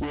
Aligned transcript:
This 0.00 0.10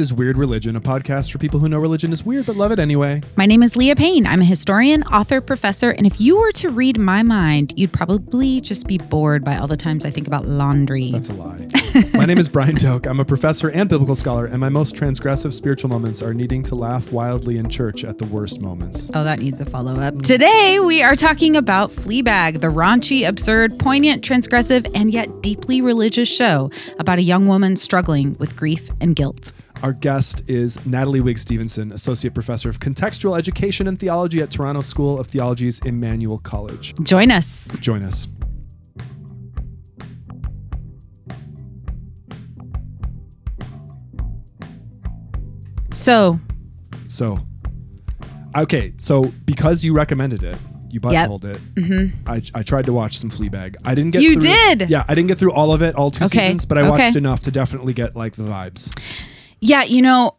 is 0.00 0.12
Weird 0.12 0.36
Religion, 0.36 0.76
a 0.76 0.82
podcast 0.82 1.32
for 1.32 1.38
people 1.38 1.60
who 1.60 1.68
know 1.70 1.78
religion 1.78 2.12
is 2.12 2.26
weird 2.26 2.44
but 2.44 2.56
love 2.56 2.70
it 2.70 2.78
anyway. 2.78 3.22
My 3.36 3.46
name 3.46 3.62
is 3.62 3.74
Leah 3.74 3.96
Payne. 3.96 4.26
I'm 4.26 4.42
a 4.42 4.44
historian, 4.44 5.02
author, 5.04 5.40
professor, 5.40 5.88
and 5.90 6.06
if 6.06 6.20
you 6.20 6.38
were 6.38 6.52
to 6.52 6.68
read 6.68 6.98
my 6.98 7.22
mind, 7.22 7.72
you'd 7.74 7.94
probably 7.94 8.60
just 8.60 8.86
be 8.86 8.98
bored 8.98 9.44
by 9.44 9.56
all 9.56 9.66
the 9.66 9.78
times 9.78 10.04
I 10.04 10.10
think 10.10 10.26
about 10.26 10.44
laundry. 10.44 11.12
That's 11.12 11.30
a 11.30 11.34
lie. 11.34 11.68
My 12.14 12.24
name 12.24 12.38
is 12.38 12.48
Brian 12.48 12.74
Doak. 12.74 13.06
I'm 13.06 13.20
a 13.20 13.24
professor 13.24 13.70
and 13.70 13.88
biblical 13.88 14.14
scholar, 14.14 14.46
and 14.46 14.60
my 14.60 14.68
most 14.68 14.94
transgressive 14.94 15.52
spiritual 15.52 15.90
moments 15.90 16.22
are 16.22 16.34
needing 16.34 16.62
to 16.64 16.74
laugh 16.74 17.12
wildly 17.12 17.58
in 17.58 17.68
church 17.68 18.04
at 18.04 18.18
the 18.18 18.24
worst 18.26 18.60
moments. 18.60 19.10
Oh, 19.14 19.24
that 19.24 19.38
needs 19.40 19.60
a 19.60 19.66
follow 19.66 19.96
up. 20.00 20.22
Today, 20.22 20.78
we 20.78 21.02
are 21.02 21.14
talking 21.14 21.56
about 21.56 21.90
Fleabag, 21.90 22.60
the 22.60 22.68
raunchy, 22.68 23.26
absurd, 23.26 23.78
poignant, 23.78 24.22
transgressive, 24.22 24.90
and 24.94 25.12
yet 25.12 25.42
deeply 25.42 25.80
religious 25.80 26.28
show 26.28 26.70
about 26.98 27.18
a 27.18 27.22
young 27.22 27.46
woman 27.46 27.76
struggling 27.76 28.36
with 28.38 28.56
grief 28.56 28.90
and 29.00 29.16
guilt. 29.16 29.52
Our 29.82 29.92
guest 29.92 30.48
is 30.48 30.84
Natalie 30.84 31.20
Wigg 31.20 31.38
Stevenson, 31.38 31.92
Associate 31.92 32.34
Professor 32.34 32.68
of 32.68 32.80
Contextual 32.80 33.38
Education 33.38 33.86
and 33.86 33.98
Theology 33.98 34.42
at 34.42 34.50
Toronto 34.50 34.80
School 34.80 35.18
of 35.18 35.28
Theology's 35.28 35.80
Emmanuel 35.84 36.38
College. 36.38 36.94
Join 37.02 37.30
us. 37.30 37.76
Join 37.80 38.02
us. 38.02 38.26
So, 45.98 46.38
So, 47.08 47.40
okay, 48.56 48.92
so 48.98 49.24
because 49.44 49.84
you 49.84 49.92
recommended 49.94 50.42
it, 50.44 50.56
you 50.90 51.00
buttonholed 51.00 51.44
it. 51.44 51.58
Mm-hmm. 51.74 52.28
I, 52.30 52.42
I 52.54 52.62
tried 52.62 52.86
to 52.86 52.92
watch 52.92 53.18
some 53.18 53.30
Fleabag. 53.30 53.76
I 53.84 53.94
didn't 53.94 54.12
get. 54.12 54.22
You 54.22 54.34
through, 54.34 54.42
did? 54.42 54.90
Yeah, 54.90 55.04
I 55.08 55.14
didn't 55.14 55.28
get 55.28 55.38
through 55.38 55.52
all 55.52 55.72
of 55.72 55.82
it, 55.82 55.94
all 55.94 56.10
two 56.10 56.24
Okay, 56.24 56.46
seasons, 56.46 56.64
but 56.64 56.78
I 56.78 56.82
okay. 56.82 56.90
watched 56.90 57.16
enough 57.16 57.42
to 57.42 57.50
definitely 57.50 57.92
get 57.92 58.16
like 58.16 58.34
the 58.36 58.44
vibes. 58.44 58.98
yeah, 59.60 59.82
you 59.82 60.00
know, 60.00 60.36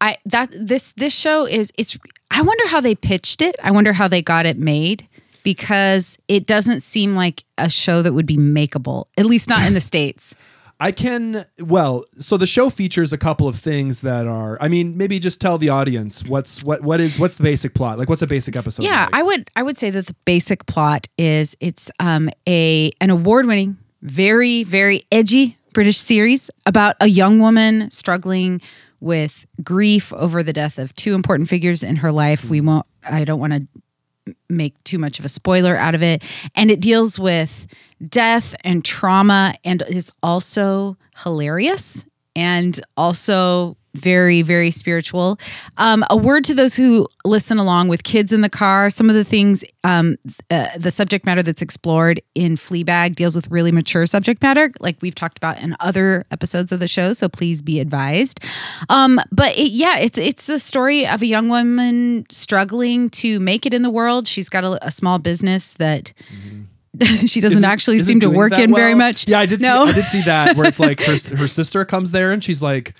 I 0.00 0.18
that 0.26 0.50
this 0.56 0.92
this 0.92 1.14
show 1.16 1.46
is 1.46 1.72
it's 1.76 1.98
I 2.30 2.42
wonder 2.42 2.68
how 2.68 2.80
they 2.80 2.94
pitched 2.94 3.42
it. 3.42 3.56
I 3.62 3.70
wonder 3.72 3.92
how 3.92 4.06
they 4.08 4.22
got 4.22 4.46
it 4.46 4.56
made 4.56 5.08
because 5.42 6.16
it 6.28 6.46
doesn't 6.46 6.80
seem 6.80 7.14
like 7.14 7.44
a 7.58 7.68
show 7.68 8.02
that 8.02 8.12
would 8.12 8.26
be 8.26 8.36
makeable, 8.36 9.06
at 9.18 9.26
least 9.26 9.48
not 9.48 9.66
in 9.66 9.74
the 9.74 9.80
states. 9.92 10.34
I 10.80 10.92
can 10.92 11.44
well, 11.62 12.04
so 12.12 12.38
the 12.38 12.46
show 12.46 12.70
features 12.70 13.12
a 13.12 13.18
couple 13.18 13.46
of 13.46 13.56
things 13.56 14.00
that 14.00 14.26
are. 14.26 14.56
I 14.62 14.68
mean, 14.68 14.96
maybe 14.96 15.18
just 15.18 15.38
tell 15.38 15.58
the 15.58 15.68
audience 15.68 16.24
what's 16.24 16.64
what 16.64 16.82
what 16.82 17.00
is 17.00 17.18
what's 17.18 17.36
the 17.36 17.44
basic 17.44 17.74
plot? 17.74 17.98
Like, 17.98 18.08
what's 18.08 18.22
a 18.22 18.26
basic 18.26 18.56
episode? 18.56 18.84
Yeah, 18.84 19.04
like? 19.04 19.14
I 19.14 19.22
would 19.22 19.50
I 19.56 19.62
would 19.62 19.76
say 19.76 19.90
that 19.90 20.06
the 20.06 20.14
basic 20.24 20.64
plot 20.64 21.06
is 21.18 21.54
it's 21.60 21.90
um 22.00 22.30
a 22.48 22.90
an 23.00 23.10
award-winning, 23.10 23.76
very 24.00 24.64
very 24.64 25.04
edgy 25.12 25.58
British 25.74 25.98
series 25.98 26.50
about 26.64 26.96
a 27.00 27.08
young 27.08 27.40
woman 27.40 27.90
struggling 27.90 28.62
with 29.00 29.46
grief 29.62 30.12
over 30.14 30.42
the 30.42 30.52
death 30.52 30.78
of 30.78 30.94
two 30.96 31.14
important 31.14 31.48
figures 31.48 31.82
in 31.82 31.96
her 31.96 32.10
life. 32.10 32.44
We 32.46 32.62
won't 32.62 32.86
I 33.04 33.24
don't 33.24 33.38
want 33.38 33.52
to 33.52 34.34
make 34.48 34.82
too 34.84 34.98
much 34.98 35.18
of 35.18 35.24
a 35.24 35.28
spoiler 35.28 35.76
out 35.76 35.94
of 35.94 36.02
it 36.02 36.22
and 36.54 36.70
it 36.70 36.80
deals 36.80 37.18
with 37.18 37.66
death 38.08 38.54
and 38.64 38.84
trauma 38.84 39.54
and 39.64 39.82
is 39.88 40.12
also 40.22 40.96
hilarious 41.22 42.04
and 42.34 42.80
also 42.96 43.76
very 43.94 44.42
very 44.42 44.70
spiritual. 44.70 45.38
Um, 45.76 46.04
a 46.10 46.16
word 46.16 46.44
to 46.44 46.54
those 46.54 46.76
who 46.76 47.08
listen 47.24 47.58
along 47.58 47.88
with 47.88 48.02
kids 48.04 48.32
in 48.32 48.40
the 48.40 48.48
car 48.48 48.88
some 48.90 49.08
of 49.08 49.16
the 49.16 49.24
things 49.24 49.64
um, 49.82 50.16
uh, 50.50 50.68
the 50.78 50.90
subject 50.90 51.26
matter 51.26 51.42
that's 51.42 51.62
explored 51.62 52.20
in 52.34 52.56
fleabag 52.56 53.14
deals 53.14 53.34
with 53.34 53.50
really 53.50 53.72
mature 53.72 54.06
subject 54.06 54.42
matter 54.42 54.70
like 54.78 54.96
we've 55.00 55.14
talked 55.14 55.38
about 55.38 55.60
in 55.60 55.74
other 55.80 56.24
episodes 56.30 56.70
of 56.70 56.78
the 56.78 56.88
show 56.88 57.12
so 57.12 57.28
please 57.28 57.62
be 57.62 57.80
advised. 57.80 58.40
Um, 58.88 59.20
but 59.32 59.56
it, 59.56 59.72
yeah 59.72 59.98
it's 59.98 60.18
it's 60.18 60.46
the 60.46 60.58
story 60.58 61.06
of 61.06 61.22
a 61.22 61.26
young 61.26 61.48
woman 61.48 62.26
struggling 62.30 63.10
to 63.10 63.40
make 63.40 63.66
it 63.66 63.74
in 63.74 63.82
the 63.82 63.90
world. 63.90 64.28
She's 64.28 64.48
got 64.48 64.64
a, 64.64 64.86
a 64.86 64.90
small 64.90 65.18
business 65.18 65.74
that 65.74 66.12
she 67.26 67.40
doesn't 67.40 67.58
Is 67.58 67.62
it- 67.62 67.66
actually 67.66 67.96
is 67.96 68.02
it 68.02 68.06
seem 68.06 68.20
to 68.20 68.30
work 68.30 68.52
in 68.52 68.74
very 68.74 68.94
much 68.94 69.28
Yeah, 69.28 69.38
I 69.40 69.46
did. 69.46 69.60
no 69.60 69.86
See, 69.86 69.90
I 69.92 69.94
did 69.94 70.04
see 70.04 70.22
that 70.22 70.56
where 70.56 70.66
it's 70.66 70.80
like 70.88 71.00
her 71.00 71.12
her 71.36 71.48
sister 71.48 71.84
comes 71.84 72.12
there 72.12 72.32
and 72.32 72.42
she's 72.42 72.62
like, 72.62 72.94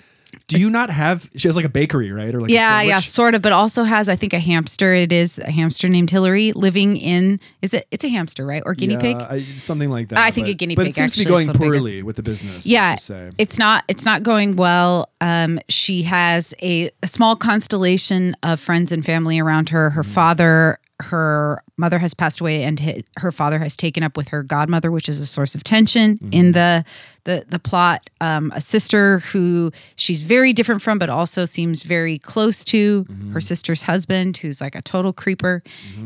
"Do 0.47 0.57
you 0.57 0.69
not 0.69 0.89
have?" 0.89 1.29
She 1.35 1.49
has 1.49 1.57
like 1.57 1.65
a 1.65 1.69
bakery, 1.69 2.09
right? 2.11 2.33
Or 2.33 2.39
like 2.39 2.51
Yeah, 2.51 2.81
yeah, 2.81 2.99
sort 2.99 3.35
of, 3.35 3.41
but 3.41 3.51
also 3.51 3.83
has 3.83 4.07
I 4.07 4.15
think 4.15 4.31
a 4.33 4.39
hamster. 4.39 4.93
It 4.93 5.11
is 5.11 5.39
a 5.39 5.51
hamster 5.51 5.89
named 5.89 6.09
Hillary 6.09 6.53
living 6.53 6.95
in. 6.95 7.39
Is 7.61 7.73
it? 7.73 7.85
It's 7.91 8.05
a 8.05 8.09
hamster, 8.09 8.45
right? 8.45 8.63
Or 8.65 8.73
guinea 8.75 8.93
Yeah, 8.93 8.99
pig? 9.01 9.17
I, 9.17 9.41
something 9.57 9.89
like 9.89 10.07
that. 10.09 10.19
I 10.19 10.31
think 10.31 10.47
but, 10.47 10.51
a 10.51 10.53
guinea 10.55 10.75
but 10.75 10.83
pig 10.85 10.91
it 10.91 10.95
seems 10.95 11.13
to 11.13 11.19
be 11.19 11.25
going 11.25 11.47
little 11.47 11.59
bigger. 11.59 11.73
poorly 11.73 12.01
with 12.03 12.15
the 12.15 12.23
business. 12.23 12.65
yeah, 12.65 12.95
say. 12.95 13.31
it's 13.37 13.59
not. 13.59 13.83
It's 13.89 14.05
not 14.05 14.23
going 14.23 14.55
well. 14.55 15.09
Um, 15.19 15.59
she 15.67 16.03
has 16.03 16.53
a, 16.61 16.91
a 17.03 17.07
small 17.07 17.35
constellation 17.35 18.35
of 18.41 18.59
friends 18.61 18.91
and 18.93 19.05
family 19.05 19.37
around 19.39 19.69
her. 19.69 19.89
Her 19.91 20.01
Mm-hmm. 20.03 20.11
father. 20.13 20.79
Her 21.01 21.61
mother 21.77 21.99
has 21.99 22.13
passed 22.13 22.39
away, 22.41 22.63
and 22.63 22.79
hi 22.79 23.01
her 23.17 23.31
father 23.31 23.59
has 23.59 23.75
taken 23.75 24.03
up 24.03 24.15
with 24.17 24.29
her 24.29 24.43
godmother, 24.43 24.91
which 24.91 25.09
is 25.09 25.19
a 25.19 25.25
source 25.25 25.55
of 25.55 25.63
tension 25.63 26.17
Mm-hmm. 26.17 26.33
in 26.33 26.51
the 26.53 26.85
the 27.23 27.45
the 27.49 27.59
plot. 27.59 28.09
Um, 28.19 28.51
a 28.55 28.61
sister 28.61 29.19
who 29.19 29.71
she's 29.95 30.21
very 30.21 30.53
different 30.53 30.81
from, 30.81 30.99
but 30.99 31.09
also 31.09 31.45
seems 31.45 31.83
very 31.83 32.17
close 32.19 32.63
to 32.65 33.03
Mm-hmm. 33.05 33.33
her 33.33 33.41
sister's 33.41 33.83
husband, 33.83 34.37
who's 34.37 34.61
like 34.61 34.75
a 34.75 34.81
total 34.81 35.13
creeper, 35.13 35.63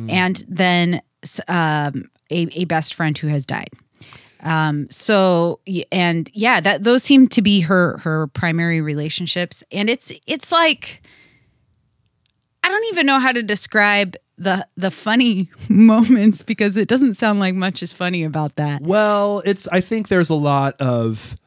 and 0.10 0.44
then 0.48 1.02
um, 1.48 2.10
a, 2.32 2.48
a 2.62 2.66
best 2.66 2.94
friend 2.94 3.18
who 3.18 3.28
has 3.28 3.46
died. 3.46 3.70
Um, 4.44 4.88
so 4.92 5.60
and 5.92 6.30
yeah, 6.34 6.60
that 6.62 6.84
those 6.84 7.02
seem 7.04 7.28
to 7.30 7.42
be 7.42 7.62
her 7.62 7.98
her 8.04 8.28
primary 8.28 8.80
relationships, 8.82 9.64
and 9.72 9.90
it's 9.90 10.12
it's 10.28 10.52
like 10.52 11.02
I 12.64 12.68
don't 12.70 12.86
even 12.92 13.06
know 13.06 13.20
how 13.20 13.32
to 13.32 13.42
describe 13.44 14.16
the 14.38 14.68
the 14.76 14.92
funny 14.92 15.50
moments 15.70 16.44
because 16.44 16.78
it 16.78 16.88
doesn't 16.88 17.16
sound 17.16 17.40
like 17.40 17.56
much 17.56 17.82
is 17.82 17.94
funny 17.94 18.24
about 18.24 18.56
that. 18.56 18.82
Well, 18.82 19.42
it's. 19.46 19.68
I 19.70 19.82
think 19.82 20.08
there's 20.08 20.30
a 20.30 20.36
lot 20.36 20.80
of. 20.82 21.38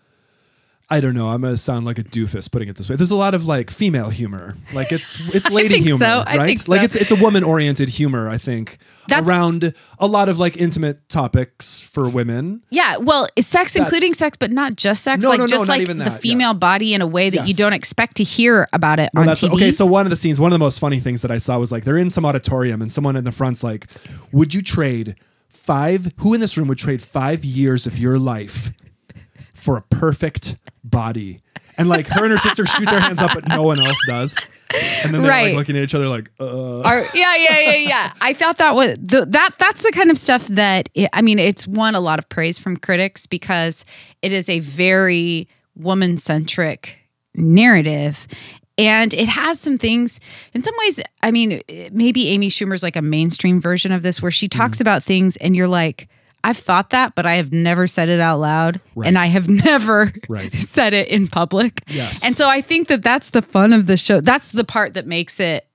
I 0.90 1.00
don't 1.00 1.14
know. 1.14 1.28
I'm 1.28 1.42
gonna 1.42 1.58
sound 1.58 1.84
like 1.84 1.98
a 1.98 2.04
doofus 2.04 2.50
putting 2.50 2.68
it 2.68 2.76
this 2.76 2.88
way. 2.88 2.96
There's 2.96 3.10
a 3.10 3.16
lot 3.16 3.34
of 3.34 3.44
like 3.44 3.70
female 3.70 4.08
humor. 4.08 4.56
Like 4.72 4.90
it's 4.90 5.34
it's 5.34 5.50
lady 5.50 5.68
think 5.68 5.84
humor, 5.84 5.98
so. 5.98 6.24
I 6.26 6.38
right? 6.38 6.46
think 6.46 6.66
Like 6.66 6.82
it's 6.82 6.96
it's 6.96 7.10
a 7.10 7.16
woman 7.16 7.44
oriented 7.44 7.90
humor. 7.90 8.28
I 8.28 8.38
think 8.38 8.78
That's- 9.08 9.28
around 9.28 9.72
a 9.98 10.06
lot 10.06 10.28
of 10.28 10.38
like 10.38 10.56
intimate 10.56 11.08
topics 11.08 11.80
for 11.80 12.08
women. 12.08 12.62
Yeah, 12.70 12.96
well, 12.98 13.26
sex, 13.38 13.72
That's- 13.74 13.76
including 13.76 14.14
sex, 14.14 14.36
but 14.38 14.50
not 14.52 14.76
just 14.76 15.02
sex. 15.02 15.22
No, 15.22 15.28
like 15.30 15.38
no, 15.38 15.44
no, 15.44 15.48
just 15.48 15.66
not 15.66 15.74
like 15.74 15.80
even 15.82 15.98
the 15.98 16.04
that, 16.04 16.12
yeah. 16.12 16.18
female 16.18 16.54
body 16.54 16.94
in 16.94 17.02
a 17.02 17.06
way 17.06 17.30
that 17.30 17.48
you 17.48 17.54
don't 17.54 17.72
expect 17.72 18.16
to 18.18 18.24
hear 18.24 18.68
about 18.72 19.00
it 19.00 19.10
Well, 19.14 19.22
on 19.22 19.26
that's 19.26 19.42
TV. 19.42 19.54
okay. 19.54 19.70
So 19.70 19.86
one 19.86 20.06
of 20.06 20.10
the 20.10 20.16
scenes, 20.16 20.40
one 20.40 20.52
of 20.52 20.58
the 20.58 20.64
most 20.64 20.78
funny 20.78 21.00
things 21.00 21.22
that 21.22 21.30
I 21.30 21.38
saw 21.38 21.58
was 21.58 21.72
like 21.72 21.84
they're 21.84 21.96
in 21.98 22.10
some 22.10 22.24
auditorium 22.26 22.80
and 22.82 22.90
someone 22.92 23.16
in 23.16 23.24
the 23.24 23.32
front's 23.32 23.62
like, 23.64 23.86
"Would 24.32 24.54
you 24.54 24.62
trade 24.62 25.16
five? 25.48 26.12
Who 26.18 26.34
in 26.34 26.40
this 26.40 26.56
room 26.56 26.68
would 26.68 26.78
trade 26.78 27.02
five 27.02 27.44
years 27.44 27.86
of 27.86 27.98
your 27.98 28.18
life 28.18 28.72
for 29.54 29.76
a 29.76 29.82
perfect 29.82 30.56
body?" 30.84 31.40
And 31.76 31.88
like 31.88 32.08
her 32.08 32.24
and 32.24 32.32
her 32.32 32.38
sister 32.38 32.66
shoot 32.66 32.86
their 32.86 32.98
hands 33.00 33.20
up, 33.20 33.30
but 33.34 33.48
no 33.48 33.62
one 33.62 33.78
else 33.78 33.98
does. 34.08 34.36
And 35.04 35.14
then 35.14 35.22
they're 35.22 35.30
Right. 35.30 35.46
like 35.46 35.54
looking 35.56 35.76
at 35.76 35.82
each 35.82 35.94
other 35.94 36.08
like, 36.08 36.30
"Uh." 36.38 36.80
Or- 36.80 37.02
yeah, 37.14 37.34
yeah, 37.36 37.58
yeah, 37.60 37.74
yeah. 37.76 38.12
I 38.20 38.32
thought 38.34 38.58
that 38.58 38.74
was 38.74 38.96
the, 39.00 39.24
that. 39.26 39.56
That's 39.58 39.82
the 39.82 39.92
kind 39.92 40.10
of 40.10 40.18
stuff 40.18 40.46
that 40.48 40.88
it, 40.94 41.08
I 41.12 41.22
mean. 41.22 41.38
It's 41.38 41.66
won 41.66 41.94
a 41.94 42.00
lot 42.00 42.18
of 42.18 42.28
praise 42.28 42.58
from 42.58 42.76
critics 42.76 43.26
because 43.26 43.84
it 44.22 44.32
is 44.32 44.48
a 44.48 44.60
very 44.60 45.48
woman 45.74 46.16
centric 46.18 46.98
narrative. 47.34 48.26
And 48.76 49.12
it 49.14 49.28
has 49.28 49.58
some 49.58 49.76
things, 49.76 50.20
in 50.54 50.62
some 50.62 50.74
ways, 50.78 51.00
I 51.20 51.32
mean, 51.32 51.60
maybe 51.90 52.28
Amy 52.28 52.48
Schumer's 52.48 52.82
like 52.82 52.94
a 52.94 53.02
mainstream 53.02 53.60
version 53.60 53.90
of 53.90 54.02
this 54.02 54.22
where 54.22 54.30
she 54.30 54.46
talks 54.48 54.80
about 54.80 55.02
things 55.02 55.36
and 55.38 55.56
you're 55.56 55.66
like, 55.66 56.08
I've 56.44 56.56
thought 56.56 56.90
that, 56.90 57.14
but 57.14 57.26
I 57.26 57.34
have 57.34 57.52
never 57.52 57.86
said 57.86 58.08
it 58.08 58.20
out 58.20 58.38
loud. 58.38 58.80
Right. 58.94 59.08
And 59.08 59.18
I 59.18 59.26
have 59.26 59.48
never 59.66 60.12
Right. 60.28 60.52
said 60.76 60.92
it 60.94 61.08
in 61.08 61.28
public. 61.28 61.82
Yes. 61.88 62.24
And 62.24 62.36
so 62.36 62.48
I 62.48 62.60
think 62.60 62.88
that 62.88 63.02
that's 63.02 63.30
the 63.30 63.42
fun 63.42 63.72
of 63.72 63.86
the 63.86 63.96
show. 63.96 64.20
That's 64.20 64.52
the 64.52 64.64
part 64.64 64.94
that 64.94 65.06
makes 65.06 65.40
it 65.40 65.66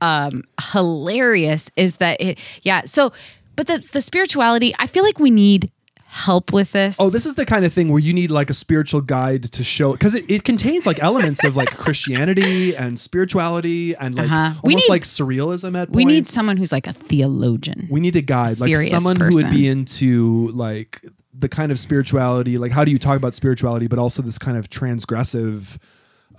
um 0.00 0.44
hilarious 0.72 1.72
is 1.74 1.96
that 1.96 2.20
it 2.20 2.38
yeah 2.62 2.82
so 2.84 3.12
but 3.56 3.66
the 3.66 3.84
the 3.90 4.00
spirituality 4.00 4.72
i 4.78 4.86
feel 4.86 5.02
like 5.02 5.18
we 5.18 5.28
need 5.28 5.72
help 6.10 6.52
with 6.52 6.72
this? 6.72 6.96
Oh, 6.98 7.10
this 7.10 7.26
is 7.26 7.34
the 7.34 7.44
kind 7.44 7.64
of 7.66 7.72
thing 7.72 7.90
where 7.90 8.00
you 8.00 8.12
need 8.14 8.30
like 8.30 8.48
a 8.50 8.54
spiritual 8.54 9.00
guide 9.02 9.42
to 9.44 9.62
show 9.62 9.92
because 9.92 10.14
it, 10.14 10.24
it 10.30 10.42
contains 10.42 10.86
like 10.86 10.98
elements 11.02 11.44
of 11.44 11.54
like 11.54 11.70
Christianity 11.76 12.74
and 12.74 12.98
spirituality 12.98 13.94
and 13.94 14.14
like 14.14 14.26
Uh-huh. 14.26 14.36
almost 14.46 14.64
We 14.64 14.74
need- 14.76 14.88
like 14.88 15.02
surrealism 15.02 15.76
at 15.80 15.90
we 15.90 16.04
need 16.04 16.26
someone 16.26 16.56
who's 16.56 16.72
like 16.72 16.86
a 16.86 16.92
theologian. 16.94 17.88
We 17.90 18.00
need 18.00 18.16
a 18.16 18.22
guide 18.22 18.58
like 18.58 18.74
someone 18.76 19.16
who 19.20 19.34
would 19.34 19.50
be 19.50 19.68
into 19.68 20.48
like 20.48 21.04
the 21.34 21.48
kind 21.48 21.70
of 21.70 21.78
spirituality 21.78 22.58
like 22.58 22.72
how 22.72 22.84
do 22.84 22.90
you 22.90 22.98
talk 22.98 23.16
about 23.16 23.32
spirituality 23.32 23.86
but 23.86 23.96
also 23.98 24.22
this 24.22 24.38
kind 24.38 24.56
of 24.56 24.68
transgressive 24.68 25.76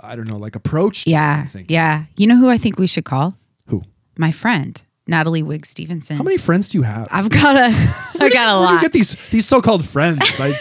i 0.01 0.13
don't 0.13 0.29
know 0.29 0.37
like 0.37 0.55
approach 0.57 1.05
to 1.05 1.09
yeah. 1.11 1.47
Yeah. 1.69 2.05
You 2.17 2.27
know 2.27 2.35
who 2.37 2.49
i 2.49 2.57
think 2.57 2.77
we 2.77 2.87
should 2.87 3.05
call? 3.05 3.37
Who? 3.67 3.83
My 4.17 4.31
friend 4.31 4.81
Natalie 5.09 5.43
Wigg 5.43 5.65
Stevenson. 5.65 6.17
How 6.17 6.23
many 6.23 6.37
friends 6.37 6.69
do 6.69 6.77
you 6.77 6.83
have? 6.83 7.07
I've 7.11 7.29
got 7.29 7.55
a, 7.55 7.65
I 8.19 8.29
got 8.29 8.29
a 8.29 8.29
do 8.29 8.29
you 8.31 8.75
lot. 8.75 8.81
get 8.81 8.93
these 8.93 9.15
these 9.31 9.47
so-called 9.47 9.83
friends? 9.87 10.19
I, 10.39 10.53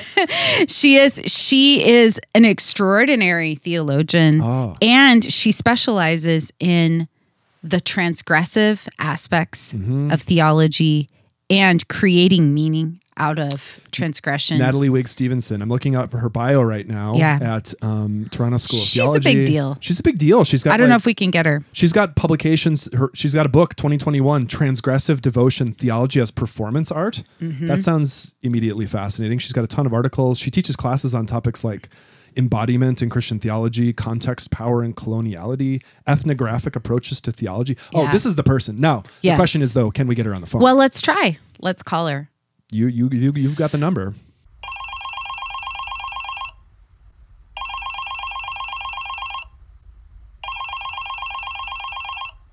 She 0.68 0.96
is 0.96 1.20
she 1.26 1.84
is 1.86 2.20
an 2.34 2.44
extraordinary 2.44 3.54
theologian 3.54 4.40
Oh. 4.42 4.74
and 4.82 5.24
she 5.32 5.52
specializes 5.52 6.52
in 6.58 7.06
the 7.62 7.78
transgressive 7.78 8.88
aspects 8.98 9.72
Mm-hmm. 9.72 10.10
of 10.12 10.22
theology 10.22 11.08
and 11.50 11.86
creating 11.88 12.54
meaning 12.54 13.00
out 13.18 13.38
of 13.38 13.80
transgression. 13.92 14.58
Natalie 14.58 14.88
Wigg 14.88 15.08
Stevenson. 15.08 15.60
I'm 15.60 15.68
looking 15.68 15.94
up 15.96 16.12
her 16.12 16.28
bio 16.28 16.62
right 16.62 16.86
now 16.86 17.14
Yeah. 17.14 17.38
at 17.40 17.74
um, 17.82 18.28
Toronto 18.30 18.56
School 18.58 18.78
of 18.78 18.84
Theology. 18.88 19.20
She's 19.20 19.34
a 19.34 19.36
big 19.38 19.46
deal. 19.46 19.78
She's 19.80 20.00
a 20.00 20.02
big 20.02 20.18
deal. 20.18 20.44
She's 20.44 20.62
got 20.64 20.72
I 20.74 20.76
don't 20.76 20.88
know 20.88 20.96
if 20.96 21.06
we 21.06 21.14
can 21.14 21.30
get 21.30 21.46
her. 21.46 21.62
She's 21.72 21.92
got 21.92 22.16
publications. 22.16 22.88
Her, 22.94 23.10
she's 23.14 23.34
got 23.34 23.46
a 23.46 23.48
book, 23.48 23.74
2021, 23.76 24.46
Transgressive 24.46 25.20
Devotion 25.20 25.72
Theology 25.72 26.20
as 26.20 26.30
Performance 26.30 26.90
Art. 26.90 27.22
Mm-hmm. 27.40 27.66
That 27.66 27.82
sounds 27.82 28.34
immediately 28.42 28.86
fascinating. 28.86 29.38
She's 29.38 29.52
got 29.52 29.64
a 29.64 29.68
ton 29.68 29.86
of 29.86 29.92
articles. 29.92 30.38
She 30.38 30.50
teaches 30.50 30.76
classes 30.76 31.14
on 31.14 31.26
topics 31.26 31.64
like 31.64 31.88
embodiment 32.36 33.02
in 33.02 33.10
Christian 33.10 33.38
theology, 33.40 33.92
context, 33.92 34.50
power, 34.50 34.82
and 34.82 34.94
coloniality, 34.94 35.82
ethnographic 36.06 36.76
approaches 36.76 37.20
to 37.22 37.32
theology. 37.32 37.76
Oh, 37.94 38.10
this 38.12 38.24
is 38.24 38.36
the 38.36 38.44
person. 38.44 38.78
Now, 38.80 39.02
the 39.22 39.34
question 39.34 39.60
is 39.62 39.74
though, 39.74 39.90
can 39.90 40.06
we 40.06 40.14
get 40.14 40.26
her 40.26 40.34
on 40.34 40.40
the 40.40 40.46
phone? 40.46 40.62
Well, 40.62 40.76
let's 40.76 41.02
try. 41.02 41.38
Let's 41.60 41.82
call 41.82 42.06
her. 42.06 42.30
You, 42.70 42.86
you, 42.86 43.08
you, 43.08 43.32
you've 43.34 43.56
got 43.56 43.72
the 43.72 43.78
number. 43.78 44.14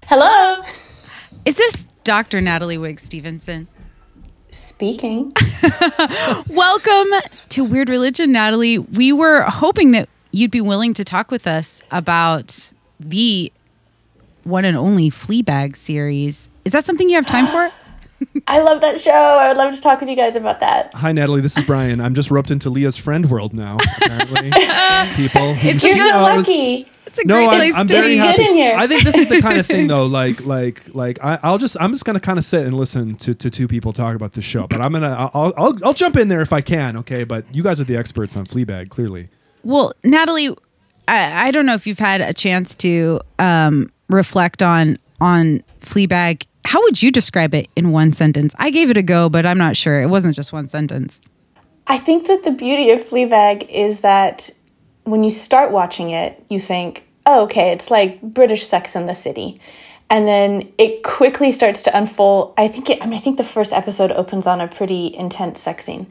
Hello. 0.08 0.64
Is 1.44 1.58
this 1.58 1.84
Dr. 2.04 2.40
Natalie 2.40 2.78
Wigg 2.78 3.00
Stevenson? 3.00 3.68
Speaking. 4.52 5.34
Welcome 6.50 7.12
to 7.50 7.66
Weird 7.66 7.90
Religion, 7.90 8.32
Natalie. 8.32 8.78
We 8.78 9.12
were 9.12 9.42
hoping 9.42 9.92
that 9.92 10.08
you'd 10.32 10.52
be 10.52 10.62
willing 10.62 10.94
to 10.94 11.04
talk 11.04 11.30
with 11.30 11.46
us 11.46 11.84
about 11.92 12.72
the 13.02 13.52
one 14.46 14.64
and 14.64 14.78
only 14.78 15.10
Fleabag 15.10 15.76
series. 15.76 16.48
Is 16.64 16.72
that 16.72 16.86
something 16.86 17.10
you 17.10 17.16
have 17.16 17.26
time 17.26 17.48
for? 17.48 17.70
I 18.48 18.60
love 18.60 18.82
that 18.82 19.02
show. 19.02 19.12
I 19.12 19.48
would 19.48 19.58
love 19.58 19.74
to 19.74 19.82
talk 19.82 20.00
with 20.00 20.10
you 20.10 20.16
guys 20.16 20.36
about 20.36 20.60
that. 20.60 20.94
Hi, 20.94 21.12
Natalie. 21.12 21.42
This 21.42 21.58
is 21.58 21.64
Brian. 21.64 22.00
I'm 22.00 22.14
just 22.14 22.30
roped 22.30 22.52
into 22.52 22.70
Leah's 22.70 22.96
friend 22.96 23.30
world 23.30 23.54
now. 23.54 23.78
Apparently, 24.02 24.52
people. 25.16 25.56
who 25.56 25.68
It's 25.70 25.82
she 25.84 25.92
a 25.92 25.96
good 25.96 26.10
so 26.14 26.20
knows- 26.36 26.48
lucky. 26.48 26.88
It's 27.08 27.20
a 27.24 27.28
no, 27.28 27.36
great 27.36 27.48
I'm, 27.48 27.56
place 27.58 27.74
I'm 27.76 27.88
to 27.88 27.94
very 27.94 28.08
be. 28.08 28.14
good 28.16 28.26
happy. 28.26 28.44
in 28.46 28.54
here. 28.56 28.76
I 28.76 28.88
think 28.88 29.04
this 29.04 29.18
is 29.18 29.30
the 29.30 29.42
kind 29.42 29.58
of 29.58 29.66
thing, 29.66 29.88
though. 29.94 30.06
Like, 30.06 30.46
like, 30.46 30.82
like, 30.94 31.24
I, 31.24 31.40
I'll 31.44 31.58
just, 31.58 31.78
I'm 31.80 31.92
just 31.94 32.04
gonna 32.04 32.20
kind 32.20 32.38
of 32.38 32.44
sit 32.44 32.66
and 32.68 32.76
listen 32.76 33.16
to, 33.18 33.34
to 33.34 33.50
two 33.50 33.70
people 33.70 33.94
talk 33.94 34.16
about 34.18 34.34
the 34.34 34.42
show. 34.42 34.68
But 34.68 34.82
I'm 34.82 34.92
gonna, 34.92 35.30
I'll, 35.34 35.54
I'll, 35.56 35.74
I'll 35.86 35.94
jump 35.94 36.18
in 36.18 36.28
there 36.28 36.42
if 36.42 36.52
I 36.52 36.60
can. 36.60 36.98
Okay, 36.98 37.24
but 37.24 37.46
you 37.56 37.64
guys 37.64 37.80
are 37.80 37.86
the 37.86 37.96
experts 37.96 38.36
on 38.36 38.46
Fleabag, 38.46 38.90
clearly. 38.90 39.30
Well, 39.64 39.94
Natalie, 40.04 40.50
I, 41.08 41.48
I 41.48 41.52
don't 41.52 41.66
know 41.66 41.74
if 41.76 41.88
you've 41.88 42.00
had 42.00 42.20
a 42.20 42.34
chance 42.34 42.76
to 42.78 43.22
um, 43.40 43.92
reflect 44.10 44.62
on 44.62 44.98
on 45.22 45.64
Fleabag. 45.80 46.46
How 46.66 46.82
would 46.82 47.02
you 47.02 47.12
describe 47.12 47.54
it 47.54 47.70
in 47.76 47.92
one 47.92 48.12
sentence? 48.12 48.56
I 48.58 48.72
gave 48.72 48.90
it 48.90 48.98
a 48.98 49.04
go, 49.04 49.30
but 49.30 49.46
I'm 49.46 49.58
not 49.58 49.78
sure. 49.78 50.02
It 50.02 50.08
wasn't 50.08 50.36
just 50.36 50.52
one 50.52 50.68
sentence. 50.68 51.22
I 51.88 51.98
think 51.98 52.28
that 52.28 52.44
the 52.44 52.52
beauty 52.52 52.90
of 52.90 53.02
Fleabag 53.02 53.70
is 53.70 54.02
that 54.02 54.50
when 55.04 55.24
you 55.24 55.30
start 55.30 55.72
watching 55.72 56.10
it, 56.10 56.44
you 56.50 56.60
think, 56.60 57.08
oh, 57.28 57.44
okay, 57.44 57.72
it's 57.72 57.92
like 57.92 58.20
British 58.22 58.66
Sex 58.66 58.96
in 58.96 59.06
the 59.06 59.14
City. 59.14 59.62
And 60.10 60.28
then 60.28 60.72
it 60.78 61.04
quickly 61.04 61.52
starts 61.52 61.84
to 61.84 61.98
unfold. 61.98 62.54
I 62.58 62.68
think 62.68 62.90
it, 62.90 63.04
I 63.04 63.08
mean, 63.08 63.18
I 63.18 63.22
think 63.22 63.38
the 63.38 63.44
first 63.44 63.72
episode 63.72 64.12
opens 64.12 64.48
on 64.48 64.62
a 64.62 64.68
pretty 64.68 65.16
intense 65.16 65.62
sex 65.62 65.86
scene. 65.86 66.08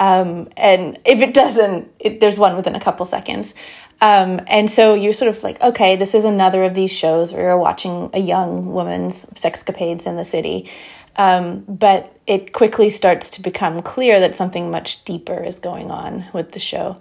Um, 0.00 0.48
and 0.56 0.98
if 1.04 1.20
it 1.20 1.34
doesn't, 1.34 1.90
it, 1.98 2.20
there's 2.20 2.38
one 2.38 2.56
within 2.56 2.74
a 2.74 2.80
couple 2.80 3.04
seconds. 3.04 3.54
Um, 4.00 4.40
and 4.46 4.70
so 4.70 4.94
you're 4.94 5.12
sort 5.12 5.34
of 5.34 5.42
like, 5.42 5.60
okay, 5.60 5.96
this 5.96 6.14
is 6.14 6.24
another 6.24 6.62
of 6.62 6.74
these 6.74 6.92
shows 6.92 7.32
where 7.32 7.42
you're 7.42 7.58
watching 7.58 8.10
a 8.12 8.20
young 8.20 8.72
woman's 8.72 9.26
sexcapades 9.34 10.06
in 10.06 10.16
the 10.16 10.24
city. 10.24 10.70
Um, 11.16 11.64
but 11.66 12.16
it 12.26 12.52
quickly 12.52 12.90
starts 12.90 13.30
to 13.30 13.42
become 13.42 13.82
clear 13.82 14.20
that 14.20 14.36
something 14.36 14.70
much 14.70 15.04
deeper 15.04 15.42
is 15.42 15.58
going 15.58 15.90
on 15.90 16.26
with 16.32 16.52
the 16.52 16.60
show. 16.60 16.96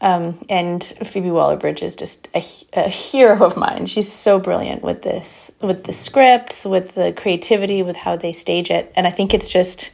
Um, 0.00 0.40
and 0.48 0.82
Phoebe 0.82 1.30
Waller-Bridge 1.30 1.82
is 1.82 1.94
just 1.94 2.28
a, 2.34 2.42
a 2.72 2.88
hero 2.88 3.44
of 3.44 3.56
mine. 3.56 3.86
She's 3.86 4.10
so 4.10 4.40
brilliant 4.40 4.82
with 4.82 5.02
this, 5.02 5.52
with 5.60 5.84
the 5.84 5.92
scripts, 5.92 6.64
with 6.64 6.94
the 6.94 7.12
creativity, 7.12 7.82
with 7.82 7.96
how 7.96 8.16
they 8.16 8.32
stage 8.32 8.70
it. 8.70 8.92
And 8.96 9.06
I 9.06 9.10
think 9.10 9.34
it's 9.34 9.48
just, 9.48 9.90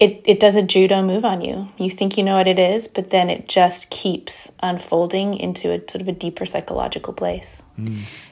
it, 0.00 0.22
it 0.24 0.40
does 0.40 0.56
a 0.56 0.62
judo 0.62 1.02
move 1.02 1.24
on 1.24 1.42
you. 1.42 1.68
You 1.76 1.90
think 1.90 2.16
you 2.16 2.24
know 2.24 2.36
what 2.36 2.48
it 2.48 2.58
is, 2.58 2.88
but 2.88 3.10
then 3.10 3.28
it 3.30 3.46
just 3.48 3.90
keeps 3.90 4.50
unfolding 4.62 5.34
into 5.38 5.70
a 5.70 5.78
sort 5.90 6.00
of 6.00 6.08
a 6.08 6.12
deeper 6.12 6.46
psychological 6.46 7.12
place. 7.12 7.62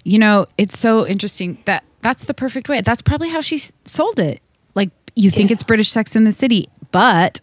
You 0.05 0.19
know, 0.19 0.47
it's 0.57 0.79
so 0.79 1.07
interesting 1.07 1.59
that 1.67 1.85
that's 2.01 2.25
the 2.25 2.35
perfect 2.35 2.69
way. 2.69 2.81
That's 2.81 3.03
probably 3.03 3.29
how 3.29 3.41
she 3.41 3.61
sold 3.85 4.19
it. 4.19 4.41
Like 4.75 4.91
you 5.15 5.31
think 5.31 5.51
Yeah. 5.51 5.55
it's 5.55 5.63
British 5.63 5.91
Sex 5.91 6.17
in 6.17 6.25
the 6.25 6.33
City, 6.33 6.69
but 6.91 7.41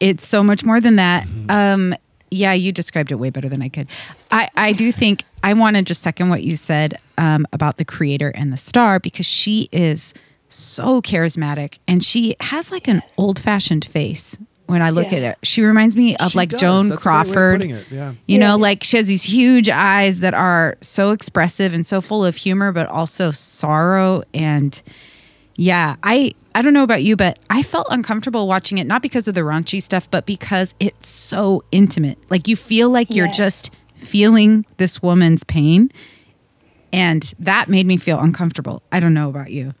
it's 0.00 0.26
so 0.26 0.42
much 0.42 0.64
more 0.64 0.80
than 0.80 0.96
that. 0.96 1.26
Um, 1.48 1.94
yeah, 2.30 2.52
you 2.52 2.72
described 2.72 3.12
it 3.12 3.16
way 3.16 3.30
better 3.30 3.48
than 3.48 3.62
I 3.62 3.68
could. 3.68 3.88
I, 4.30 4.48
I 4.56 4.72
do 4.72 4.90
think 4.90 5.22
I 5.42 5.54
want 5.54 5.76
to 5.76 5.82
just 5.82 6.02
second 6.02 6.28
what 6.28 6.42
you 6.42 6.56
said 6.56 6.98
um, 7.18 7.46
about 7.52 7.76
the 7.76 7.84
creator 7.84 8.30
and 8.30 8.52
the 8.52 8.56
star 8.56 8.98
because 9.00 9.26
she 9.26 9.68
is 9.70 10.12
so 10.48 11.02
charismatic 11.02 11.78
and 11.88 12.02
she 12.04 12.36
has 12.40 12.70
like 12.70 12.88
an 12.88 13.02
old 13.18 13.38
fashioned 13.40 13.84
face. 13.84 14.38
When 14.66 14.82
I 14.82 14.90
look 14.90 15.12
Yeah. 15.12 15.18
at 15.18 15.22
it, 15.22 15.38
she 15.44 15.62
reminds 15.62 15.94
me 15.94 16.16
of 16.16 16.32
She 16.32 16.38
like 16.38 16.48
does. 16.48 16.60
Joan 16.60 16.88
That's 16.88 17.00
a 17.00 17.04
great 17.08 17.14
way 17.14 17.20
of 17.20 17.26
Crawford. 17.26 17.60
putting 17.60 17.70
it, 17.70 17.86
yeah. 17.90 18.14
You 18.26 18.38
know, 18.38 18.56
like 18.56 18.82
she 18.82 18.96
has 18.96 19.06
these 19.06 19.22
huge 19.22 19.68
eyes 19.70 20.20
that 20.20 20.34
are 20.34 20.76
so 20.80 21.12
expressive 21.12 21.72
and 21.72 21.86
so 21.86 22.00
full 22.00 22.24
of 22.24 22.34
humor, 22.34 22.72
but 22.72 22.88
also 22.88 23.30
sorrow. 23.30 24.24
And 24.34 24.82
yeah, 25.54 25.94
I 26.02 26.32
I 26.54 26.62
don't 26.62 26.72
know 26.72 26.82
about 26.82 27.04
you, 27.04 27.14
but 27.14 27.38
I 27.48 27.62
felt 27.62 27.86
uncomfortable 27.90 28.48
watching 28.48 28.78
it, 28.78 28.88
not 28.88 29.02
because 29.02 29.28
of 29.28 29.34
the 29.36 29.42
raunchy 29.42 29.80
stuff, 29.80 30.10
but 30.10 30.26
because 30.26 30.74
it's 30.80 31.08
so 31.08 31.62
intimate. 31.70 32.18
Like 32.28 32.48
you 32.48 32.56
feel 32.56 32.90
like 32.90 33.08
you're 33.10 33.28
just 33.28 33.76
feeling 33.94 34.66
this 34.78 35.00
woman's 35.00 35.44
pain. 35.44 35.92
And 36.92 37.32
that 37.38 37.68
made 37.68 37.86
me 37.86 37.98
feel 37.98 38.18
uncomfortable. 38.18 38.82
I 38.90 39.00
don't 39.00 39.14
know 39.14 39.28
about 39.28 39.50
you. 39.52 39.74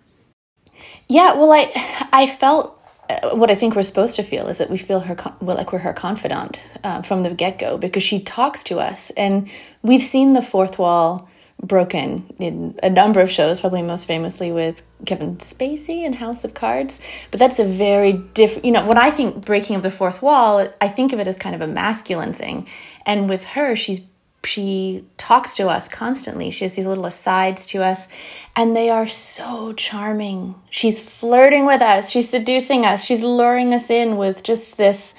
Yeah, 1.08 1.34
well, 1.34 1.52
I 1.52 2.08
I 2.12 2.26
felt 2.26 2.80
uh, 3.08 3.36
what 3.36 3.50
I 3.50 3.54
think 3.54 3.76
we're 3.76 3.82
supposed 3.82 4.16
to 4.16 4.22
feel 4.22 4.48
is 4.48 4.58
that 4.58 4.70
we 4.70 4.78
feel 4.78 5.00
her 5.00 5.16
well, 5.40 5.56
like 5.56 5.72
we're 5.72 5.78
her 5.78 5.92
confidant 5.92 6.62
uh, 6.82 7.02
from 7.02 7.22
the 7.22 7.30
get 7.30 7.58
go 7.58 7.78
because 7.78 8.02
she 8.02 8.20
talks 8.20 8.64
to 8.64 8.80
us, 8.80 9.10
and 9.10 9.50
we've 9.82 10.02
seen 10.02 10.32
the 10.32 10.42
fourth 10.42 10.78
wall 10.78 11.28
broken 11.62 12.26
in 12.38 12.78
a 12.82 12.90
number 12.90 13.20
of 13.20 13.30
shows, 13.30 13.60
probably 13.60 13.82
most 13.82 14.04
famously 14.04 14.52
with 14.52 14.82
Kevin 15.06 15.36
Spacey 15.36 16.04
in 16.04 16.12
House 16.12 16.44
of 16.44 16.54
Cards. 16.54 17.00
But 17.30 17.40
that's 17.40 17.58
a 17.58 17.64
very 17.64 18.12
different. 18.12 18.64
You 18.64 18.72
know, 18.72 18.86
when 18.86 18.98
I 18.98 19.10
think 19.10 19.44
breaking 19.44 19.76
of 19.76 19.82
the 19.82 19.90
fourth 19.90 20.22
wall, 20.22 20.68
I 20.80 20.88
think 20.88 21.12
of 21.12 21.20
it 21.20 21.28
as 21.28 21.36
kind 21.36 21.54
of 21.54 21.60
a 21.60 21.68
masculine 21.68 22.32
thing, 22.32 22.66
and 23.04 23.28
with 23.28 23.44
her, 23.44 23.76
she's 23.76 24.00
she 24.46 25.04
talks 25.16 25.54
to 25.54 25.68
us 25.68 25.88
constantly. 25.88 26.50
She 26.50 26.64
has 26.64 26.74
these 26.74 26.86
little 26.86 27.06
asides 27.06 27.66
to 27.66 27.82
us, 27.82 28.08
and 28.54 28.74
they 28.74 28.88
are 28.88 29.06
so 29.06 29.72
charming. 29.72 30.54
She's 30.70 31.00
flirting 31.00 31.66
with 31.66 31.82
us, 31.82 32.10
she's 32.10 32.30
seducing 32.30 32.84
us, 32.84 33.04
she's 33.04 33.22
luring 33.22 33.74
us 33.74 33.90
in 33.90 34.16
with 34.16 34.42
just 34.42 34.76
this. 34.76 35.14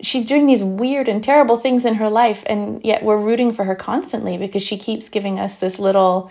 She's 0.00 0.26
doing 0.26 0.46
these 0.46 0.64
weird 0.64 1.08
and 1.08 1.22
terrible 1.22 1.56
things 1.56 1.84
in 1.84 1.94
her 1.94 2.08
life, 2.08 2.42
and 2.46 2.84
yet 2.84 3.04
we're 3.04 3.16
rooting 3.16 3.52
for 3.52 3.64
her 3.64 3.76
constantly 3.76 4.36
because 4.36 4.62
she 4.62 4.76
keeps 4.76 5.08
giving 5.08 5.38
us 5.38 5.56
this 5.56 5.78
little, 5.78 6.28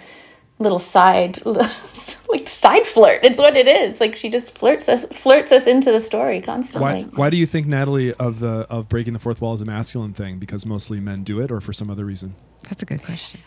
little 0.62 0.80
side, 0.80 1.44
like 1.46 2.48
side 2.48 2.88
flirt. 2.88 3.24
It's 3.24 3.38
what 3.38 3.56
it 3.56 3.68
is. 3.68 4.00
Like 4.00 4.16
she 4.16 4.30
just 4.30 4.58
flirts 4.58 4.88
us, 4.88 5.06
flirts 5.06 5.52
us 5.52 5.68
into 5.68 5.92
the 5.92 6.02
story 6.02 6.42
constantly. 6.42 7.04
Why, 7.04 7.10
why 7.16 7.30
do 7.30 7.38
you 7.38 7.46
think 7.46 7.68
Natalie 7.68 8.14
of 8.14 8.40
the 8.40 8.68
of 8.70 8.90
breaking 8.90 9.14
the 9.14 9.20
fourth 9.20 9.42
wall 9.42 9.54
is 9.54 9.62
a 9.62 9.66
masculine 9.66 10.14
thing? 10.14 10.40
Because 10.40 10.66
mostly 10.66 11.00
men 11.00 11.24
do 11.24 11.40
it, 11.42 11.52
or 11.52 11.62
for 11.62 11.74
some 11.74 11.90
other 11.90 12.06
reason? 12.06 12.36
That's 12.64 12.84
a 12.84 12.86
good 12.86 13.04
question. 13.04 13.42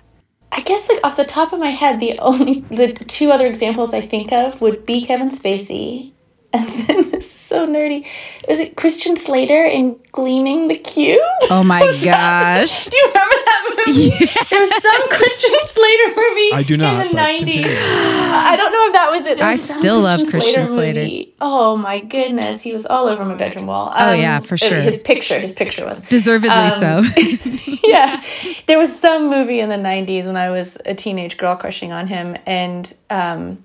I 0.52 0.60
guess 0.60 0.88
like 0.88 1.00
off 1.02 1.16
the 1.16 1.24
top 1.24 1.52
of 1.52 1.58
my 1.58 1.70
head, 1.70 1.98
the 1.98 2.18
only 2.20 2.60
the 2.60 2.92
two 2.92 3.32
other 3.32 3.46
examples 3.46 3.92
I 3.92 4.00
think 4.00 4.32
of 4.32 4.60
would 4.60 4.86
be 4.86 5.04
Kevin 5.04 5.28
Spacey, 5.28 6.12
and 6.52 6.68
then 6.88 7.10
this 7.10 7.26
is 7.26 7.43
so 7.54 7.66
nerdy. 7.66 8.06
Is 8.48 8.58
it 8.58 8.76
Christian 8.76 9.16
Slater 9.16 9.64
in 9.64 9.96
Gleaming 10.12 10.68
the 10.68 10.76
Cube? 10.76 11.20
Oh 11.50 11.62
my 11.64 11.82
Was 11.86 12.00
that- 12.02 12.60
gosh. 12.66 12.86
Do 12.90 12.96
you 12.96 13.06
remember 13.06 13.34
that 13.44 13.74
movie? 13.86 14.08
There's 14.50 14.70
some 14.82 15.08
Christian 15.10 15.60
Slater 15.66 16.08
movie 16.08 16.52
I 16.52 16.64
do 16.66 16.76
not. 16.76 16.92
in 16.92 16.98
the 16.98 17.04
but 17.06 17.14
nineties. 17.14 17.54
continue. 17.54 17.76
I 17.76 18.56
don't 18.56 18.72
know 18.72 18.86
if 18.86 18.92
that 18.94 19.10
was 19.10 19.26
it. 19.26 19.38
There 19.38 19.46
I 19.46 19.52
was 19.52 19.64
some 19.64 19.78
still 19.78 20.00
love 20.00 20.20
Christian 20.28 20.68
Slater. 20.68 21.00
movie. 21.02 21.34
Oh 21.40 21.76
my 21.76 22.00
goodness, 22.00 22.62
he 22.62 22.72
was 22.72 22.86
all 22.86 23.06
over 23.08 23.24
my 23.24 23.34
bedroom 23.34 23.66
wall. 23.66 23.92
Oh, 23.96 24.12
Um, 24.12 24.18
yeah, 24.20 24.40
for 24.40 24.56
sure. 24.56 24.80
His 24.80 25.02
picture, 25.02 25.38
his 25.38 25.52
picture 25.52 25.84
was 25.84 26.00
Deservedly 26.06 26.50
Um, 26.56 27.04
so. 27.04 27.76
yeah. 27.84 28.22
There 28.66 28.78
was 28.78 28.98
some 28.98 29.28
movie 29.28 29.60
in 29.60 29.68
the 29.68 29.76
90s 29.76 30.26
when 30.26 30.36
I 30.36 30.50
was 30.50 30.78
a 30.86 30.94
teenage 30.94 31.36
girl 31.36 31.54
crushing 31.56 31.92
on 31.92 32.06
him 32.06 32.36
and 32.46 32.92
um 33.10 33.62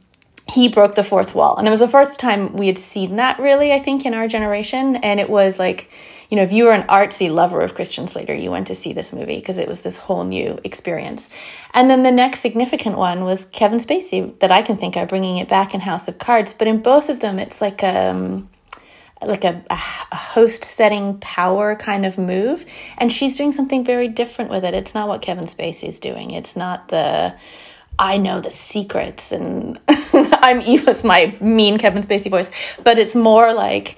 he 0.50 0.68
broke 0.68 0.96
the 0.96 1.04
fourth 1.04 1.36
wall. 1.36 1.58
And 1.58 1.68
it 1.68 1.72
was 1.72 1.80
the 1.80 1.88
first 1.88 2.20
time 2.20 2.54
we 2.54 2.68
had 2.68 2.78
seen 2.78 3.18
that 3.18 3.40
really, 3.40 3.72
I 3.72 3.80
think, 3.80 4.06
in 4.06 4.14
our 4.14 4.28
generation. 4.28 4.96
And 4.98 5.20
it 5.20 5.30
was 5.30 5.60
like, 5.60 5.92
you 6.30 6.38
know, 6.38 6.44
if 6.44 6.52
you 6.52 6.66
were 6.66 6.72
an 6.72 6.88
artsy 6.88 7.32
lover 7.32 7.62
of 7.62 7.76
Christian 7.76 8.08
Slater, 8.08 8.34
you 8.34 8.52
went 8.52 8.68
to 8.68 8.76
see 8.76 8.94
this 8.94 9.14
movie 9.14 9.40
because 9.40 9.58
it 9.58 9.68
was 9.68 9.82
this 9.82 9.98
whole 9.98 10.24
new 10.24 10.60
experience. 10.64 11.30
And 11.74 11.90
then 11.90 12.04
the 12.04 12.12
next 12.12 12.40
significant 12.40 12.98
one 12.98 13.24
was 13.24 13.46
Kevin 13.46 13.80
Spacey 13.80 14.38
that 14.40 14.52
I 14.52 14.62
can 14.62 14.78
think 14.78 14.96
of 14.96 15.10
bringing 15.10 15.38
it 15.38 15.48
back 15.48 15.74
in 15.74 15.82
House 15.82 16.08
of 16.08 16.18
Cards. 16.18 16.54
But 16.54 16.68
in 16.68 16.82
both 16.82 17.10
of 17.10 17.20
them, 17.20 17.40
it's 17.40 17.62
like 17.62 17.84
um, 17.84 18.50
like 19.22 19.44
a, 19.44 19.64
a 19.70 19.76
host 19.76 20.64
setting 20.64 21.20
power 21.20 21.76
kind 21.76 22.06
of 22.06 22.18
move. 22.18 22.66
And 22.98 23.12
she's 23.12 23.36
doing 23.36 23.52
something 23.52 23.84
very 23.84 24.08
different 24.08 24.50
with 24.50 24.64
it. 24.64 24.74
It's 24.74 24.96
not 24.96 25.08
what 25.08 25.22
Kevin 25.22 25.46
Spacey 25.46 25.88
is 25.88 26.00
doing. 26.00 26.32
It's 26.32 26.56
not 26.56 26.88
the 26.88 27.36
I 28.00 28.16
know 28.18 28.40
the 28.40 28.50
secrets 28.50 29.34
and 29.34 29.78
I'm 30.44 30.62
Eva's 30.62 31.04
my 31.04 31.38
mean 31.42 31.78
Kevin 31.78 32.02
Spacey 32.02 32.30
voice, 32.30 32.52
but 32.84 32.98
it's 32.98 33.16
more 33.16 33.54
like, 33.54 33.98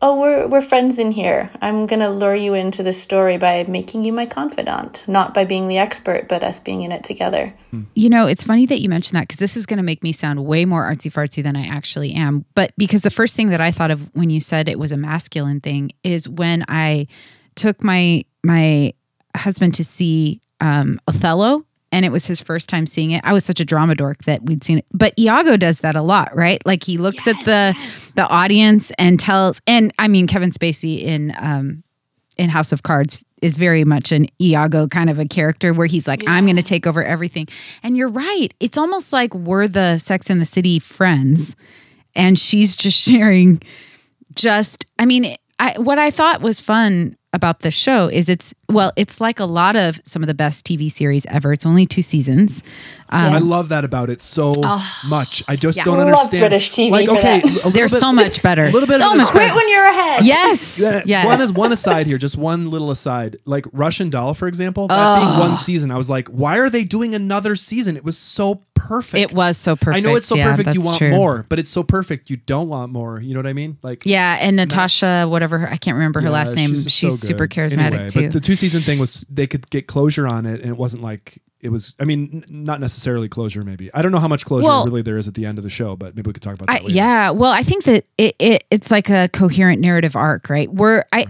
oh, 0.00 0.20
we're 0.20 0.46
we're 0.46 0.62
friends 0.62 0.98
in 0.98 1.12
here. 1.12 1.50
I'm 1.60 1.86
gonna 1.86 2.10
lure 2.10 2.34
you 2.34 2.54
into 2.54 2.82
the 2.82 2.92
story 2.92 3.36
by 3.36 3.64
making 3.64 4.04
you 4.04 4.12
my 4.12 4.26
confidant, 4.26 5.04
not 5.06 5.34
by 5.34 5.44
being 5.44 5.68
the 5.68 5.78
expert, 5.78 6.28
but 6.28 6.42
us 6.42 6.60
being 6.60 6.82
in 6.82 6.92
it 6.92 7.04
together. 7.04 7.54
You 7.94 8.10
know, 8.10 8.26
it's 8.26 8.44
funny 8.44 8.66
that 8.66 8.80
you 8.80 8.88
mentioned 8.88 9.16
that 9.16 9.28
because 9.28 9.38
this 9.38 9.56
is 9.56 9.66
to 9.66 9.82
make 9.82 10.02
me 10.02 10.12
sound 10.12 10.44
way 10.44 10.64
more 10.64 10.84
artsy 10.84 11.12
fartsy 11.12 11.42
than 11.42 11.56
I 11.56 11.66
actually 11.66 12.12
am. 12.12 12.44
But 12.54 12.72
because 12.76 13.02
the 13.02 13.10
first 13.10 13.36
thing 13.36 13.50
that 13.50 13.60
I 13.60 13.70
thought 13.70 13.90
of 13.90 14.10
when 14.14 14.30
you 14.30 14.40
said 14.40 14.68
it 14.68 14.78
was 14.78 14.92
a 14.92 14.96
masculine 14.96 15.60
thing 15.60 15.92
is 16.04 16.28
when 16.28 16.64
I 16.68 17.06
took 17.54 17.82
my 17.82 18.24
my 18.44 18.92
husband 19.36 19.74
to 19.74 19.84
see 19.84 20.40
um, 20.60 21.00
Othello 21.08 21.64
and 21.92 22.04
it 22.04 22.10
was 22.10 22.26
his 22.26 22.40
first 22.40 22.68
time 22.68 22.86
seeing 22.86 23.12
it. 23.12 23.20
I 23.24 23.32
was 23.32 23.44
such 23.44 23.60
a 23.60 23.64
drama 23.64 23.94
dork 23.94 24.24
that 24.24 24.42
we'd 24.42 24.64
seen 24.64 24.78
it. 24.78 24.86
But 24.92 25.16
Iago 25.18 25.56
does 25.56 25.80
that 25.80 25.94
a 25.94 26.02
lot, 26.02 26.34
right? 26.34 26.64
Like 26.66 26.82
he 26.82 26.98
looks 26.98 27.26
yes. 27.26 27.38
at 27.38 27.44
the 27.44 28.12
the 28.14 28.26
audience 28.26 28.90
and 28.98 29.20
tells 29.20 29.60
and 29.66 29.92
I 29.98 30.08
mean 30.08 30.26
Kevin 30.26 30.50
Spacey 30.50 31.02
in 31.02 31.34
um 31.38 31.84
in 32.38 32.48
House 32.48 32.72
of 32.72 32.82
Cards 32.82 33.22
is 33.42 33.56
very 33.56 33.84
much 33.84 34.12
an 34.12 34.26
Iago 34.40 34.86
kind 34.86 35.10
of 35.10 35.18
a 35.18 35.26
character 35.26 35.74
where 35.74 35.86
he's 35.86 36.08
like, 36.08 36.22
yeah. 36.22 36.30
I'm 36.30 36.46
going 36.46 36.56
to 36.56 36.62
take 36.62 36.86
over 36.86 37.04
everything. 37.04 37.48
And 37.82 37.96
you're 37.96 38.08
right. 38.08 38.54
It's 38.60 38.78
almost 38.78 39.12
like 39.12 39.34
we're 39.34 39.68
the 39.68 39.98
Sex 39.98 40.30
in 40.30 40.38
the 40.38 40.46
City 40.46 40.78
friends, 40.78 41.56
and 42.14 42.38
she's 42.38 42.76
just 42.76 42.98
sharing. 43.08 43.60
Just, 44.34 44.86
I 44.98 45.04
mean, 45.04 45.36
I, 45.58 45.74
what 45.76 45.98
I 45.98 46.10
thought 46.10 46.40
was 46.40 46.60
fun 46.60 47.16
about 47.32 47.60
the 47.60 47.70
show 47.70 48.08
is 48.08 48.28
it's 48.28 48.54
well, 48.72 48.92
it's 48.96 49.20
like 49.20 49.40
a 49.40 49.44
lot 49.44 49.76
of 49.76 50.00
some 50.04 50.22
of 50.22 50.26
the 50.26 50.34
best 50.34 50.66
TV 50.66 50.90
series 50.90 51.26
ever. 51.26 51.52
It's 51.52 51.66
only 51.66 51.86
two 51.86 52.02
seasons. 52.02 52.62
Um, 53.12 53.32
I 53.34 53.38
love 53.38 53.68
that 53.68 53.84
about 53.84 54.08
it 54.08 54.22
so 54.22 54.54
oh, 54.56 55.00
much. 55.08 55.42
I 55.46 55.54
just 55.54 55.76
yeah. 55.76 55.84
don't 55.84 55.98
I 55.98 56.04
understand. 56.04 56.40
British 56.40 56.70
TV. 56.70 56.90
Like, 56.90 57.08
okay, 57.08 57.40
they're 57.70 57.84
bit, 57.84 57.90
so 57.90 58.10
much 58.10 58.42
better. 58.42 58.62
A 58.62 58.70
little 58.70 58.88
bit 58.88 58.98
so 58.98 59.14
much 59.14 59.28
quit 59.28 59.54
when 59.54 59.68
you're 59.68 59.86
ahead. 59.86 60.24
Yes, 60.24 60.78
yes. 60.78 61.26
One 61.26 61.40
is 61.40 61.52
one 61.52 61.72
aside 61.72 62.06
here, 62.06 62.16
just 62.16 62.38
one 62.38 62.70
little 62.70 62.90
aside. 62.90 63.36
Like 63.44 63.66
Russian 63.72 64.08
Doll, 64.08 64.32
for 64.32 64.48
example, 64.48 64.88
that 64.88 65.20
being 65.20 65.38
one 65.38 65.56
season, 65.58 65.90
I 65.90 65.98
was 65.98 66.08
like, 66.08 66.28
why 66.28 66.58
are 66.58 66.70
they 66.70 66.84
doing 66.84 67.14
another 67.14 67.54
season? 67.54 67.96
It 67.98 68.04
was 68.04 68.16
so 68.16 68.62
perfect. 68.74 69.32
It 69.32 69.36
was 69.36 69.56
so 69.58 69.76
perfect. 69.76 69.96
I 69.96 70.08
know 70.08 70.16
it's 70.16 70.26
so 70.26 70.36
yeah, 70.36 70.50
perfect. 70.50 70.74
You 70.74 70.82
want 70.82 70.98
true. 70.98 71.10
more, 71.10 71.46
but 71.48 71.58
it's 71.58 71.70
so 71.70 71.82
perfect. 71.82 72.30
You 72.30 72.36
don't 72.38 72.68
want 72.68 72.92
more. 72.92 73.20
You 73.20 73.34
know 73.34 73.40
what 73.40 73.46
I 73.46 73.52
mean? 73.52 73.78
Like 73.82 74.06
yeah, 74.06 74.38
and 74.40 74.56
Natasha, 74.56 75.26
whatever 75.28 75.58
her, 75.58 75.68
I 75.70 75.76
can't 75.76 75.96
remember 75.96 76.20
her 76.20 76.26
yeah, 76.26 76.32
last 76.32 76.56
name. 76.56 76.70
She's, 76.70 76.90
she's 76.90 77.20
so 77.20 77.26
super 77.26 77.46
charismatic 77.46 77.92
anyway, 77.92 78.08
too. 78.08 78.22
But 78.22 78.32
the 78.32 78.40
two 78.40 78.56
season 78.62 78.82
thing 78.82 78.98
was 78.98 79.26
they 79.28 79.46
could 79.46 79.68
get 79.70 79.86
closure 79.86 80.26
on 80.26 80.46
it, 80.46 80.60
and 80.60 80.70
it 80.70 80.76
wasn't 80.76 81.02
like 81.02 81.38
it 81.60 81.70
was. 81.70 81.96
I 82.00 82.04
mean, 82.04 82.44
n- 82.48 82.64
not 82.64 82.80
necessarily 82.80 83.28
closure. 83.28 83.64
Maybe 83.64 83.92
I 83.92 84.02
don't 84.02 84.12
know 84.12 84.20
how 84.20 84.28
much 84.28 84.44
closure 84.46 84.66
Well- 84.66 84.84
really 84.86 85.02
there 85.02 85.18
is 85.18 85.28
at 85.28 85.34
the 85.34 85.44
end 85.46 85.58
of 85.58 85.64
the 85.64 85.70
show, 85.70 85.96
but 85.96 86.14
maybe 86.14 86.28
we 86.28 86.32
could 86.32 86.42
talk 86.42 86.54
about 86.54 86.70
I, 86.70 86.74
that 86.74 86.84
later. 86.84 86.94
yeah, 86.96 87.30
well, 87.30 87.50
I 87.50 87.62
think 87.62 87.84
that 87.84 88.04
it, 88.16 88.36
it 88.38 88.64
it's 88.70 88.90
like 88.90 89.10
a 89.10 89.28
coherent 89.32 89.80
narrative 89.80 90.16
arc, 90.16 90.48
right? 90.48 90.70
Where 90.72 91.04
I. 91.12 91.26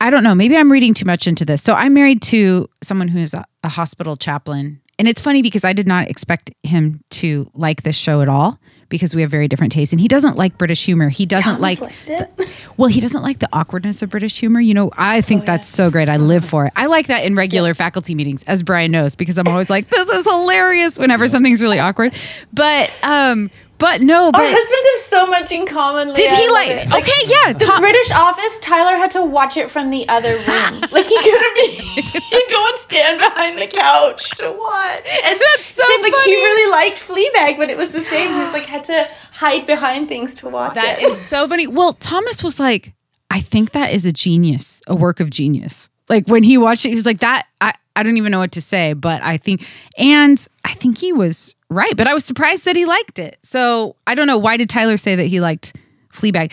I 0.00 0.10
don't 0.10 0.24
know, 0.24 0.34
maybe 0.34 0.56
I'm 0.56 0.72
reading 0.72 0.94
too 0.94 1.04
much 1.04 1.28
into 1.28 1.44
this. 1.44 1.62
So 1.62 1.74
I'm 1.74 1.94
married 1.94 2.22
to 2.22 2.68
someone 2.82 3.06
who's 3.06 3.34
a, 3.34 3.44
a 3.62 3.68
hospital 3.68 4.16
chaplain, 4.16 4.80
and 4.98 5.06
it's 5.06 5.22
funny 5.22 5.42
because 5.42 5.64
I 5.64 5.72
did 5.72 5.86
not 5.86 6.08
expect 6.08 6.50
him 6.64 7.04
to 7.10 7.48
like 7.54 7.84
this 7.84 7.94
show 7.94 8.20
at 8.20 8.28
all 8.28 8.58
because 8.92 9.16
we 9.16 9.22
have 9.22 9.30
very 9.30 9.48
different 9.48 9.72
tastes, 9.72 9.92
and 9.92 10.00
he 10.00 10.06
doesn't 10.06 10.36
like 10.36 10.58
British 10.58 10.84
humor. 10.84 11.08
He 11.08 11.24
doesn't 11.24 11.56
Thomas 11.56 11.80
like 11.80 11.92
it. 12.08 12.64
well, 12.76 12.88
he 12.88 13.00
doesn't 13.00 13.22
like 13.22 13.38
the 13.38 13.48
awkwardness 13.52 14.02
of 14.02 14.10
British 14.10 14.38
humor. 14.38 14.60
You 14.60 14.74
know, 14.74 14.90
I 14.96 15.22
think 15.22 15.46
that's 15.46 15.66
so 15.66 15.90
great. 15.90 16.10
I 16.10 16.18
live 16.18 16.44
for 16.44 16.66
it. 16.66 16.74
I 16.76 16.86
like 16.86 17.06
that 17.06 17.24
in 17.24 17.34
regular 17.34 17.72
faculty 17.72 18.14
meetings, 18.14 18.42
as 18.44 18.62
Brian 18.62 18.92
knows, 18.92 19.16
because 19.16 19.38
I'm 19.38 19.48
always 19.48 19.70
like, 19.70 19.88
this 19.88 20.08
is 20.10 20.24
hilarious 20.24 20.98
whenever 20.98 21.26
something's 21.26 21.62
really 21.62 21.78
awkward. 21.78 22.14
But 22.52 22.96
um, 23.02 23.50
but 23.82 24.00
no, 24.00 24.30
but 24.32 24.40
Our 24.40 24.46
husbands 24.48 24.88
have 24.94 25.02
so 25.10 25.26
much 25.26 25.50
in 25.52 25.66
common. 25.66 26.14
did 26.14 26.30
Leah. 26.30 26.36
he 26.36 26.44
I 26.46 26.46
love 26.78 26.90
like? 26.92 27.02
Okay, 27.02 27.20
yeah. 27.26 27.52
The 27.52 27.64
Tom- 27.66 27.80
British 27.80 28.10
Office, 28.12 28.58
Tyler 28.60 28.96
had 28.96 29.10
to 29.12 29.22
watch 29.24 29.56
it 29.56 29.70
from 29.70 29.90
the 29.90 30.08
other 30.08 30.30
room. 30.48 30.80
like 30.92 31.06
he 31.06 31.18
couldn't 31.18 31.54
be. 31.54 31.68
He'd 32.32 32.48
go 32.48 32.64
and 32.68 32.76
stand 32.78 33.18
behind 33.18 33.58
the 33.58 33.66
couch 33.66 34.30
to 34.36 34.50
watch. 34.52 35.04
And 35.26 35.38
That's 35.38 35.66
so 35.66 35.82
said, 35.82 36.02
like 36.02 36.12
funny. 36.12 36.30
he 36.30 36.36
really 36.36 36.70
liked 36.70 36.98
Fleabag, 37.06 37.58
but 37.58 37.68
it 37.68 37.76
was 37.76 37.92
the 37.92 38.00
same. 38.04 38.32
He 38.32 38.40
was 38.40 38.52
like 38.52 38.66
had 38.66 38.84
to 38.84 39.08
hide 39.32 39.66
behind 39.66 40.08
things 40.08 40.34
to 40.36 40.48
watch 40.48 40.74
That 40.74 41.00
it. 41.02 41.04
is 41.04 41.20
so 41.20 41.46
funny. 41.48 41.66
Well, 41.66 41.92
Thomas 41.94 42.42
was 42.44 42.58
like, 42.60 42.94
I 43.30 43.40
think 43.40 43.72
that 43.72 43.92
is 43.92 44.06
a 44.06 44.12
genius, 44.12 44.80
a 44.86 44.94
work 44.94 45.18
of 45.20 45.28
genius. 45.28 45.90
Like 46.08 46.26
when 46.28 46.42
he 46.42 46.56
watched 46.56 46.84
it, 46.84 46.90
he 46.90 46.94
was 46.94 47.06
like, 47.06 47.20
that, 47.20 47.46
I, 47.60 47.72
I 47.96 48.02
don't 48.02 48.16
even 48.16 48.30
know 48.32 48.38
what 48.38 48.52
to 48.52 48.60
say, 48.60 48.92
but 48.92 49.22
I 49.22 49.36
think, 49.38 49.66
and 49.98 50.46
I 50.64 50.74
think 50.74 50.98
he 50.98 51.12
was 51.12 51.54
right, 51.72 51.96
but 51.96 52.08
I 52.08 52.14
was 52.14 52.24
surprised 52.24 52.64
that 52.64 52.76
he 52.76 52.84
liked 52.86 53.18
it. 53.18 53.38
So 53.42 53.96
I 54.06 54.14
don't 54.14 54.26
know. 54.26 54.38
Why 54.38 54.56
did 54.56 54.68
Tyler 54.68 54.96
say 54.96 55.14
that 55.16 55.26
he 55.26 55.40
liked 55.40 55.76
Fleabag? 56.12 56.52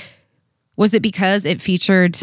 Was 0.75 0.93
it 0.93 1.01
because 1.01 1.45
it 1.45 1.61
featured 1.61 2.17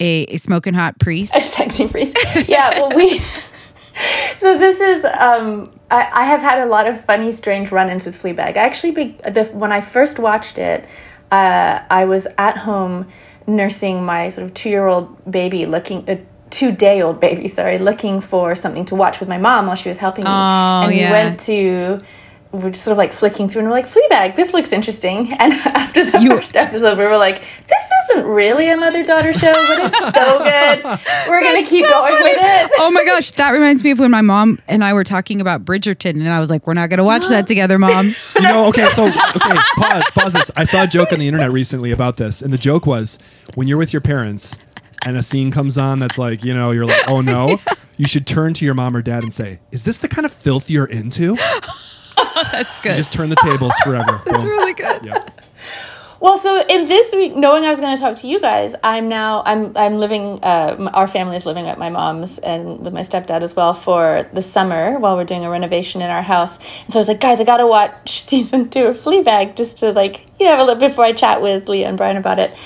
a, 0.00 0.24
a 0.24 0.36
smoking 0.36 0.74
hot 0.74 0.98
priest? 0.98 1.34
a 1.34 1.42
sexy 1.42 1.88
priest. 1.88 2.16
Yeah, 2.48 2.70
well, 2.70 2.90
we. 2.96 3.18
so 4.38 4.58
this 4.58 4.80
is. 4.80 5.04
Um, 5.04 5.72
I, 5.90 6.08
I 6.12 6.24
have 6.24 6.40
had 6.40 6.58
a 6.58 6.66
lot 6.66 6.86
of 6.88 7.02
funny, 7.04 7.30
strange 7.30 7.70
run-ins 7.70 8.06
with 8.06 8.20
Fleabag. 8.20 8.56
I 8.56 8.60
actually, 8.60 8.90
be, 8.90 9.16
the, 9.24 9.44
when 9.54 9.70
I 9.70 9.80
first 9.80 10.18
watched 10.18 10.58
it, 10.58 10.84
uh, 11.30 11.80
I 11.88 12.04
was 12.04 12.26
at 12.38 12.56
home 12.58 13.06
nursing 13.46 14.04
my 14.04 14.28
sort 14.28 14.46
of 14.46 14.54
two-year-old 14.54 15.30
baby, 15.30 15.66
looking. 15.66 16.04
A 16.56 16.58
two-day-old 16.70 17.20
baby, 17.20 17.48
sorry, 17.48 17.78
looking 17.78 18.20
for 18.20 18.54
something 18.54 18.84
to 18.86 18.94
watch 18.94 19.20
with 19.20 19.28
my 19.28 19.38
mom 19.38 19.66
while 19.66 19.76
she 19.76 19.88
was 19.88 19.98
helping 19.98 20.24
me, 20.24 20.30
Oh, 20.30 20.32
and 20.88 20.94
yeah. 20.94 21.08
we 21.08 21.12
went 21.12 21.40
to. 21.40 22.00
We're 22.52 22.70
just 22.70 22.84
sort 22.84 22.92
of 22.92 22.98
like 22.98 23.12
flicking 23.12 23.48
through, 23.50 23.62
and 23.62 23.68
we're 23.68 23.74
like, 23.74 23.88
Fleabag, 23.88 24.34
this 24.36 24.54
looks 24.54 24.72
interesting. 24.72 25.32
And 25.38 25.52
after 25.52 26.04
the 26.04 26.12
first 26.30 26.56
episode, 26.56 26.96
we 26.96 27.04
were 27.04 27.18
like, 27.18 27.40
this 27.40 27.90
isn't 28.10 28.24
really 28.26 28.70
a 28.70 28.76
mother-daughter 28.78 29.34
show, 29.34 29.52
but 29.52 29.92
it's 29.92 30.14
so 30.16 30.38
good. 30.38 30.84
We're 31.28 31.42
gonna 31.42 31.64
keep 31.66 31.84
so 31.84 31.90
going 31.90 32.14
funny. 32.14 32.30
with 32.30 32.38
it. 32.40 32.70
Oh 32.78 32.90
my 32.92 33.04
gosh, 33.04 33.32
that 33.32 33.50
reminds 33.50 33.84
me 33.84 33.90
of 33.90 33.98
when 33.98 34.10
my 34.10 34.22
mom 34.22 34.58
and 34.68 34.82
I 34.84 34.94
were 34.94 35.04
talking 35.04 35.40
about 35.42 35.64
Bridgerton, 35.66 36.10
and 36.12 36.28
I 36.28 36.40
was 36.40 36.48
like, 36.48 36.66
"We're 36.66 36.74
not 36.74 36.88
going 36.88 36.98
to 36.98 37.04
watch 37.04 37.28
that 37.28 37.46
together, 37.52 37.78
mom." 37.78 38.06
You 38.36 38.42
know, 38.42 38.66
okay, 38.68 38.86
so 38.90 39.06
okay, 39.06 39.58
pause, 39.76 40.04
pause 40.14 40.32
this. 40.32 40.50
I 40.56 40.64
saw 40.64 40.84
a 40.84 40.86
joke 40.86 41.12
on 41.12 41.18
the 41.18 41.26
internet 41.28 41.50
recently 41.50 41.90
about 41.90 42.16
this, 42.16 42.40
and 42.40 42.52
the 42.52 42.58
joke 42.58 42.86
was 42.86 43.18
when 43.54 43.68
you're 43.68 43.78
with 43.78 43.92
your 43.92 44.00
parents 44.02 44.58
and 45.06 45.16
a 45.16 45.22
scene 45.22 45.52
comes 45.52 45.78
on 45.78 46.00
that's 46.00 46.18
like, 46.18 46.44
you 46.44 46.52
know, 46.52 46.72
you're 46.72 46.84
like, 46.84 47.08
oh 47.08 47.20
no, 47.20 47.58
you 47.96 48.08
should 48.08 48.26
turn 48.26 48.52
to 48.54 48.64
your 48.64 48.74
mom 48.74 48.96
or 48.96 49.02
dad 49.02 49.22
and 49.22 49.32
say, 49.32 49.60
"Is 49.70 49.84
this 49.84 49.98
the 49.98 50.08
kind 50.08 50.26
of 50.26 50.32
filth 50.32 50.68
you're 50.68 50.84
into?" 50.84 51.36
That's 52.52 52.82
good. 52.82 52.96
Just 52.96 53.12
turn 53.12 53.30
the 53.30 53.36
tables 53.36 53.74
forever. 53.84 54.20
That's 54.26 54.42
Boom. 54.42 54.50
really 54.50 54.74
good. 54.74 55.04
Yeah. 55.04 55.24
Well, 56.18 56.38
so 56.38 56.64
in 56.66 56.88
this 56.88 57.12
week, 57.12 57.36
knowing 57.36 57.64
I 57.64 57.70
was 57.70 57.78
going 57.78 57.94
to 57.94 58.00
talk 58.02 58.16
to 58.18 58.26
you 58.26 58.40
guys, 58.40 58.74
I'm 58.82 59.08
now 59.08 59.42
I'm 59.46 59.76
I'm 59.76 59.98
living. 59.98 60.42
Uh, 60.42 60.90
our 60.92 61.06
family 61.06 61.36
is 61.36 61.46
living 61.46 61.68
at 61.68 61.78
my 61.78 61.88
mom's 61.88 62.38
and 62.38 62.80
with 62.80 62.92
my 62.92 63.02
stepdad 63.02 63.42
as 63.42 63.54
well 63.54 63.74
for 63.74 64.28
the 64.32 64.42
summer 64.42 64.98
while 64.98 65.14
we're 65.14 65.24
doing 65.24 65.44
a 65.44 65.50
renovation 65.50 66.02
in 66.02 66.10
our 66.10 66.22
house. 66.22 66.58
And 66.82 66.92
so 66.92 66.98
I 66.98 67.00
was 67.00 67.08
like, 67.08 67.20
guys, 67.20 67.40
I 67.40 67.44
got 67.44 67.58
to 67.58 67.66
watch 67.66 68.22
season 68.22 68.70
two 68.70 68.86
of 68.86 68.96
Fleabag 68.96 69.54
just 69.54 69.78
to 69.78 69.92
like 69.92 70.26
you 70.40 70.46
know 70.46 70.52
have 70.52 70.60
a 70.60 70.64
little 70.64 70.80
before 70.88 71.04
I 71.04 71.12
chat 71.12 71.40
with 71.42 71.68
Leah 71.68 71.88
and 71.88 71.96
Brian 71.96 72.16
about 72.16 72.40
it. 72.40 72.56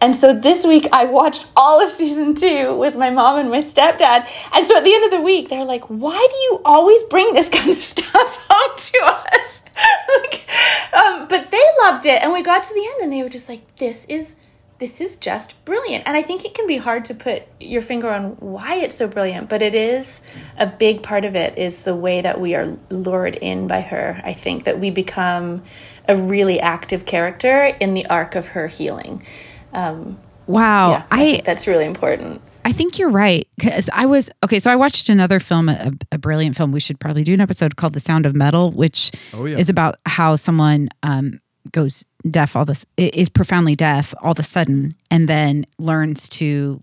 And 0.00 0.16
so 0.16 0.32
this 0.32 0.64
week 0.64 0.88
I 0.92 1.04
watched 1.04 1.46
all 1.54 1.82
of 1.82 1.90
season 1.90 2.34
two 2.34 2.74
with 2.74 2.96
my 2.96 3.10
mom 3.10 3.38
and 3.38 3.50
my 3.50 3.58
stepdad. 3.58 4.28
And 4.52 4.66
so 4.66 4.76
at 4.76 4.84
the 4.84 4.94
end 4.94 5.04
of 5.04 5.10
the 5.10 5.20
week, 5.20 5.50
they're 5.50 5.64
like, 5.64 5.84
why 5.84 6.26
do 6.30 6.36
you 6.36 6.62
always 6.64 7.02
bring 7.04 7.34
this 7.34 7.48
kind 7.50 7.70
of 7.70 7.82
stuff 7.82 8.46
home 8.48 8.76
to 8.76 8.98
us? 9.04 9.62
like, 10.22 10.48
um, 10.94 11.28
but 11.28 11.50
they 11.50 11.62
loved 11.82 12.06
it. 12.06 12.22
And 12.22 12.32
we 12.32 12.42
got 12.42 12.62
to 12.62 12.74
the 12.74 12.90
end 12.94 13.02
and 13.02 13.12
they 13.12 13.22
were 13.22 13.28
just 13.28 13.48
like, 13.48 13.76
this 13.76 14.06
is 14.06 14.36
this 14.80 15.02
is 15.02 15.16
just 15.16 15.62
brilliant. 15.66 16.08
And 16.08 16.16
I 16.16 16.22
think 16.22 16.46
it 16.46 16.54
can 16.54 16.66
be 16.66 16.78
hard 16.78 17.04
to 17.04 17.14
put 17.14 17.42
your 17.60 17.82
finger 17.82 18.08
on 18.08 18.30
why 18.40 18.76
it's 18.76 18.96
so 18.96 19.06
brilliant, 19.06 19.50
but 19.50 19.60
it 19.60 19.74
is 19.74 20.22
a 20.56 20.66
big 20.66 21.02
part 21.02 21.26
of 21.26 21.36
it 21.36 21.58
is 21.58 21.82
the 21.82 21.94
way 21.94 22.22
that 22.22 22.40
we 22.40 22.54
are 22.54 22.78
lured 22.88 23.34
in 23.34 23.66
by 23.66 23.82
her. 23.82 24.22
I 24.24 24.32
think 24.32 24.64
that 24.64 24.80
we 24.80 24.90
become 24.90 25.64
a 26.08 26.16
really 26.16 26.60
active 26.60 27.04
character 27.04 27.66
in 27.66 27.92
the 27.92 28.06
arc 28.06 28.36
of 28.36 28.48
her 28.48 28.68
healing. 28.68 29.22
Um, 29.72 30.18
Wow, 30.46 30.90
yeah, 30.90 31.02
I, 31.12 31.16
I 31.16 31.24
think 31.32 31.44
that's 31.44 31.66
really 31.68 31.84
important. 31.84 32.40
I 32.64 32.72
think 32.72 32.98
you're 32.98 33.08
right 33.10 33.46
because 33.56 33.88
I 33.92 34.06
was 34.06 34.30
okay. 34.44 34.58
So 34.58 34.70
I 34.72 34.74
watched 34.76 35.08
another 35.08 35.38
film, 35.38 35.68
a, 35.68 35.92
a 36.10 36.18
brilliant 36.18 36.56
film. 36.56 36.72
We 36.72 36.80
should 36.80 36.98
probably 36.98 37.22
do 37.22 37.34
an 37.34 37.40
episode 37.40 37.76
called 37.76 37.92
"The 37.92 38.00
Sound 38.00 38.26
of 38.26 38.34
Metal," 38.34 38.72
which 38.72 39.12
Oh, 39.32 39.44
yeah. 39.46 39.56
is 39.58 39.68
about 39.68 39.96
how 40.06 40.34
someone 40.34 40.88
um, 41.04 41.40
goes 41.70 42.04
deaf 42.28 42.56
all 42.56 42.64
this 42.64 42.84
is 42.96 43.28
profoundly 43.28 43.76
deaf 43.76 44.12
all 44.22 44.32
of 44.32 44.38
a 44.40 44.42
sudden, 44.42 44.96
and 45.10 45.28
then 45.28 45.66
learns 45.78 46.28
to 46.30 46.80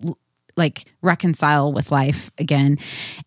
like 0.56 0.86
reconcile 1.01 1.74
with 1.74 1.91
life 1.91 2.32
again. 2.38 2.77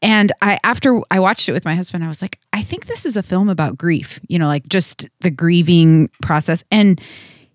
And 0.01 0.33
I 0.41 0.59
after 0.65 1.01
I 1.11 1.21
watched 1.21 1.51
it 1.51 1.53
with 1.53 1.67
my 1.67 1.75
husband, 1.75 2.03
I 2.03 2.09
was 2.09 2.23
like, 2.23 2.39
I 2.55 2.63
think 2.63 2.87
this 2.87 3.05
is 3.05 3.17
a 3.17 3.23
film 3.23 3.51
about 3.51 3.77
grief. 3.77 4.21
You 4.27 4.39
know, 4.39 4.47
like 4.47 4.67
just 4.69 5.07
the 5.21 5.31
grieving 5.31 6.09
process 6.23 6.65
and 6.73 6.99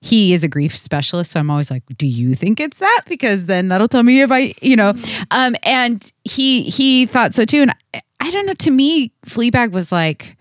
he 0.05 0.33
is 0.33 0.43
a 0.43 0.47
grief 0.47 0.77
specialist 0.77 1.31
so 1.31 1.39
i'm 1.39 1.50
always 1.50 1.71
like 1.71 1.81
do 1.97 2.05
you 2.05 2.35
think 2.35 2.59
it's 2.59 2.77
that? 2.77 3.01
Because 3.07 3.47
then 3.47 3.69
that'll 3.69 3.88
tell 3.88 4.03
me 4.03 4.21
if 4.21 4.31
i 4.31 4.53
you 4.62 4.75
know. 4.75 4.93
Um 5.31 5.55
and 5.63 6.12
he 6.24 6.63
he 6.63 7.07
thought 7.07 7.33
so 7.33 7.43
too. 7.43 7.63
And 7.63 7.71
I, 7.93 8.01
I 8.19 8.31
don't 8.31 8.45
know 8.45 8.53
to 8.53 8.71
me 8.71 9.12
fleabag 9.25 9.71
was 9.71 9.91
like 9.91 10.38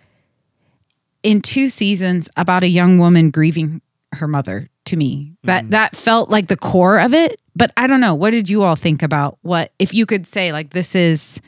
in 1.22 1.40
two 1.40 1.68
seasons 1.70 2.28
about 2.36 2.62
a 2.62 2.68
young 2.68 2.98
woman 2.98 3.30
grieving 3.30 3.80
her 4.12 4.28
mother 4.28 4.68
to 4.84 4.96
me. 4.96 5.32
That 5.44 5.70
that 5.70 5.96
felt 5.96 6.28
like 6.28 6.48
the 6.48 6.58
core 6.58 6.98
of 6.98 7.14
it. 7.14 7.40
But 7.56 7.72
i 7.76 7.86
don't 7.86 8.00
know 8.00 8.14
what 8.14 8.30
did 8.30 8.50
you 8.50 8.62
all 8.62 8.76
think 8.76 9.02
about 9.02 9.38
what 9.42 9.72
if 9.78 9.94
you 9.94 10.04
could 10.04 10.26
say 10.26 10.52
like 10.52 10.70
this 10.70 10.94
is 10.94 11.40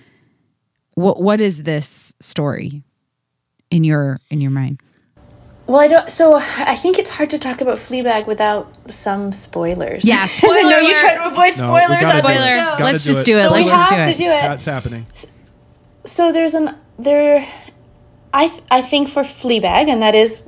what 0.94 1.20
what 1.20 1.40
is 1.40 1.64
this 1.64 2.14
story 2.20 2.82
in 3.70 3.84
your 3.84 4.18
in 4.30 4.40
your 4.40 4.52
mind 4.52 4.80
Well, 5.66 5.80
I 5.80 5.88
don't. 5.88 6.08
So 6.08 6.34
I 6.36 6.76
think 6.76 6.98
it's 6.98 7.10
hard 7.10 7.30
to 7.30 7.38
talk 7.38 7.60
about 7.60 7.78
Fleabag 7.78 8.26
without 8.26 8.72
some 8.88 9.32
spoilers. 9.32 10.04
Yeah, 10.04 10.26
I 10.42 10.62
know 10.62 10.78
you 10.78 10.94
try 10.94 11.14
to 11.16 11.26
avoid 11.26 11.36
No, 11.36 11.44
we 11.44 11.52
spoilers. 11.80 12.00
gotta 12.00 12.18
on 12.18 12.24
do 12.24 12.30
it. 12.30 12.38
Spoiler. 12.38 12.38
show. 12.46 12.64
Gotta 12.64 12.84
Let's 12.84 13.04
do 13.04 13.10
just 13.10 13.20
it. 13.20 13.26
do 13.26 13.36
it. 13.38 13.42
So 13.42 13.50
Let's 13.50 13.66
we 13.66 13.70
just 13.72 13.88
do 13.90 13.94
have 13.96 14.08
it. 14.08 14.12
to 14.12 14.18
do 14.18 14.24
it. 14.26 14.42
That's 14.42 14.64
happening. 14.64 15.06
So 16.04 16.32
there's 16.32 16.54
an 16.54 16.76
there. 16.98 17.48
I 18.32 18.48
th- 18.48 18.62
I 18.70 18.80
think 18.82 19.08
for 19.08 19.22
Fleabag, 19.22 19.88
and 19.88 20.00
that 20.02 20.14
is 20.14 20.42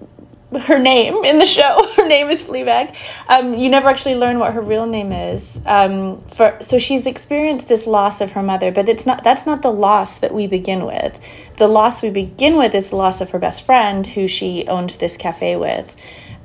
her 0.56 0.78
name 0.78 1.24
in 1.24 1.38
the 1.38 1.46
show. 1.46 1.86
Her 1.96 2.06
name 2.06 2.28
is 2.28 2.42
Fleabag. 2.42 2.96
Um, 3.28 3.54
you 3.54 3.68
never 3.68 3.88
actually 3.88 4.14
learn 4.14 4.38
what 4.38 4.54
her 4.54 4.62
real 4.62 4.86
name 4.86 5.12
is. 5.12 5.60
Um, 5.66 6.22
for 6.22 6.56
so 6.60 6.78
she's 6.78 7.06
experienced 7.06 7.68
this 7.68 7.86
loss 7.86 8.20
of 8.20 8.32
her 8.32 8.42
mother, 8.42 8.72
but 8.72 8.88
it's 8.88 9.04
not. 9.04 9.22
That's 9.22 9.46
not 9.46 9.62
the 9.62 9.72
loss 9.72 10.16
that 10.16 10.32
we 10.32 10.46
begin 10.46 10.86
with. 10.86 11.20
The 11.56 11.68
loss 11.68 12.00
we 12.00 12.10
begin 12.10 12.56
with 12.56 12.74
is 12.74 12.90
the 12.90 12.96
loss 12.96 13.20
of 13.20 13.30
her 13.32 13.38
best 13.38 13.62
friend, 13.62 14.06
who 14.06 14.26
she 14.26 14.66
owned 14.68 14.90
this 14.90 15.16
cafe 15.16 15.56
with, 15.56 15.94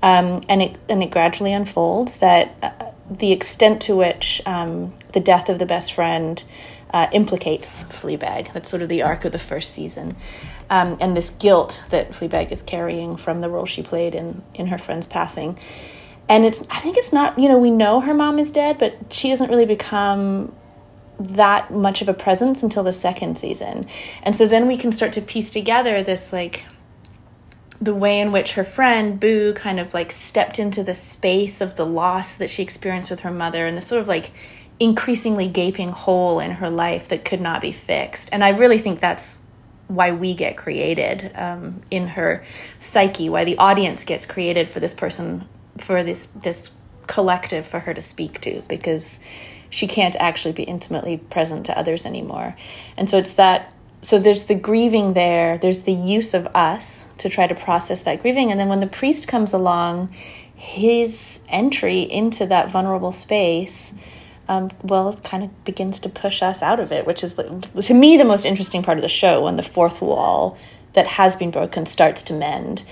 um, 0.01 0.41
and 0.49 0.61
it 0.61 0.75
and 0.89 1.01
it 1.01 1.11
gradually 1.11 1.53
unfolds 1.53 2.17
that 2.17 2.55
uh, 2.61 2.91
the 3.09 3.31
extent 3.31 3.81
to 3.83 3.95
which 3.95 4.41
um, 4.45 4.93
the 5.13 5.19
death 5.19 5.47
of 5.49 5.59
the 5.59 5.65
best 5.65 5.93
friend 5.93 6.43
uh, 6.93 7.07
implicates 7.11 7.83
Fleabag. 7.85 8.53
That's 8.53 8.69
sort 8.69 8.81
of 8.81 8.89
the 8.89 9.01
arc 9.01 9.25
of 9.25 9.31
the 9.31 9.39
first 9.39 9.73
season. 9.73 10.15
Um, 10.69 10.97
and 10.99 11.15
this 11.15 11.29
guilt 11.29 11.81
that 11.89 12.11
Fleabag 12.11 12.51
is 12.51 12.61
carrying 12.61 13.15
from 13.17 13.41
the 13.41 13.49
role 13.49 13.65
she 13.65 13.83
played 13.83 14.15
in, 14.15 14.43
in 14.53 14.67
her 14.67 14.77
friend's 14.77 15.07
passing. 15.07 15.59
And 16.29 16.45
it's, 16.45 16.61
I 16.69 16.79
think 16.79 16.97
it's 16.97 17.11
not, 17.11 17.37
you 17.37 17.49
know, 17.49 17.57
we 17.57 17.69
know 17.69 17.99
her 17.99 18.13
mom 18.13 18.39
is 18.39 18.51
dead, 18.51 18.77
but 18.77 19.11
she 19.11 19.29
doesn't 19.29 19.49
really 19.49 19.65
become 19.65 20.55
that 21.19 21.71
much 21.71 22.01
of 22.01 22.09
a 22.09 22.13
presence 22.13 22.63
until 22.63 22.83
the 22.83 22.93
second 22.93 23.37
season. 23.37 23.85
And 24.23 24.35
so 24.35 24.47
then 24.47 24.67
we 24.67 24.77
can 24.77 24.91
start 24.91 25.13
to 25.13 25.21
piece 25.21 25.51
together 25.51 26.01
this 26.01 26.33
like 26.33 26.65
the 27.79 27.93
way 27.93 28.19
in 28.19 28.31
which 28.31 28.53
her 28.53 28.63
friend 28.63 29.19
Boo 29.19 29.53
kind 29.53 29.79
of 29.79 29.93
like 29.93 30.11
stepped 30.11 30.57
into 30.57 30.83
the 30.83 30.95
space 30.95 31.59
of 31.59 31.75
the 31.75 31.85
loss 31.85 32.33
that 32.35 32.49
she 32.49 32.63
experienced 32.63 33.09
with 33.09 33.21
her 33.21 33.31
mother 33.31 33.67
and 33.67 33.77
the 33.77 33.81
sort 33.81 34.01
of 34.01 34.07
like 34.07 34.31
increasingly 34.79 35.47
gaping 35.47 35.89
hole 35.89 36.39
in 36.39 36.51
her 36.51 36.69
life 36.69 37.07
that 37.09 37.25
could 37.25 37.41
not 37.41 37.61
be 37.61 37.71
fixed. 37.71 38.29
And 38.31 38.43
I 38.43 38.49
really 38.49 38.79
think 38.79 38.99
that's 38.99 39.41
why 39.95 40.11
we 40.11 40.33
get 40.33 40.57
created 40.57 41.31
um, 41.35 41.81
in 41.91 42.07
her 42.09 42.43
psyche, 42.79 43.29
why 43.29 43.43
the 43.43 43.57
audience 43.57 44.03
gets 44.03 44.25
created 44.25 44.67
for 44.67 44.79
this 44.79 44.93
person, 44.93 45.47
for 45.77 46.03
this 46.03 46.27
this 46.27 46.71
collective 47.07 47.67
for 47.67 47.79
her 47.79 47.93
to 47.93 48.01
speak 48.01 48.39
to, 48.41 48.63
because 48.67 49.19
she 49.69 49.87
can't 49.87 50.15
actually 50.19 50.53
be 50.53 50.63
intimately 50.63 51.17
present 51.17 51.65
to 51.65 51.77
others 51.77 52.05
anymore. 52.05 52.55
And 52.95 53.09
so 53.09 53.17
it's 53.17 53.33
that 53.33 53.73
so 54.03 54.19
there's 54.19 54.43
the 54.43 54.55
grieving 54.55 55.13
there, 55.13 55.57
there's 55.57 55.81
the 55.81 55.93
use 55.93 56.33
of 56.33 56.45
us 56.47 57.05
to 57.19 57.29
try 57.29 57.47
to 57.47 57.55
process 57.55 58.01
that 58.01 58.21
grieving. 58.21 58.51
And 58.51 58.59
then 58.59 58.67
when 58.67 58.81
the 58.81 58.87
priest 58.87 59.29
comes 59.29 59.53
along, 59.53 60.13
his 60.53 61.39
entry 61.47 62.01
into 62.01 62.45
that 62.47 62.69
vulnerable 62.69 63.13
space, 63.13 63.93
um, 64.47 64.69
well, 64.81 65.13
kind 65.23 65.43
of 65.43 65.65
begins 65.65 65.99
to 65.99 66.09
push 66.09 66.41
us 66.41 66.61
out 66.61 66.79
of 66.79 66.91
it, 66.91 67.05
which 67.05 67.23
is, 67.23 67.33
to 67.33 67.93
me, 67.93 68.17
the 68.17 68.25
most 68.25 68.45
interesting 68.45 68.83
part 68.83 68.97
of 68.97 69.01
the 69.01 69.09
show 69.09 69.43
when 69.43 69.55
the 69.55 69.63
fourth 69.63 70.01
wall 70.01 70.57
that 70.93 71.07
has 71.07 71.35
been 71.35 71.51
broken 71.51 71.85
starts 71.85 72.21
to 72.23 72.33
mend. 72.33 72.83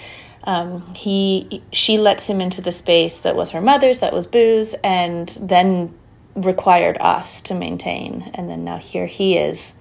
Um, 0.44 0.94
he, 0.96 1.62
she 1.72 1.98
lets 1.98 2.26
him 2.26 2.42
into 2.42 2.62
the 2.62 2.72
space 2.72 3.18
that 3.20 3.36
was 3.36 3.52
her 3.52 3.62
mother's, 3.62 4.00
that 4.00 4.14
was 4.14 4.26
Boo's, 4.26 4.74
and 4.84 5.30
then 5.42 5.94
required 6.36 6.98
us 7.00 7.42
to 7.42 7.54
maintain. 7.54 8.32
And 8.34 8.50
then 8.50 8.64
now 8.64 8.78
here 8.78 9.06
he 9.06 9.38
is 9.38 9.76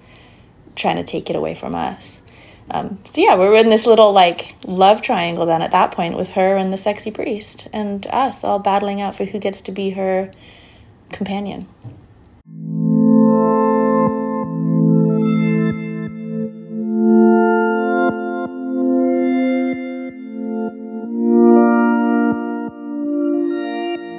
trying 0.75 0.97
to 0.97 1.03
take 1.03 1.29
it 1.29 1.35
away 1.35 1.55
from 1.55 1.73
us. 1.73 2.21
Um, 2.69 2.99
so 3.05 3.21
yeah, 3.21 3.35
we're 3.35 3.55
in 3.55 3.69
this 3.69 3.85
little 3.85 4.13
like 4.13 4.55
love 4.65 5.01
triangle 5.01 5.45
then 5.45 5.61
at 5.61 5.71
that 5.71 5.91
point 5.91 6.15
with 6.15 6.29
her 6.31 6.55
and 6.55 6.71
the 6.71 6.77
sexy 6.77 7.11
priest 7.11 7.67
and 7.73 8.07
us 8.07 8.45
all 8.45 8.59
battling 8.59 9.01
out 9.01 9.15
for 9.15 9.25
who 9.25 9.39
gets 9.39 9.61
to 9.63 9.71
be 9.73 9.91
her 9.91 10.31
companion. 11.11 11.67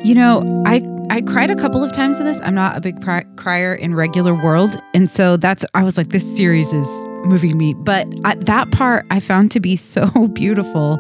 You 0.05 0.17
know, 0.17 0.63
I 0.67 0.83
I 1.11 1.21
cried 1.23 1.51
a 1.51 1.55
couple 1.55 1.85
of 1.85 1.93
times 1.93 2.19
in 2.19 2.27
this. 2.27 2.41
I'm 2.43 2.55
not 2.55 2.77
a 2.77 2.81
big 2.81 3.01
pri- 3.01 3.25
crier 3.37 3.73
in 3.75 3.95
regular 3.95 4.35
world, 4.35 4.77
and 4.95 5.09
so 5.09 5.37
that's 5.37 5.65
I 5.75 5.85
was 5.85 5.97
like, 5.97 6.09
this 6.09 6.37
series 6.37 6.73
is 6.73 6.89
moving 7.25 7.57
me. 7.57 7.73
But 7.75 8.09
I, 8.25 8.35
that 8.35 8.73
part 8.73 9.07
I 9.11 9.21
found 9.21 9.53
to 9.53 9.61
be 9.61 9.77
so 9.77 10.09
beautiful, 10.29 10.99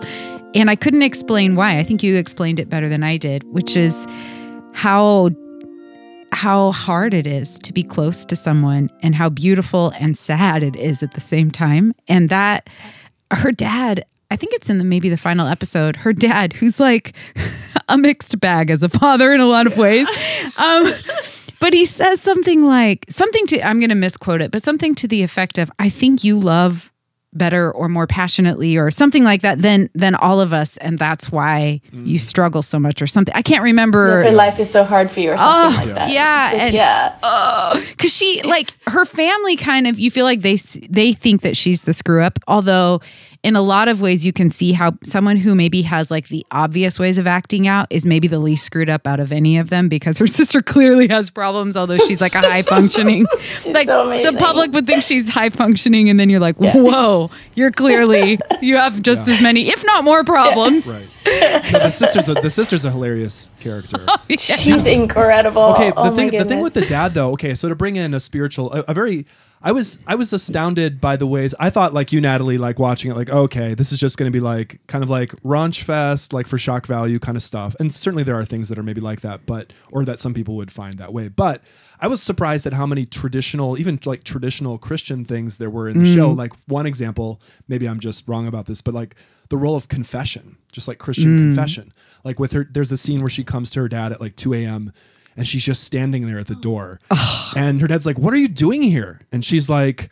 and 0.54 0.70
I 0.70 0.76
couldn't 0.76 1.02
explain 1.02 1.56
why. 1.56 1.78
I 1.78 1.82
think 1.82 2.02
you 2.02 2.16
explained 2.16 2.60
it 2.60 2.68
better 2.68 2.88
than 2.88 3.02
I 3.02 3.16
did, 3.16 3.42
which 3.52 3.76
is 3.76 4.06
how 4.72 5.30
how 6.32 6.72
hard 6.72 7.14
it 7.14 7.26
is 7.26 7.58
to 7.60 7.72
be 7.72 7.82
close 7.82 8.24
to 8.26 8.36
someone, 8.36 8.90
and 9.02 9.14
how 9.14 9.28
beautiful 9.28 9.92
and 9.98 10.16
sad 10.16 10.62
it 10.62 10.76
is 10.76 11.02
at 11.02 11.14
the 11.14 11.20
same 11.20 11.50
time, 11.50 11.92
and 12.08 12.28
that 12.30 12.68
her 13.30 13.52
dad 13.52 14.04
I 14.30 14.36
think 14.36 14.54
it's 14.54 14.70
in 14.70 14.78
the 14.78 14.84
maybe 14.84 15.10
the 15.10 15.18
final 15.18 15.46
episode. 15.46 15.94
Her 15.94 16.14
dad, 16.14 16.54
who's 16.54 16.80
like 16.80 17.14
a 17.88 17.98
mixed 17.98 18.40
bag 18.40 18.70
as 18.70 18.82
a 18.82 18.88
father 18.88 19.30
in 19.32 19.42
a 19.42 19.46
lot 19.46 19.66
of 19.66 19.76
ways, 19.76 20.08
um, 20.56 20.90
but 21.60 21.74
he 21.74 21.84
says 21.84 22.20
something 22.20 22.64
like 22.64 23.04
something 23.10 23.46
to 23.48 23.60
I'm 23.60 23.78
going 23.78 23.90
to 23.90 23.94
misquote 23.94 24.40
it, 24.40 24.50
but 24.50 24.62
something 24.62 24.94
to 24.96 25.06
the 25.06 25.22
effect 25.22 25.58
of 25.58 25.70
"I 25.78 25.90
think 25.90 26.24
you 26.24 26.38
love 26.38 26.91
better 27.32 27.70
or 27.72 27.88
more 27.88 28.06
passionately" 28.06 28.76
or 28.76 28.90
something 28.90 29.24
like 29.24 29.42
that 29.42 29.62
than 29.62 29.90
than 29.94 30.14
all 30.16 30.40
of 30.40 30.52
us, 30.52 30.76
and 30.78 30.98
that's 30.98 31.30
why 31.32 31.80
you 31.92 32.16
mm. 32.16 32.20
struggle 32.20 32.62
so 32.62 32.78
much 32.78 33.00
or 33.02 33.06
something. 33.06 33.34
I 33.34 33.42
can't 33.42 33.62
remember. 33.62 34.18
That's 34.18 34.24
why 34.24 34.30
life 34.30 34.58
is 34.58 34.70
so 34.70 34.84
hard 34.84 35.10
for 35.10 35.20
you 35.20 35.32
or 35.32 35.38
something 35.38 35.80
Oh, 35.80 35.84
like 35.86 35.94
that. 35.94 36.10
yeah, 36.10 36.46
It's 36.50 36.54
like, 36.54 36.62
and- 36.62 36.74
yeah. 36.74 37.80
because 37.90 38.14
she 38.16 38.42
like 38.42 38.72
her 38.86 39.04
family 39.04 39.56
kind 39.56 39.86
of 39.86 39.98
you 39.98 40.10
feel 40.10 40.24
like 40.24 40.42
they 40.42 40.56
they 40.88 41.12
think 41.12 41.42
that 41.42 41.56
she's 41.56 41.84
the 41.84 41.92
screw 41.92 42.22
up 42.22 42.38
although 42.46 43.00
in 43.42 43.56
a 43.56 43.60
lot 43.62 43.88
of 43.88 44.00
ways 44.00 44.24
you 44.24 44.32
can 44.32 44.50
see 44.50 44.72
how 44.72 44.92
someone 45.02 45.36
who 45.36 45.54
maybe 45.54 45.82
has 45.82 46.10
like 46.10 46.28
the 46.28 46.46
obvious 46.50 46.98
ways 46.98 47.18
of 47.18 47.26
acting 47.26 47.66
out 47.66 47.86
is 47.90 48.06
maybe 48.06 48.28
the 48.28 48.38
least 48.38 48.64
screwed 48.64 48.88
up 48.88 49.06
out 49.06 49.18
of 49.18 49.32
any 49.32 49.58
of 49.58 49.70
them 49.70 49.88
because 49.88 50.18
her 50.18 50.26
sister 50.38 50.62
clearly 50.62 51.08
has 51.08 51.30
problems 51.30 51.76
although 51.76 51.98
she's 51.98 52.20
like 52.20 52.34
a 52.34 52.40
high 52.52 52.62
functioning 52.62 53.26
like 53.66 53.86
so 53.88 54.04
the 54.22 54.36
public 54.38 54.72
would 54.72 54.86
think 54.86 55.02
she's 55.02 55.28
high 55.28 55.50
functioning 55.50 56.08
and 56.08 56.18
then 56.20 56.30
you're 56.30 56.40
like 56.40 56.56
whoa 56.56 57.30
you're 57.54 57.72
clearly 57.72 58.38
you 58.60 58.76
have 58.76 59.02
just 59.02 59.28
as 59.28 59.40
many 59.40 59.68
if 59.68 59.84
not 59.84 60.04
more 60.04 60.24
problems 60.24 60.86
Right. 60.92 61.08
No, 61.24 61.78
the 61.78 61.90
sister's 61.90 62.28
a, 62.28 62.34
the 62.34 62.50
sister's 62.50 62.84
a 62.84 62.90
hilarious 62.90 63.50
character. 63.60 64.04
Oh, 64.08 64.16
she's 64.28 64.86
incredible. 64.86 65.62
Okay, 65.62 65.90
the 65.90 65.94
Oh 65.96 66.10
thing 66.10 66.36
the 66.36 66.44
thing 66.44 66.60
with 66.60 66.74
the 66.74 66.84
dad 66.84 67.14
though. 67.14 67.30
Okay, 67.32 67.54
so 67.54 67.68
to 67.68 67.76
bring 67.76 67.96
in 67.96 68.12
a 68.12 68.18
spiritual, 68.20 68.72
a, 68.72 68.84
a 68.88 68.94
very, 68.94 69.24
I 69.64 69.72
was 69.72 70.00
I 70.06 70.16
was 70.16 70.32
astounded 70.32 71.00
by 71.00 71.16
the 71.16 71.26
ways 71.26 71.54
I 71.60 71.70
thought 71.70 71.94
like 71.94 72.12
you 72.12 72.20
Natalie 72.20 72.58
like 72.58 72.78
watching 72.78 73.10
it 73.10 73.16
like 73.16 73.30
okay 73.30 73.74
this 73.74 73.92
is 73.92 74.00
just 74.00 74.18
going 74.18 74.30
to 74.30 74.36
be 74.36 74.42
like 74.42 74.80
kind 74.86 75.04
of 75.04 75.10
like 75.10 75.30
raunch 75.42 75.82
fest 75.82 76.32
like 76.32 76.46
for 76.46 76.58
shock 76.58 76.86
value 76.86 77.18
kind 77.18 77.36
of 77.36 77.42
stuff. 77.42 77.76
And 77.78 77.94
certainly 77.94 78.24
there 78.24 78.38
are 78.38 78.44
things 78.44 78.68
that 78.68 78.78
are 78.78 78.82
maybe 78.82 79.00
like 79.00 79.20
that 79.20 79.46
but 79.46 79.72
or 79.90 80.04
that 80.04 80.18
some 80.18 80.34
people 80.34 80.56
would 80.56 80.72
find 80.72 80.94
that 80.98 81.12
way. 81.12 81.28
But 81.28 81.62
I 82.00 82.08
was 82.08 82.20
surprised 82.20 82.66
at 82.66 82.72
how 82.72 82.86
many 82.86 83.04
traditional 83.04 83.78
even 83.78 84.00
like 84.04 84.24
traditional 84.24 84.78
Christian 84.78 85.24
things 85.24 85.58
there 85.58 85.70
were 85.70 85.88
in 85.88 85.98
the 85.98 86.12
show. 86.12 86.30
Mm-hmm. 86.30 86.38
Like 86.38 86.52
one 86.66 86.86
example 86.86 87.40
maybe 87.68 87.88
I'm 87.88 88.00
just 88.00 88.26
wrong 88.26 88.46
about 88.46 88.66
this 88.66 88.82
but 88.82 88.94
like 88.94 89.14
the 89.48 89.56
role 89.56 89.76
of 89.76 89.88
confession 89.88 90.56
just 90.72 90.88
like 90.88 90.98
Christian 90.98 91.36
mm. 91.36 91.38
confession. 91.38 91.92
Like 92.24 92.40
with 92.40 92.52
her 92.52 92.66
there's 92.68 92.90
a 92.90 92.96
scene 92.96 93.20
where 93.20 93.30
she 93.30 93.44
comes 93.44 93.70
to 93.72 93.80
her 93.80 93.88
dad 93.88 94.12
at 94.12 94.20
like 94.20 94.36
2 94.36 94.54
a.m 94.54 94.92
and 95.36 95.46
she's 95.48 95.64
just 95.64 95.84
standing 95.84 96.26
there 96.26 96.38
at 96.38 96.46
the 96.46 96.54
door. 96.54 97.00
And 97.56 97.80
her 97.80 97.86
dad's 97.86 98.06
like, 98.06 98.18
"What 98.18 98.32
are 98.32 98.38
you 98.38 98.48
doing 98.48 98.82
here?" 98.82 99.20
And 99.30 99.44
she's 99.44 99.68
like, 99.68 100.10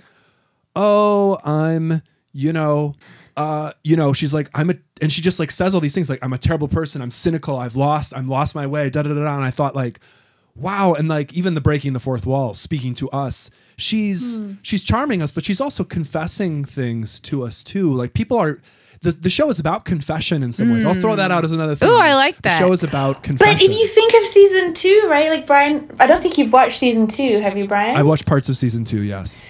"Oh, 0.77 1.39
I'm, 1.45 2.03
you 2.33 2.53
know, 2.53 2.95
uh, 3.37 3.73
you 3.85 3.97
know, 3.97 4.13
she's 4.13 4.35
like, 4.35 4.51
I'm 4.55 4.71
a, 4.71 4.75
and 5.01 5.11
she 5.11 5.23
just 5.23 5.41
like 5.41 5.51
says 5.51 5.75
all 5.75 5.81
these 5.81 5.95
things 5.95 6.11
like, 6.11 6.19
I'm 6.23 6.33
a 6.35 6.39
terrible 6.39 6.69
person, 6.69 7.01
I'm 7.01 7.11
cynical, 7.11 7.57
I've 7.57 7.77
lost, 7.77 8.15
I'm 8.15 8.27
lost 8.27 8.55
my 8.55 8.67
way, 8.67 8.91
da 8.91 9.03
da 9.03 9.15
da 9.15 9.23
da. 9.23 9.37
And 9.37 9.45
I 9.45 9.51
thought 9.51 9.75
like, 9.75 10.01
wow, 10.55 10.93
and 10.93 11.09
like 11.09 11.33
even 11.33 11.55
the 11.55 11.61
breaking 11.61 11.95
the 11.95 12.01
fourth 12.01 12.27
wall, 12.27 12.53
speaking 12.53 12.93
to 12.95 13.09
us, 13.11 13.51
she's 13.79 14.41
she's 14.63 14.85
charming 14.85 15.23
us, 15.23 15.33
but 15.33 15.45
she's 15.45 15.61
also 15.61 15.85
confessing 15.85 16.65
things 16.65 17.19
to 17.21 17.43
us 17.43 17.65
too. 17.65 17.91
Like 17.93 18.13
people 18.13 18.37
are. 18.39 18.61
The, 19.03 19.13
the 19.13 19.31
show 19.31 19.49
is 19.49 19.59
about 19.59 19.87
confession 19.87 20.43
in 20.43 20.53
some 20.53 20.71
ways. 20.71 20.85
I'll 20.85 20.93
throw 20.93 21.17
that 21.17 21.31
out 21.31 21.43
as 21.43 21.53
another 21.53 21.75
thing. 21.75 21.89
Ooh, 21.89 21.99
I 21.99 22.15
like 22.15 22.37
that. 22.43 22.59
The 22.59 22.67
show 22.67 22.73
is 22.73 22.83
about 22.83 23.23
confession. 23.23 23.57
But 23.57 23.65
if 23.65 23.71
you 23.71 23.87
think 23.89 24.13
of 24.13 24.25
season 24.29 24.75
two, 24.75 25.07
right? 25.09 25.31
Like 25.31 25.47
Brian, 25.47 25.91
I 25.99 26.07
don't 26.07 26.21
think 26.21 26.37
you've 26.37 26.53
watched 26.53 26.79
season 26.79 27.07
two, 27.07 27.39
have 27.39 27.57
you, 27.57 27.67
Brian? 27.67 27.97
I've 27.97 28.07
watched 28.07 28.27
parts 28.27 28.51
of 28.51 28.59
season 28.59 28.85
two. 28.85 29.01
Yes. 29.01 29.41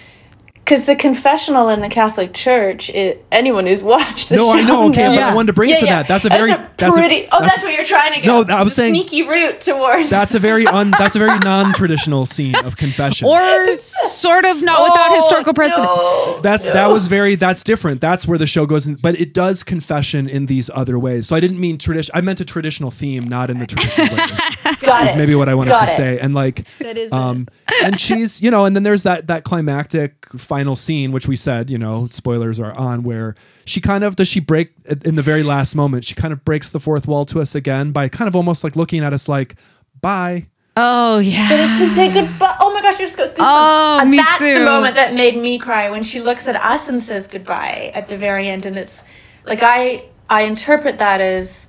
Because 0.63 0.85
the 0.85 0.95
confessional 0.95 1.67
in 1.69 1.81
the 1.81 1.89
Catholic 1.89 2.33
Church, 2.33 2.89
it, 2.91 3.25
anyone 3.31 3.65
who's 3.65 3.83
watched 3.95 4.29
the 4.29 4.37
No, 4.37 4.43
show 4.43 4.51
I 4.59 4.61
know, 4.61 4.89
okay, 4.89 5.03
knows- 5.03 5.17
but 5.17 5.23
I 5.23 5.35
wanted 5.35 5.47
to 5.47 5.53
bring 5.53 5.69
it 5.71 5.79
to 5.79 5.85
that. 5.87 6.07
That's 6.07 6.23
a 6.25 6.29
very- 6.29 6.51
that's 6.51 6.71
that's 6.77 6.95
a 6.97 6.99
a- 6.99 7.03
pretty. 7.03 7.25
oh, 7.31 7.39
that's- 7.39 7.51
that's, 7.55 7.63
what 7.63 7.73
you're 7.73 7.83
trying 7.83 8.13
to 8.13 8.21
get. 8.21 8.27
No. 8.27 8.43
I 8.55 8.63
was 8.63 8.73
the 8.75 8.81
saying- 8.83 8.93
sneaky 8.93 9.23
route 9.23 9.59
towards. 9.59 10.09
That's 10.09 10.33
a 10.35 10.39
very 10.39 10.65
un. 10.67 10.91
That's 10.97 11.15
a 11.15 11.19
very 11.19 11.37
non-traditional 11.39 12.25
scene 12.25 12.55
of 12.63 12.77
confession. 12.77 13.27
Or 13.27 13.75
sort 13.77 14.45
of 14.45 14.61
not 14.61 14.83
without 14.83 15.09
Oh, 15.11 15.15
historical 15.21 15.53
precedent. 15.53 15.83
no, 15.85 16.39
That's 16.41 16.67
no. 16.67 16.73
that 16.73 16.89
was 16.89 17.07
very 17.07 17.35
that's 17.35 17.63
different. 17.63 17.99
That's 17.99 18.27
where 18.27 18.37
the 18.37 18.47
show 18.47 18.65
goes, 18.65 18.87
in, 18.87 18.95
but 18.95 19.19
it 19.19 19.33
does 19.33 19.63
confession 19.63 20.29
in 20.29 20.45
these 20.45 20.69
other 20.73 20.97
ways. 20.99 21.27
So 21.27 21.35
I 21.35 21.39
didn't 21.39 21.59
mean 21.59 21.77
tradition. 21.79 22.11
I 22.15 22.21
meant 22.21 22.39
a 22.39 22.45
traditional 22.45 22.91
theme, 22.91 23.27
not 23.27 23.49
in 23.49 23.59
the 23.59 23.67
traditional 23.67 24.15
way. 24.15 24.25
Got 24.81 25.05
Is 25.07 25.13
it. 25.13 25.17
maybe 25.17 25.35
what 25.35 25.49
I 25.49 25.55
wanted 25.55 25.71
Got 25.71 25.85
to 25.87 25.91
it. 25.91 25.95
say. 25.95 26.19
And 26.19 26.33
like, 26.33 26.65
That 26.79 26.97
is 26.97 27.11
um, 27.11 27.47
and 27.83 27.99
she's 27.99 28.41
you 28.41 28.49
know, 28.51 28.65
and 28.65 28.75
then 28.75 28.83
there's 28.83 29.03
that 29.03 29.27
that 29.27 29.43
climactic 29.43 30.21
final 30.51 30.75
scene, 30.75 31.13
which 31.13 31.27
we 31.29 31.35
said 31.37 31.71
you 31.71 31.77
know, 31.77 32.07
spoilers 32.11 32.59
are 32.59 32.73
on, 32.73 33.03
where 33.03 33.35
she 33.63 33.79
kind 33.79 34.03
of 34.03 34.17
does 34.17 34.27
she 34.27 34.41
break 34.41 34.73
in 35.05 35.15
the 35.15 35.21
very 35.21 35.43
last 35.43 35.75
moment. 35.75 36.03
She 36.03 36.13
kind 36.13 36.33
of 36.33 36.43
breaks 36.43 36.73
the 36.73 36.79
fourth 36.79 37.07
wall 37.07 37.23
to 37.27 37.39
us 37.39 37.55
again 37.55 37.93
by 37.93 38.09
kind 38.09 38.27
of 38.27 38.35
almost 38.35 38.61
like 38.65 38.75
looking 38.75 39.01
at 39.01 39.13
us 39.13 39.29
like, 39.29 39.55
bye. 40.01 40.47
Oh 40.75 41.19
yeah. 41.19 41.47
But 41.49 41.59
it's 41.61 41.79
to 41.79 41.87
say 41.87 42.11
goodbye. 42.13 42.57
Oh 42.59 42.73
my 42.73 42.81
gosh, 42.81 42.95
I 42.95 42.99
just 42.99 43.15
got 43.15 43.29
goosebumps. 43.35 43.37
Oh, 43.39 43.99
and 44.01 44.11
me 44.11 44.17
that's 44.17 44.39
too. 44.39 44.59
the 44.59 44.65
moment 44.65 44.95
that 44.95 45.13
made 45.13 45.37
me 45.37 45.57
cry 45.57 45.89
when 45.89 46.03
she 46.03 46.19
looks 46.19 46.47
at 46.49 46.57
us 46.57 46.89
and 46.89 47.01
says 47.01 47.27
goodbye 47.27 47.91
at 47.93 48.09
the 48.09 48.17
very 48.17 48.49
end, 48.49 48.65
and 48.65 48.75
it's 48.77 49.03
like 49.45 49.59
I 49.63 50.03
I 50.29 50.41
interpret 50.43 50.97
that 50.97 51.21
as. 51.21 51.67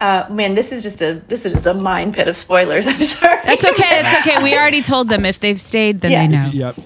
Uh, 0.00 0.24
man, 0.30 0.54
this 0.54 0.72
is 0.72 0.82
just 0.82 1.02
a 1.02 1.20
this 1.28 1.44
is 1.44 1.52
just 1.52 1.66
a 1.66 1.74
mine 1.74 2.10
pit 2.12 2.26
of 2.26 2.34
spoilers. 2.36 2.86
I'm 2.92 2.98
sorry. 3.02 3.38
That's 3.44 3.64
okay. 3.72 4.00
It's 4.02 4.14
okay. 4.26 4.42
We 4.42 4.56
already 4.56 4.80
told 4.82 5.08
them 5.10 5.26
if 5.26 5.40
they've 5.40 5.60
stayed, 5.60 6.00
then 6.00 6.10
Yeah. 6.12 6.22
they 6.26 6.28
know. 6.28 6.50
Yep. 6.52 6.76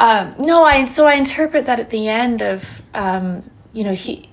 Um, 0.00 0.34
no, 0.38 0.64
I 0.64 0.86
so 0.86 1.06
I 1.06 1.14
interpret 1.14 1.66
that 1.66 1.78
at 1.78 1.90
the 1.90 2.08
end 2.08 2.40
of 2.40 2.82
um, 2.94 3.48
you 3.74 3.84
know 3.84 3.92
he 3.92 4.30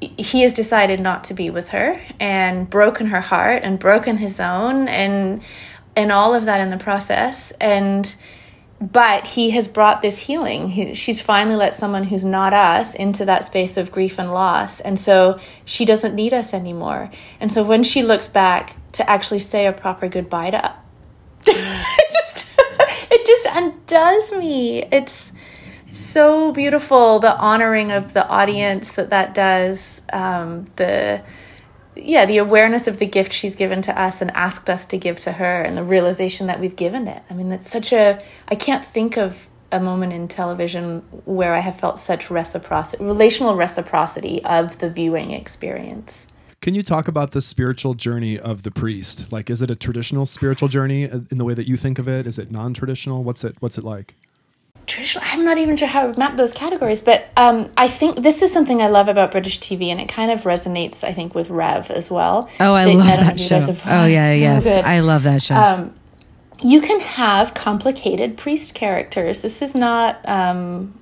he 0.00 0.42
has 0.42 0.54
decided 0.54 0.98
not 0.98 1.24
to 1.24 1.34
be 1.34 1.50
with 1.50 1.68
her 1.70 2.00
and 2.18 2.68
broken 2.70 3.08
her 3.08 3.20
heart 3.20 3.62
and 3.64 3.78
broken 3.78 4.16
his 4.16 4.40
own 4.40 4.88
and 4.88 5.42
and 5.94 6.10
all 6.10 6.34
of 6.34 6.46
that 6.46 6.60
in 6.60 6.70
the 6.70 6.78
process. 6.78 7.52
And 7.60 8.14
but 8.80 9.26
he 9.26 9.50
has 9.50 9.66
brought 9.68 10.02
this 10.02 10.26
healing. 10.26 10.68
He, 10.68 10.94
she's 10.94 11.20
finally 11.20 11.56
let 11.56 11.74
someone 11.74 12.04
who's 12.04 12.24
not 12.24 12.54
us 12.54 12.94
into 12.94 13.24
that 13.24 13.42
space 13.42 13.76
of 13.76 13.90
grief 13.90 14.18
and 14.18 14.32
loss. 14.32 14.80
And 14.80 14.98
so 14.98 15.40
she 15.64 15.84
doesn't 15.84 16.14
need 16.14 16.32
us 16.32 16.54
anymore. 16.54 17.10
And 17.40 17.50
so 17.50 17.64
when 17.64 17.82
she 17.82 18.04
looks 18.04 18.28
back 18.28 18.76
to 18.92 19.10
actually 19.10 19.40
say 19.40 19.66
a 19.66 19.72
proper 19.72 20.08
goodbye 20.08 20.50
to 20.52 20.74
just 21.44 22.47
it 23.10 23.26
just 23.26 23.48
undoes 23.56 24.32
me. 24.32 24.82
It's 24.90 25.32
so 25.90 26.52
beautiful 26.52 27.18
the 27.18 27.36
honoring 27.36 27.90
of 27.90 28.12
the 28.12 28.26
audience 28.28 28.92
that 28.92 29.10
that 29.10 29.34
does 29.34 30.02
um, 30.12 30.66
the 30.76 31.22
yeah 31.96 32.26
the 32.26 32.38
awareness 32.38 32.86
of 32.86 32.98
the 32.98 33.06
gift 33.06 33.32
she's 33.32 33.54
given 33.54 33.82
to 33.82 34.00
us 34.00 34.20
and 34.20 34.30
asked 34.32 34.70
us 34.70 34.84
to 34.84 34.98
give 34.98 35.18
to 35.18 35.32
her 35.32 35.62
and 35.62 35.76
the 35.76 35.82
realization 35.82 36.46
that 36.46 36.60
we've 36.60 36.76
given 36.76 37.08
it. 37.08 37.22
I 37.30 37.34
mean 37.34 37.48
that's 37.48 37.68
such 37.68 37.92
a 37.92 38.22
i 38.48 38.54
can't 38.54 38.84
think 38.84 39.16
of 39.16 39.48
a 39.72 39.80
moment 39.80 40.12
in 40.12 40.28
television 40.28 41.00
where 41.24 41.54
i 41.54 41.58
have 41.58 41.78
felt 41.78 41.98
such 41.98 42.30
reciprocity 42.30 43.02
relational 43.04 43.54
reciprocity 43.54 44.42
of 44.44 44.78
the 44.78 44.88
viewing 44.88 45.30
experience 45.32 46.26
Can 46.60 46.74
you 46.74 46.82
talk 46.82 47.06
about 47.06 47.30
the 47.30 47.40
spiritual 47.40 47.94
journey 47.94 48.38
of 48.38 48.62
the 48.64 48.70
priest? 48.70 49.30
Like, 49.32 49.48
is 49.48 49.62
it 49.62 49.70
a 49.70 49.76
traditional 49.76 50.26
spiritual 50.26 50.68
journey 50.68 51.04
in 51.04 51.38
the 51.38 51.44
way 51.44 51.54
that 51.54 51.68
you 51.68 51.76
think 51.76 51.98
of 51.98 52.08
it? 52.08 52.26
Is 52.26 52.38
it 52.38 52.50
non-traditional? 52.50 53.22
What's 53.22 53.44
it 53.44 53.56
What's 53.60 53.78
it 53.78 53.84
like? 53.84 54.14
traditional 54.86 55.22
i'm 55.32 55.44
not 55.44 55.58
even 55.58 55.76
sure 55.76 55.86
how 55.86 56.10
to 56.10 56.18
map 56.18 56.34
those 56.36 56.54
categories 56.54 57.02
but 57.02 57.28
um, 57.36 57.70
i 57.76 57.86
think 57.86 58.22
this 58.22 58.40
is 58.40 58.50
something 58.50 58.80
i 58.80 58.86
love 58.88 59.06
about 59.06 59.30
british 59.30 59.60
tv 59.60 59.88
and 59.88 60.00
it 60.00 60.08
kind 60.08 60.30
of 60.30 60.44
resonates 60.44 61.04
i 61.04 61.12
think 61.12 61.34
with 61.34 61.50
rev 61.50 61.90
as 61.90 62.10
well 62.10 62.48
Oh, 62.58 62.72
I 62.72 62.86
They- 62.86 62.96
love 62.96 63.06
don't 63.06 63.18
know 63.18 63.24
that 63.24 63.38
show. 63.38 63.60
have- 63.60 63.82
Oh 63.84 64.06
yeah, 64.16 64.32
so 64.32 64.38
yes, 64.40 64.64
good. 64.64 64.84
I 64.86 65.00
love 65.00 65.24
that 65.24 65.42
show. 65.42 65.54
um, 65.56 65.94
you 66.62 66.80
can 66.80 67.00
have 67.00 67.52
complicated 67.52 68.38
priest 68.38 68.72
characters 68.74 69.42
this 69.42 69.60
is 69.60 69.74
not 69.74 70.26
um, 70.26 70.94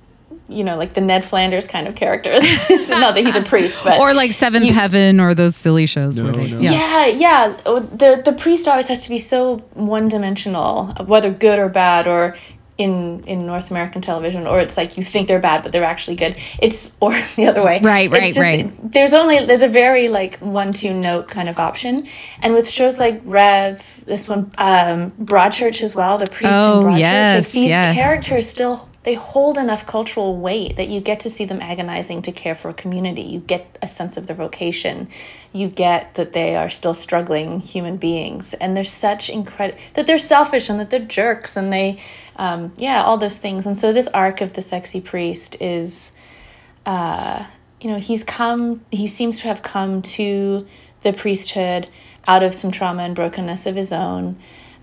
you 0.49 0.63
know 0.63 0.77
like 0.77 0.93
the 0.93 1.01
ned 1.01 1.25
flanders 1.25 1.67
kind 1.67 1.87
of 1.87 1.95
character 1.95 2.31
not 2.89 3.15
that 3.15 3.23
he's 3.25 3.35
a 3.35 3.41
priest 3.41 3.81
but 3.83 3.99
or 3.99 4.13
like 4.13 4.31
Seventh 4.31 4.69
Heaven 4.69 5.19
or 5.19 5.33
those 5.35 5.55
silly 5.55 5.85
shows. 5.85 6.17
No, 6.19 6.25
where 6.25 6.33
they, 6.33 6.51
no. 6.51 6.59
Yeah. 6.59 6.71
yeah, 6.71 7.05
yeah. 7.07 7.57
Oh, 7.65 7.79
The 7.81 8.21
the 8.23 8.31
priest 8.33 8.67
always 8.67 8.87
has 8.87 9.03
to 9.03 9.09
be 9.09 9.19
so 9.19 9.57
one 9.73 10.07
dimensional, 10.07 10.87
whether 11.05 11.29
good 11.31 11.59
or 11.59 11.67
bad, 11.69 12.07
or 12.07 12.37
in 12.77 13.23
in 13.25 13.45
North 13.45 13.71
American 13.71 14.01
television, 14.01 14.45
or 14.47 14.59
it's 14.59 14.77
like 14.77 14.97
you 14.97 15.03
think 15.03 15.27
they're 15.27 15.39
bad 15.39 15.63
but 15.63 15.71
they're 15.71 15.83
actually 15.83 16.15
good. 16.15 16.37
It's 16.61 16.95
or 17.01 17.11
the 17.35 17.47
other 17.47 17.63
way. 17.63 17.79
Right, 17.83 18.09
right, 18.09 18.25
just- 18.33 18.39
right. 18.39 18.71
There's 18.91 19.13
only 19.13 19.45
there's 19.45 19.63
a 19.63 19.67
very 19.67 20.07
like 20.09 20.37
one 20.39 20.71
two 20.71 20.93
note 20.93 21.27
kind 21.29 21.49
of 21.49 21.57
option, 21.59 22.07
and 22.41 22.53
with 22.53 22.69
shows 22.69 22.97
like 22.99 23.19
Rev, 23.25 24.03
this 24.05 24.29
one, 24.29 24.51
um, 24.57 25.11
Broadchurch 25.19 25.81
as 25.81 25.95
well, 25.95 26.17
the 26.17 26.27
priest 26.27 26.53
Oh, 26.55 26.79
in 26.81 26.85
Broadchurch, 26.87 26.99
yes, 26.99 27.45
like 27.47 27.51
these 27.53 27.69
yes. 27.69 27.95
characters 27.97 28.47
still 28.47 28.87
they 29.07 29.13
hold 29.13 29.57
enough 29.57 29.85
cultural 29.85 30.35
weight 30.35 30.75
that 30.75 30.89
you 30.89 30.99
get 30.99 31.21
to 31.21 31.29
see 31.29 31.45
them 31.45 31.61
agonizing 31.61 32.21
to 32.21 32.29
care 32.29 32.53
for 32.53 32.67
a 32.67 32.73
community. 32.73 33.21
You 33.21 33.39
get 33.39 33.77
a 33.81 33.87
sense 33.87 34.17
of 34.17 34.27
their 34.27 34.35
vocation. 34.35 35.07
You 35.53 35.69
get 35.69 36.15
that 36.15 36.33
they 36.33 36.57
are 36.57 36.67
still 36.67 36.93
struggling 36.93 37.61
human 37.61 37.95
beings, 37.95 38.53
and 38.55 38.75
they're 38.75 38.83
such 38.83 39.29
incredible 39.29 39.79
that 39.93 40.07
they're 40.07 40.17
selfish 40.17 40.69
and 40.69 40.77
that 40.81 40.89
they're 40.89 40.99
jerks 40.99 41.55
and 41.55 41.71
they, 41.71 42.01
um, 42.35 42.73
yeah, 42.75 43.01
all 43.01 43.17
those 43.17 43.37
things. 43.37 43.65
And 43.65 43.77
so 43.77 43.93
this 43.93 44.07
arc 44.07 44.41
of 44.41 44.55
the 44.55 44.61
sexy 44.61 44.99
priest 44.99 45.55
is, 45.61 46.11
uh, 46.85 47.45
you 47.79 47.89
know, 47.89 47.99
he's 47.99 48.25
come. 48.25 48.81
He 48.91 49.07
seems 49.07 49.39
to 49.39 49.47
have 49.47 49.61
come 49.61 50.01
to 50.17 50.67
the 51.03 51.13
priesthood 51.13 51.87
out 52.27 52.43
of 52.43 52.53
some 52.53 52.71
trauma 52.71 53.03
and 53.03 53.15
brokenness 53.15 53.67
of 53.67 53.77
his 53.77 53.93
own. 53.93 54.35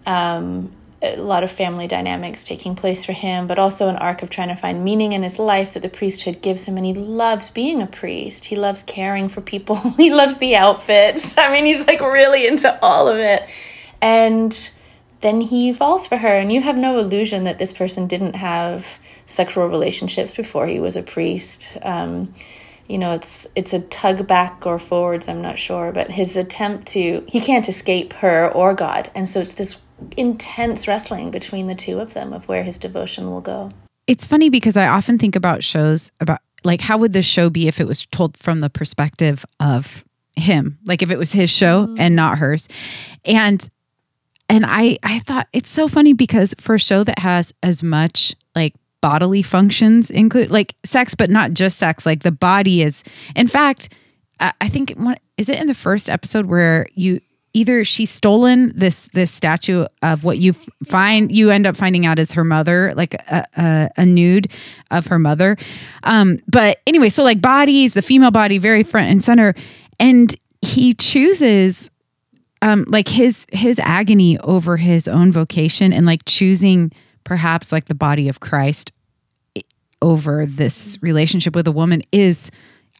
Um, 0.07 0.73
a 1.05 1.17
lot 1.17 1.45
of 1.45 1.51
family 1.51 1.87
dynamics 1.87 2.45
taking 2.45 2.75
place 2.75 3.05
for 3.05 3.12
him, 3.12 3.47
but 3.47 3.59
also 3.59 3.88
an 3.88 3.97
arc 3.97 4.23
of 4.23 4.31
trying 4.31 4.49
to 4.49 4.55
find 4.55 4.85
meaning 4.85 5.12
in 5.12 5.23
his 5.23 5.38
life 5.38 5.75
that 5.75 5.83
the 5.83 5.88
priesthood 5.88 6.43
gives 6.43 6.64
him. 6.64 6.77
And 6.77 6.87
he 6.87 6.95
loves 6.95 7.51
being 7.51 7.83
a 7.83 7.87
priest. 7.87 8.47
He 8.47 8.57
loves 8.57 8.83
caring 8.83 9.29
for 9.29 9.40
people. 9.40 9.77
he 9.97 10.12
loves 10.12 10.38
the 10.38 10.57
outfits. 10.57 11.37
I 11.38 11.53
mean, 11.53 11.64
he's 11.64 11.87
like 11.87 12.01
really 12.01 12.47
into 12.47 12.79
all 12.83 13.09
of 13.09 13.19
it. 13.19 13.49
And 14.01 14.71
then 15.21 15.40
he 15.40 15.73
falls 15.73 16.07
for 16.07 16.17
her. 16.17 16.37
And 16.37 16.53
you 16.53 16.61
have 16.61 16.77
no 16.77 16.99
illusion 16.99 17.45
that 17.45 17.59
this 17.59 17.73
person 17.73 18.07
didn't 18.07 18.35
have 18.35 18.99
sexual 19.27 19.67
relationships 19.69 20.35
before 20.35 20.67
he 20.67 20.81
was 20.81 20.97
a 20.97 21.03
priest. 21.03 21.79
Um, 21.83 22.35
you 22.88 22.99
know, 22.99 23.14
it's 23.14 23.47
it's 23.57 23.73
a 23.73 23.81
tug 23.81 24.27
back 24.27 24.67
or 24.67 24.79
forwards, 24.79 25.29
I'm 25.29 25.40
not 25.40 25.59
sure, 25.59 25.90
but 25.93 26.11
his 26.11 26.37
attempt 26.37 26.88
to 26.88 27.25
he 27.27 27.40
can't 27.40 27.69
escape 27.69 28.12
her 28.14 28.53
or 28.53 28.75
God. 28.75 29.11
And 29.14 29.29
so 29.29 29.40
it's 29.40 29.55
this 29.55 29.79
intense 30.16 30.87
wrestling 30.88 31.30
between 31.30 31.66
the 31.66 31.74
two 31.74 32.00
of 32.00 32.14
them 32.14 32.33
of 32.33 32.48
where 32.48 32.62
his 32.62 32.78
devotion 32.78 33.30
will 33.30 33.40
go. 33.40 33.70
It's 34.07 34.26
funny 34.26 34.50
because 34.50 34.76
I 34.76 34.87
often 34.88 35.18
think 35.18 35.37
about 35.37 35.62
shows 35.62 36.12
about 36.20 36.40
like 36.62 36.80
how 36.80 36.98
would 36.98 37.12
this 37.12 37.26
show 37.26 37.50
be 37.50 37.68
if 37.68 37.80
it 37.80 37.87
was 37.87 38.07
told 38.07 38.37
from 38.37 38.61
the 38.61 38.70
perspective 38.70 39.44
of 39.61 40.04
him, 40.37 40.78
like 40.85 41.02
if 41.02 41.11
it 41.11 41.18
was 41.18 41.33
his 41.33 41.50
show 41.50 41.87
mm-hmm. 41.87 41.96
and 41.98 42.16
not 42.16 42.38
hers, 42.38 42.68
and 43.24 43.68
and 44.48 44.64
I 44.66 44.98
I 45.02 45.20
thought 45.20 45.48
it's 45.52 45.70
so 45.70 45.88
funny 45.88 46.12
because 46.12 46.54
for 46.59 46.74
a 46.74 46.78
show 46.78 47.04
that 47.04 47.20
has 47.20 47.52
as 47.62 47.83
much 47.83 48.35
like 48.54 48.74
bodily 49.00 49.42
functions 49.42 50.11
include 50.11 50.50
like 50.50 50.74
sex, 50.85 51.14
but 51.14 51.30
not 51.30 51.52
just 51.52 51.78
sex, 51.78 52.04
like 52.07 52.22
the 52.22 52.33
body 52.33 52.83
is. 52.83 53.04
In 53.37 53.46
fact, 53.46 53.90
I 54.40 54.52
I 54.61 54.68
think 54.68 54.92
what 54.96 55.20
is 55.37 55.48
it 55.48 55.61
in 55.61 55.66
the 55.66 55.74
first 55.74 56.11
episode 56.11 56.46
where 56.46 56.87
you 56.94 57.20
either 57.55 57.85
she's 57.85 58.11
stolen 58.11 58.73
this 58.77 59.09
this 59.14 59.31
statue 59.31 59.87
of 60.03 60.25
what 60.25 60.38
you 60.38 60.53
find 60.85 61.35
you 61.35 61.51
end 61.51 61.67
up 61.67 61.77
finding 61.77 62.05
out 62.05 62.19
is 62.19 62.33
her 62.33 62.45
mother 62.45 62.93
like 62.97 63.14
a, 63.14 63.45
a, 63.57 63.90
a 63.97 64.05
nude 64.05 64.49
of 64.90 65.07
her 65.07 65.19
mother. 65.19 65.57
Um 66.03 66.40
but 66.47 66.81
anyway 66.87 67.09
so 67.09 67.23
like 67.23 67.40
bodies 67.40 67.95
the 67.95 68.03
female 68.03 68.33
body 68.33 68.59
very 68.59 68.83
front 68.83 69.09
and 69.09 69.25
center. 69.25 69.55
And 69.99 70.35
he 70.61 70.93
chooses 70.93 71.90
um 72.61 72.85
like 72.88 73.09
his 73.09 73.47
his 73.53 73.79
agony 73.79 74.38
over 74.40 74.77
his 74.77 75.09
own 75.09 75.33
vocation 75.33 75.93
and 75.93 76.05
like 76.05 76.25
choosing 76.27 76.90
perhaps 77.23 77.73
like 77.73 77.87
the 77.87 77.95
body 77.95 78.29
of 78.29 78.40
Christ 78.40 78.93
over 80.03 80.45
this 80.45 80.99
relationship 81.01 81.55
with 81.55 81.67
a 81.67 81.73
woman 81.73 82.03
is 82.12 82.51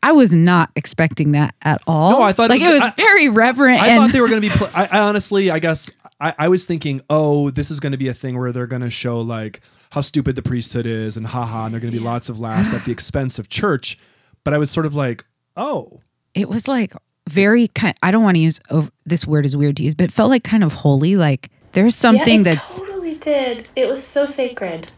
I 0.05 0.13
was 0.13 0.35
not 0.35 0.71
expecting 0.77 1.33
that 1.33 1.55
at 1.63 1.83
all. 1.87 2.13
No, 2.13 2.23
I 2.23 2.33
thought 2.33 2.51
it 2.51 2.55
like 2.55 2.61
was- 2.61 2.71
it 2.71 2.75
was 2.75 2.83
I- 2.83 2.91
very 2.97 3.29
reverent. 3.29 3.81
I 3.81 3.89
and 3.89 3.99
thought 4.01 4.13
they 4.13 4.21
were 4.21 4.29
going 4.29 4.43
to 4.43 4.49
be. 4.49 4.55
Pl- 4.55 4.69
I, 4.75 4.87
I 4.91 5.01
honestly, 5.01 5.51
I 5.51 5.59
guess, 5.59 5.91
I, 6.21 6.35
I 6.39 6.49
was 6.49 6.67
thinking, 6.67 7.01
oh, 7.11 7.51
this 7.51 7.71
is 7.71 7.81
going 7.81 7.93
to 7.93 7.99
be 7.99 8.09
a 8.09 8.15
thing 8.15 8.39
where 8.39 8.53
they're 8.53 8.67
going 8.67 8.83
to 8.83 8.91
show 8.91 9.21
like 9.21 9.61
how 9.91 10.01
stupid 10.01 10.37
the 10.37 10.43
priesthood 10.43 10.87
is 10.87 11.17
and 11.17 11.27
haha, 11.27 11.65
and 11.67 11.75
there 11.75 11.79
are 11.79 11.81
going 11.81 11.93
to 11.93 11.99
be 11.99 12.05
lots 12.05 12.29
of 12.29 12.39
laughs 12.39 12.73
at 12.75 12.85
the 12.85 12.93
expense 12.99 13.39
of 13.39 13.49
church. 13.49 13.99
But 14.45 14.53
I 14.55 14.59
was 14.59 14.71
sort 14.71 14.87
of 14.87 14.95
like, 14.95 15.25
oh, 15.57 16.01
it 16.35 16.49
was 16.49 16.69
like 16.69 16.93
very 17.29 17.69
kind. 17.69 17.97
I 18.03 18.11
don't 18.11 18.23
want 18.23 18.37
to 18.37 18.43
use 18.43 18.61
over, 18.71 18.91
this 19.07 19.27
word 19.27 19.47
is 19.47 19.57
weird 19.57 19.77
to 19.79 19.85
use, 19.85 19.95
but 19.95 20.05
it 20.05 20.13
felt 20.13 20.29
like 20.31 20.45
kind 20.45 20.63
of 20.63 20.73
holy. 20.75 21.17
Like 21.17 21.51
there's 21.73 21.95
something 21.97 22.45
yeah, 22.45 22.53
it 22.53 22.55
that's 22.57 22.79
totally 22.79 23.15
did. 23.15 23.69
It 23.75 23.89
was 23.89 24.05
so 24.05 24.27
sacred. 24.27 24.89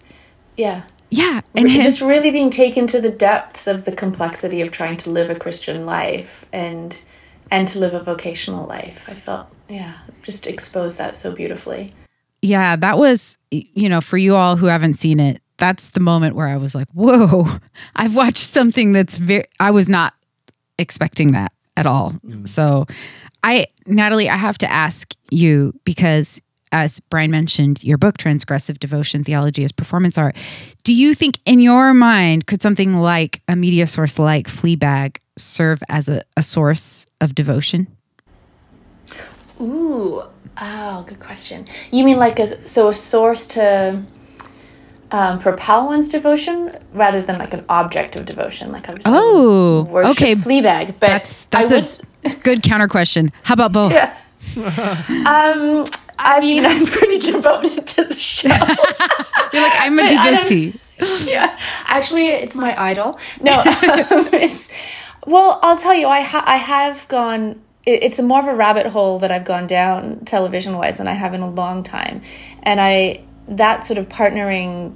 Yeah. 0.57 0.83
Yeah, 1.11 1.41
and 1.55 1.71
his 1.71 1.85
just 1.85 2.01
really 2.01 2.31
being 2.31 2.51
taken 2.51 2.87
to 2.89 3.01
the 3.01 3.11
depths 3.11 3.67
of 3.67 3.85
the 3.85 3.93
complexity 3.93 4.61
of 4.61 4.73
trying 4.73 4.97
to 4.99 5.11
live 5.11 5.31
a 5.31 5.35
Christian 5.35 5.87
life 5.87 6.45
and 6.53 6.97
and 7.51 7.69
to 7.69 7.79
live 7.79 7.95
a 7.95 8.03
vocational 8.03 8.67
life. 8.67 9.05
I 9.09 9.15
felt 9.15 9.47
yeah, 9.69 9.95
just 10.23 10.47
exposed 10.47 10.99
that 10.99 11.17
so 11.17 11.33
beautifully. 11.33 11.95
yeah, 12.43 12.77
that 12.77 12.99
was 12.99 13.39
you 13.51 13.89
know 13.89 14.01
for 14.01 14.17
you 14.17 14.35
all 14.35 14.57
who 14.57 14.67
haven't 14.67 14.95
seen 14.95 15.21
it, 15.21 15.41
that's 15.59 15.91
the 15.91 16.01
moment 16.01 16.37
where 16.37 16.47
I 16.47 16.57
was 16.57 16.75
like, 16.75 16.89
whoa, 16.93 17.47
I've 17.97 18.17
watched 18.17 18.39
something 18.47 18.93
that's 18.93 19.17
very. 19.17 19.45
I 19.61 19.71
was 19.71 19.89
not 19.89 20.15
expecting 20.79 21.33
that 21.33 21.53
at 21.77 21.87
all. 21.87 22.13
Mm. 22.25 22.47
So, 22.47 22.87
I 23.43 23.67
Natalie, 23.87 24.29
I 24.29 24.37
have 24.37 24.59
to 24.59 24.71
ask 24.71 25.15
you 25.31 25.79
because. 25.85 26.43
As 26.73 27.01
Brian 27.01 27.31
mentioned, 27.31 27.83
your 27.85 27.99
book, 27.99 28.19
Transgressive 28.19 28.79
Devotion 28.79 29.25
Theology 29.25 29.65
as 29.65 29.73
Performance 29.73 30.19
Art. 30.19 30.37
Do 30.85 30.95
you 30.95 31.15
think, 31.15 31.39
in 31.45 31.61
your 31.61 31.95
mind, 31.95 32.47
could 32.47 32.61
something 32.61 32.97
like 32.97 33.41
a 33.49 33.57
media 33.57 33.87
source 33.87 34.19
like 34.19 34.49
Fleabag 34.49 35.19
serve 35.37 35.83
as 35.89 36.09
a, 36.09 36.23
a 36.37 36.43
source 36.43 37.07
of 37.21 37.35
devotion? 37.35 37.87
Ooh, 39.61 40.23
oh, 40.61 41.05
good 41.07 41.21
question. 41.21 41.67
You 41.91 42.05
mean 42.05 42.19
like 42.19 42.39
a 42.39 42.69
so 42.69 42.89
a 42.89 42.95
source 42.95 43.47
to 43.49 44.03
um, 45.11 45.39
propel 45.39 45.87
one's 45.87 46.09
devotion 46.11 46.77
rather 46.93 47.23
than 47.23 47.39
like 47.39 47.55
an 47.55 47.65
object 47.69 48.17
of 48.17 48.27
devotion, 48.27 48.73
like 48.73 48.89
I 48.89 48.93
was 48.93 49.05
saying, 49.05 49.17
Oh, 49.17 49.89
okay. 50.11 50.35
Fleabag. 50.35 50.95
But 50.99 51.09
That's 51.09 51.45
that's 51.47 51.73
I 51.73 51.77
a 51.77 51.81
would, 52.29 52.43
good 52.43 52.63
counter 52.63 52.89
question. 52.89 53.33
How 53.45 53.55
about 53.55 53.73
both? 53.73 53.93
Yeah. 53.97 54.15
um, 55.27 55.85
I 56.19 56.41
mean, 56.41 56.65
I'm 56.65 56.87
pretty 56.87 57.19
devoted 57.19 57.87
to 57.87 58.05
the 58.05 58.17
show. 58.17 58.49
You're 59.53 59.63
like, 59.63 59.73
I'm 59.77 59.99
a 59.99 60.09
devotee. 60.09 60.75
yeah, 61.31 61.59
actually, 61.87 62.29
it's 62.29 62.55
my 62.55 62.81
idol. 62.81 63.19
No, 63.41 63.53
um, 63.59 63.65
it's 64.33 64.71
well. 65.27 65.59
I'll 65.63 65.77
tell 65.77 65.95
you, 65.95 66.09
I 66.09 66.23
ha- 66.23 66.45
I 66.47 66.57
have 66.57 67.07
gone. 67.09 67.63
It, 67.85 68.03
it's 68.03 68.19
a 68.19 68.23
more 68.23 68.41
of 68.41 68.47
a 68.47 68.55
rabbit 68.55 68.87
hole 68.87 69.19
that 69.19 69.31
I've 69.31 69.45
gone 69.45 69.67
down 69.67 70.25
television 70.25 70.77
wise 70.77 70.97
than 70.97 71.07
I 71.07 71.13
have 71.13 71.35
in 71.35 71.43
a 71.43 71.51
long 71.51 71.83
time, 71.83 72.23
and 72.63 72.81
I 72.81 73.25
that 73.49 73.85
sort 73.85 73.99
of 73.99 74.09
partnering 74.09 74.95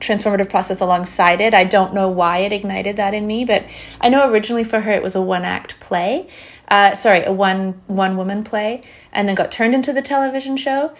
transformative 0.00 0.50
process 0.50 0.80
alongside 0.80 1.40
it. 1.40 1.54
I 1.54 1.64
don't 1.64 1.94
know 1.94 2.08
why 2.08 2.38
it 2.38 2.52
ignited 2.52 2.96
that 2.96 3.14
in 3.14 3.26
me, 3.26 3.44
but 3.44 3.66
I 4.00 4.08
know 4.10 4.28
originally 4.30 4.64
for 4.64 4.80
her 4.80 4.92
it 4.92 5.02
was 5.02 5.14
a 5.14 5.22
one 5.22 5.44
act 5.44 5.80
play. 5.80 6.28
Uh, 6.72 6.94
sorry, 6.94 7.22
a 7.22 7.30
one 7.30 7.82
one 7.86 8.16
woman 8.16 8.42
play, 8.42 8.82
and 9.12 9.28
then 9.28 9.34
got 9.34 9.52
turned 9.52 9.74
into 9.74 9.92
the 9.92 10.00
television 10.00 10.56
show. 10.56 10.90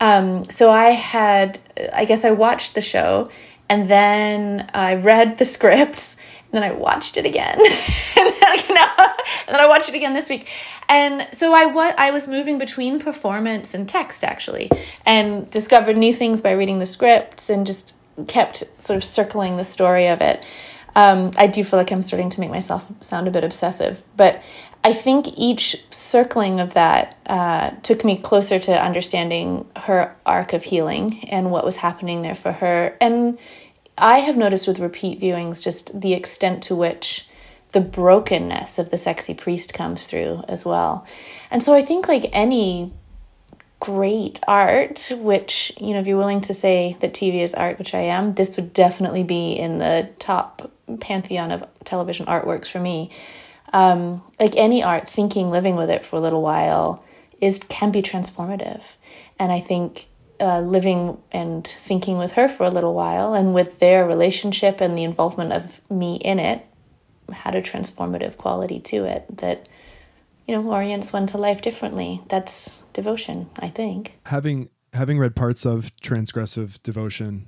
Um, 0.00 0.44
so 0.44 0.70
I 0.70 0.92
had, 0.92 1.58
I 1.92 2.06
guess 2.06 2.24
I 2.24 2.30
watched 2.30 2.74
the 2.74 2.80
show, 2.80 3.28
and 3.68 3.90
then 3.90 4.70
I 4.72 4.94
read 4.94 5.36
the 5.36 5.44
scripts, 5.56 6.16
and 6.50 6.52
then 6.52 6.62
I 6.62 6.72
watched 6.72 7.18
it 7.18 7.26
again, 7.26 7.58
and, 7.60 8.34
then, 8.40 8.78
and 8.78 9.48
then 9.48 9.60
I 9.60 9.66
watched 9.68 9.90
it 9.90 9.94
again 9.94 10.14
this 10.14 10.30
week, 10.30 10.48
and 10.88 11.28
so 11.30 11.52
I 11.52 11.66
wa- 11.66 11.94
I 11.98 12.10
was 12.10 12.26
moving 12.26 12.56
between 12.56 12.98
performance 12.98 13.74
and 13.74 13.86
text 13.86 14.24
actually, 14.24 14.70
and 15.04 15.50
discovered 15.50 15.98
new 15.98 16.14
things 16.14 16.40
by 16.40 16.52
reading 16.52 16.78
the 16.78 16.86
scripts, 16.86 17.50
and 17.50 17.66
just 17.66 17.94
kept 18.28 18.64
sort 18.82 18.96
of 18.96 19.04
circling 19.04 19.58
the 19.58 19.64
story 19.64 20.06
of 20.06 20.22
it. 20.22 20.42
Um, 20.96 21.30
I 21.36 21.46
do 21.46 21.62
feel 21.62 21.78
like 21.78 21.92
I'm 21.92 22.02
starting 22.02 22.30
to 22.30 22.40
make 22.40 22.50
myself 22.50 22.90
sound 23.02 23.28
a 23.28 23.30
bit 23.30 23.44
obsessive, 23.44 24.02
but 24.16 24.42
I 24.84 24.92
think 24.92 25.36
each 25.36 25.76
circling 25.90 26.60
of 26.60 26.74
that 26.74 27.18
uh, 27.26 27.70
took 27.82 28.04
me 28.04 28.16
closer 28.16 28.58
to 28.60 28.82
understanding 28.82 29.68
her 29.76 30.16
arc 30.24 30.52
of 30.52 30.62
healing 30.62 31.28
and 31.28 31.50
what 31.50 31.64
was 31.64 31.76
happening 31.76 32.22
there 32.22 32.34
for 32.34 32.52
her. 32.52 32.96
And 33.00 33.38
I 33.96 34.20
have 34.20 34.36
noticed 34.36 34.68
with 34.68 34.78
repeat 34.78 35.20
viewings 35.20 35.62
just 35.62 36.00
the 36.00 36.12
extent 36.12 36.62
to 36.64 36.76
which 36.76 37.26
the 37.72 37.80
brokenness 37.80 38.78
of 38.78 38.90
the 38.90 38.96
sexy 38.96 39.34
priest 39.34 39.74
comes 39.74 40.06
through 40.06 40.44
as 40.48 40.64
well. 40.64 41.06
And 41.50 41.62
so 41.62 41.74
I 41.74 41.82
think, 41.82 42.08
like 42.08 42.30
any 42.32 42.92
great 43.80 44.40
art, 44.48 45.10
which, 45.18 45.72
you 45.80 45.92
know, 45.92 46.00
if 46.00 46.06
you're 46.06 46.18
willing 46.18 46.40
to 46.42 46.54
say 46.54 46.96
that 47.00 47.14
TV 47.14 47.40
is 47.40 47.54
art, 47.54 47.78
which 47.78 47.94
I 47.94 48.00
am, 48.00 48.34
this 48.34 48.56
would 48.56 48.72
definitely 48.72 49.22
be 49.22 49.52
in 49.52 49.78
the 49.78 50.08
top 50.18 50.70
pantheon 51.00 51.50
of 51.50 51.64
television 51.84 52.26
artworks 52.26 52.70
for 52.70 52.80
me. 52.80 53.10
Um, 53.72 54.22
like 54.40 54.56
any 54.56 54.82
art, 54.82 55.08
thinking, 55.08 55.50
living 55.50 55.76
with 55.76 55.90
it 55.90 56.04
for 56.04 56.16
a 56.16 56.20
little 56.20 56.42
while 56.42 57.04
is 57.40 57.58
can 57.68 57.90
be 57.90 58.02
transformative. 58.02 58.82
And 59.38 59.52
I 59.52 59.60
think 59.60 60.08
uh, 60.40 60.60
living 60.60 61.18
and 61.32 61.66
thinking 61.66 62.18
with 62.18 62.32
her 62.32 62.48
for 62.48 62.64
a 62.64 62.70
little 62.70 62.94
while 62.94 63.34
and 63.34 63.54
with 63.54 63.78
their 63.80 64.06
relationship 64.06 64.80
and 64.80 64.96
the 64.96 65.04
involvement 65.04 65.52
of 65.52 65.80
me 65.90 66.16
in 66.16 66.38
it 66.38 66.64
had 67.32 67.54
a 67.54 67.62
transformative 67.62 68.36
quality 68.36 68.80
to 68.80 69.04
it 69.04 69.24
that 69.36 69.68
you 70.46 70.54
know 70.54 70.62
orients 70.70 71.12
one 71.12 71.26
to 71.26 71.36
life 71.36 71.60
differently 71.60 72.22
that's 72.28 72.82
devotion 72.92 73.50
i 73.58 73.68
think 73.68 74.16
having 74.26 74.70
having 74.94 75.18
read 75.18 75.36
parts 75.36 75.66
of 75.66 75.90
transgressive 75.96 76.82
devotion 76.82 77.46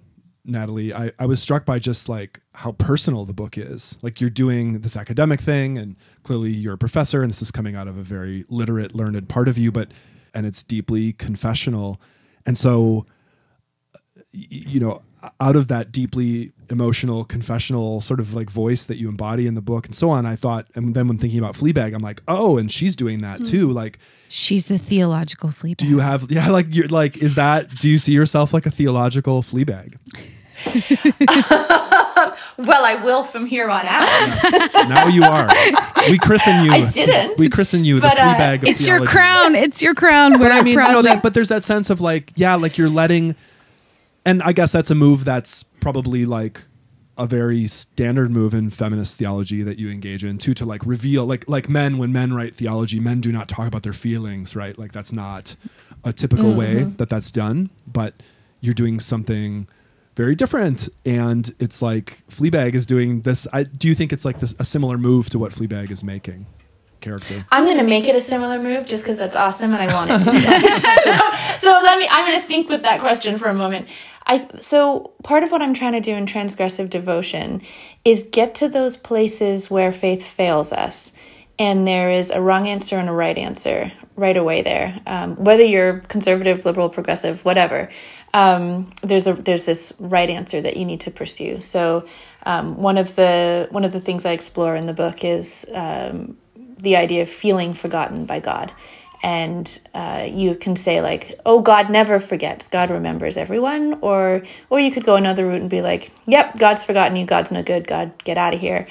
natalie 0.50 0.92
I, 0.92 1.12
I 1.18 1.26
was 1.26 1.40
struck 1.40 1.64
by 1.64 1.78
just 1.78 2.08
like 2.08 2.40
how 2.60 2.72
personal 2.72 3.24
the 3.24 3.32
book 3.32 3.56
is. 3.56 3.98
Like 4.02 4.20
you're 4.20 4.28
doing 4.28 4.80
this 4.80 4.96
academic 4.96 5.40
thing 5.40 5.78
and 5.78 5.96
clearly 6.24 6.50
you're 6.50 6.74
a 6.74 6.78
professor 6.78 7.22
and 7.22 7.30
this 7.30 7.40
is 7.40 7.50
coming 7.50 7.74
out 7.74 7.88
of 7.88 7.96
a 7.96 8.02
very 8.02 8.44
literate 8.50 8.94
learned 8.94 9.28
part 9.28 9.48
of 9.48 9.56
you 9.56 9.72
but 9.72 9.90
and 10.34 10.46
it's 10.46 10.62
deeply 10.62 11.12
confessional. 11.12 12.00
And 12.44 12.58
so 12.58 13.06
you 14.32 14.78
know 14.78 15.02
out 15.40 15.56
of 15.56 15.68
that 15.68 15.90
deeply 15.90 16.52
emotional 16.70 17.24
confessional 17.24 18.00
sort 18.00 18.20
of 18.20 18.34
like 18.34 18.48
voice 18.48 18.86
that 18.86 18.96
you 18.96 19.08
embody 19.08 19.46
in 19.46 19.54
the 19.54 19.60
book 19.60 19.86
and 19.86 19.94
so 19.94 20.08
on 20.08 20.24
i 20.24 20.36
thought 20.36 20.66
and 20.74 20.94
then 20.94 21.08
when 21.08 21.18
thinking 21.18 21.38
about 21.38 21.54
fleabag 21.54 21.94
i'm 21.94 22.00
like 22.00 22.22
oh 22.28 22.56
and 22.56 22.70
she's 22.70 22.94
doing 22.96 23.20
that 23.20 23.38
hmm. 23.38 23.44
too 23.44 23.70
like 23.70 23.98
She's 24.28 24.70
a 24.70 24.78
theological 24.78 25.50
flea. 25.50 25.74
do 25.74 25.86
you 25.86 25.98
have 25.98 26.30
yeah 26.30 26.48
like 26.50 26.66
you're 26.70 26.86
like 26.86 27.18
is 27.18 27.34
that 27.34 27.70
do 27.70 27.90
you 27.90 27.98
see 27.98 28.12
yourself 28.12 28.54
like 28.54 28.66
a 28.66 28.70
theological 28.70 29.42
fleabag 29.42 29.96
well 32.58 32.84
i 32.84 33.00
will 33.02 33.24
from 33.24 33.46
here 33.46 33.70
on 33.70 33.86
out. 33.86 34.88
Now 34.88 35.06
you 35.08 35.22
are. 35.24 35.48
We 36.08 36.18
christen 36.18 36.64
you 36.64 36.72
I 36.72 36.90
didn't, 36.90 37.38
we 37.38 37.48
christen 37.48 37.84
you 37.84 38.00
but, 38.00 38.14
the 38.16 38.22
uh, 38.22 38.34
fleabag 38.34 38.62
of 38.62 38.68
It's 38.68 38.86
your 38.86 39.04
crown. 39.04 39.54
It's 39.54 39.82
your 39.82 39.94
crown. 39.94 40.38
but 40.38 40.52
i 40.52 40.62
mean 40.62 40.74
no, 40.74 40.82
proudly- 40.82 41.02
that 41.10 41.22
but 41.22 41.34
there's 41.34 41.48
that 41.48 41.62
sense 41.64 41.90
of 41.90 42.00
like 42.00 42.32
yeah 42.36 42.54
like 42.54 42.76
you're 42.78 42.88
letting 42.90 43.36
and 44.24 44.42
i 44.42 44.52
guess 44.52 44.72
that's 44.72 44.90
a 44.90 44.94
move 44.94 45.24
that's 45.24 45.62
probably 45.80 46.26
like 46.26 46.62
a 47.18 47.26
very 47.26 47.66
standard 47.66 48.30
move 48.30 48.54
in 48.54 48.70
feminist 48.70 49.18
theology 49.18 49.62
that 49.62 49.78
you 49.78 49.90
engage 49.90 50.24
in 50.24 50.38
too 50.38 50.54
to 50.54 50.64
like 50.64 50.84
reveal 50.86 51.26
like 51.26 51.46
like 51.48 51.68
men 51.68 51.98
when 51.98 52.10
men 52.12 52.32
write 52.32 52.56
theology 52.56 52.98
men 52.98 53.20
do 53.20 53.30
not 53.30 53.46
talk 53.48 53.66
about 53.68 53.82
their 53.82 53.92
feelings 53.92 54.56
right? 54.56 54.78
Like 54.78 54.92
that's 54.92 55.12
not 55.12 55.54
a 56.02 56.12
typical 56.14 56.54
way 56.54 56.84
that 56.84 57.10
that's 57.10 57.30
done 57.30 57.68
but 57.86 58.14
you're 58.62 58.72
doing 58.74 59.00
something 59.00 59.68
very 60.20 60.34
different. 60.34 60.86
And 61.06 61.50
it's 61.58 61.80
like 61.80 62.22
fleabag 62.28 62.74
is 62.74 62.84
doing 62.84 63.22
this. 63.22 63.48
I 63.54 63.62
do 63.62 63.88
you 63.88 63.94
think 63.94 64.12
it's 64.12 64.26
like 64.26 64.38
this 64.40 64.54
a 64.58 64.64
similar 64.64 64.98
move 64.98 65.30
to 65.30 65.38
what 65.38 65.50
fleabag 65.52 65.90
is 65.90 66.04
making 66.04 66.44
character? 67.00 67.46
I'm 67.50 67.64
to 67.78 67.82
make 67.82 68.06
it 68.06 68.14
a 68.14 68.20
similar 68.20 68.60
move 68.60 68.86
just 68.86 69.02
because 69.02 69.16
that's 69.16 69.34
awesome 69.34 69.72
and 69.72 69.80
i 69.80 69.94
want 69.94 70.10
it 70.10 70.18
to 70.18 70.24
that. 70.24 71.56
so, 71.58 71.68
so 71.68 71.80
let 71.82 71.98
me 71.98 72.06
i'm 72.10 72.38
to 72.38 72.46
think 72.46 72.68
with 72.68 72.82
that 72.82 73.00
question 73.00 73.38
for 73.38 73.48
a 73.48 73.54
moment. 73.54 73.88
I 74.26 74.46
so 74.60 75.12
part 75.22 75.42
of 75.42 75.50
what 75.52 75.62
i'm 75.62 75.72
trying 75.72 75.92
to 75.92 76.00
do 76.00 76.14
in 76.14 76.26
transgressive 76.26 76.90
devotion 76.90 77.62
is 78.04 78.28
get 78.30 78.54
to 78.56 78.68
those 78.68 78.98
places 78.98 79.70
where 79.70 79.90
faith 79.90 80.22
fails 80.22 80.70
us 80.70 81.12
and 81.60 81.86
there 81.86 82.10
is 82.10 82.30
a 82.30 82.40
wrong 82.40 82.66
answer 82.66 82.96
and 82.96 83.08
a 83.08 83.12
right 83.12 83.36
answer 83.36 83.92
right 84.16 84.36
away 84.36 84.62
there. 84.62 84.98
Um, 85.06 85.36
whether 85.36 85.62
you're 85.62 85.98
conservative 85.98 86.64
liberal 86.64 86.88
progressive 86.88 87.44
whatever 87.44 87.90
um, 88.32 88.90
there's 89.02 89.26
a 89.26 89.34
there's 89.34 89.64
this 89.64 89.92
right 89.98 90.30
answer 90.30 90.60
that 90.60 90.76
you 90.76 90.84
need 90.84 91.00
to 91.00 91.10
pursue. 91.10 91.60
So 91.60 92.06
um, 92.44 92.78
one 92.78 92.96
of 92.96 93.14
the 93.14 93.68
one 93.70 93.84
of 93.84 93.92
the 93.92 94.00
things 94.00 94.24
i 94.24 94.32
explore 94.32 94.74
in 94.74 94.86
the 94.86 94.94
book 94.94 95.22
is 95.22 95.66
um, 95.72 96.38
the 96.56 96.96
idea 96.96 97.22
of 97.22 97.28
feeling 97.28 97.74
forgotten 97.74 98.24
by 98.24 98.40
god. 98.40 98.72
And 99.22 99.78
uh, 99.92 100.26
you 100.30 100.54
can 100.54 100.76
say 100.76 101.02
like 101.02 101.38
oh 101.44 101.60
god 101.60 101.90
never 101.90 102.20
forgets. 102.20 102.68
God 102.68 102.90
remembers 102.90 103.36
everyone. 103.36 103.98
Or 104.00 104.44
or 104.70 104.80
you 104.80 104.90
could 104.90 105.04
go 105.04 105.16
another 105.16 105.46
route 105.46 105.60
and 105.60 105.68
be 105.68 105.82
like 105.82 106.10
yep 106.26 106.58
god's 106.58 106.86
forgotten 106.86 107.16
you. 107.16 107.26
God's 107.26 107.52
no 107.52 107.62
good. 107.62 107.86
God 107.86 108.24
get 108.24 108.38
out 108.38 108.54
of 108.54 108.60
here. 108.60 108.86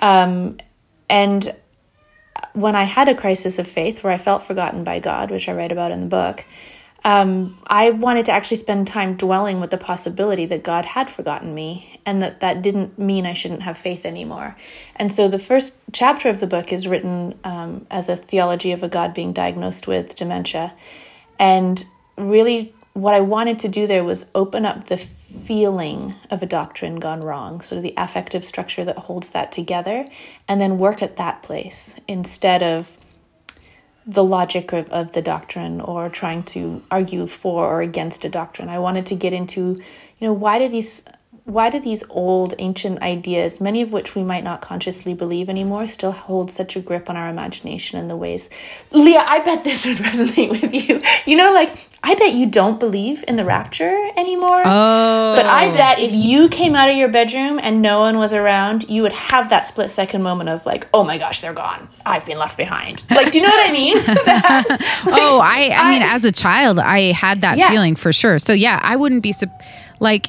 Um, 0.00 0.56
and 1.08 1.54
when 2.56 2.74
i 2.74 2.84
had 2.84 3.08
a 3.08 3.14
crisis 3.14 3.58
of 3.58 3.68
faith 3.68 4.02
where 4.02 4.12
i 4.12 4.18
felt 4.18 4.42
forgotten 4.42 4.82
by 4.82 4.98
god 4.98 5.30
which 5.30 5.48
i 5.48 5.52
write 5.52 5.72
about 5.72 5.90
in 5.90 6.00
the 6.00 6.06
book 6.06 6.44
um, 7.06 7.56
I 7.68 7.90
wanted 7.90 8.26
to 8.26 8.32
actually 8.32 8.56
spend 8.56 8.88
time 8.88 9.14
dwelling 9.14 9.60
with 9.60 9.70
the 9.70 9.78
possibility 9.78 10.44
that 10.46 10.64
God 10.64 10.84
had 10.84 11.08
forgotten 11.08 11.54
me 11.54 12.00
and 12.04 12.20
that 12.20 12.40
that 12.40 12.62
didn't 12.62 12.98
mean 12.98 13.26
I 13.26 13.32
shouldn't 13.32 13.62
have 13.62 13.78
faith 13.78 14.04
anymore. 14.04 14.56
And 14.96 15.12
so 15.12 15.28
the 15.28 15.38
first 15.38 15.78
chapter 15.92 16.28
of 16.28 16.40
the 16.40 16.48
book 16.48 16.72
is 16.72 16.88
written 16.88 17.38
um, 17.44 17.86
as 17.92 18.08
a 18.08 18.16
theology 18.16 18.72
of 18.72 18.82
a 18.82 18.88
God 18.88 19.14
being 19.14 19.32
diagnosed 19.32 19.86
with 19.86 20.16
dementia. 20.16 20.74
And 21.38 21.84
really, 22.18 22.74
what 22.96 23.12
I 23.12 23.20
wanted 23.20 23.58
to 23.58 23.68
do 23.68 23.86
there 23.86 24.02
was 24.02 24.30
open 24.34 24.64
up 24.64 24.84
the 24.84 24.96
feeling 24.96 26.14
of 26.30 26.42
a 26.42 26.46
doctrine 26.46 26.96
gone 26.96 27.22
wrong, 27.22 27.60
sort 27.60 27.76
of 27.76 27.82
the 27.82 27.92
affective 27.98 28.42
structure 28.42 28.84
that 28.84 28.96
holds 28.96 29.30
that 29.30 29.52
together, 29.52 30.08
and 30.48 30.60
then 30.62 30.78
work 30.78 31.02
at 31.02 31.16
that 31.16 31.42
place 31.42 31.94
instead 32.08 32.62
of 32.62 32.96
the 34.06 34.24
logic 34.24 34.72
of, 34.72 34.88
of 34.90 35.12
the 35.12 35.20
doctrine 35.20 35.82
or 35.82 36.08
trying 36.08 36.42
to 36.44 36.82
argue 36.90 37.26
for 37.26 37.66
or 37.66 37.82
against 37.82 38.24
a 38.24 38.30
doctrine. 38.30 38.70
I 38.70 38.78
wanted 38.78 39.04
to 39.06 39.14
get 39.14 39.34
into, 39.34 39.60
you 39.60 40.26
know, 40.26 40.32
why 40.32 40.58
do 40.58 40.66
these 40.68 41.04
why 41.46 41.70
do 41.70 41.78
these 41.78 42.02
old 42.10 42.54
ancient 42.58 43.00
ideas, 43.02 43.60
many 43.60 43.80
of 43.80 43.92
which 43.92 44.16
we 44.16 44.24
might 44.24 44.42
not 44.42 44.60
consciously 44.60 45.14
believe 45.14 45.48
anymore, 45.48 45.86
still 45.86 46.10
hold 46.10 46.50
such 46.50 46.74
a 46.74 46.80
grip 46.80 47.08
on 47.08 47.16
our 47.16 47.28
imagination 47.28 48.00
in 48.00 48.08
the 48.08 48.16
ways 48.16 48.50
Leah, 48.90 49.22
I 49.24 49.38
bet 49.40 49.62
this 49.62 49.86
would 49.86 49.98
resonate 49.98 50.50
with 50.50 50.74
you. 50.74 51.00
You 51.24 51.36
know, 51.36 51.52
like 51.52 51.88
I 52.02 52.14
bet 52.16 52.34
you 52.34 52.46
don't 52.46 52.80
believe 52.80 53.24
in 53.28 53.36
the 53.36 53.44
rapture 53.44 53.96
anymore. 54.16 54.62
Oh. 54.64 55.34
But 55.36 55.46
I 55.46 55.70
oh. 55.70 55.72
bet 55.72 56.00
if 56.00 56.12
you 56.12 56.48
came 56.48 56.74
out 56.74 56.90
of 56.90 56.96
your 56.96 57.08
bedroom 57.08 57.60
and 57.62 57.80
no 57.80 58.00
one 58.00 58.18
was 58.18 58.34
around, 58.34 58.88
you 58.88 59.02
would 59.02 59.16
have 59.16 59.48
that 59.50 59.66
split 59.66 59.90
second 59.90 60.22
moment 60.22 60.48
of 60.48 60.66
like, 60.66 60.88
oh 60.92 61.04
my 61.04 61.16
gosh, 61.16 61.40
they're 61.42 61.52
gone. 61.52 61.88
I've 62.04 62.26
been 62.26 62.38
left 62.38 62.56
behind. 62.56 63.04
Like, 63.08 63.30
do 63.30 63.38
you 63.38 63.44
know 63.44 63.50
what 63.50 63.68
I 63.68 63.72
mean? 63.72 63.96
oh, 65.14 65.40
I 65.44 65.70
I 65.76 65.90
mean 65.92 66.02
as 66.02 66.24
a 66.24 66.32
child 66.32 66.80
I 66.80 67.12
had 67.12 67.42
that 67.42 67.56
Yeah. 67.56 67.70
feeling 67.70 67.94
for 67.94 68.12
sure. 68.12 68.40
So 68.40 68.52
yeah, 68.52 68.80
I 68.82 68.96
wouldn't 68.96 69.22
be 69.22 69.32
like 70.00 70.26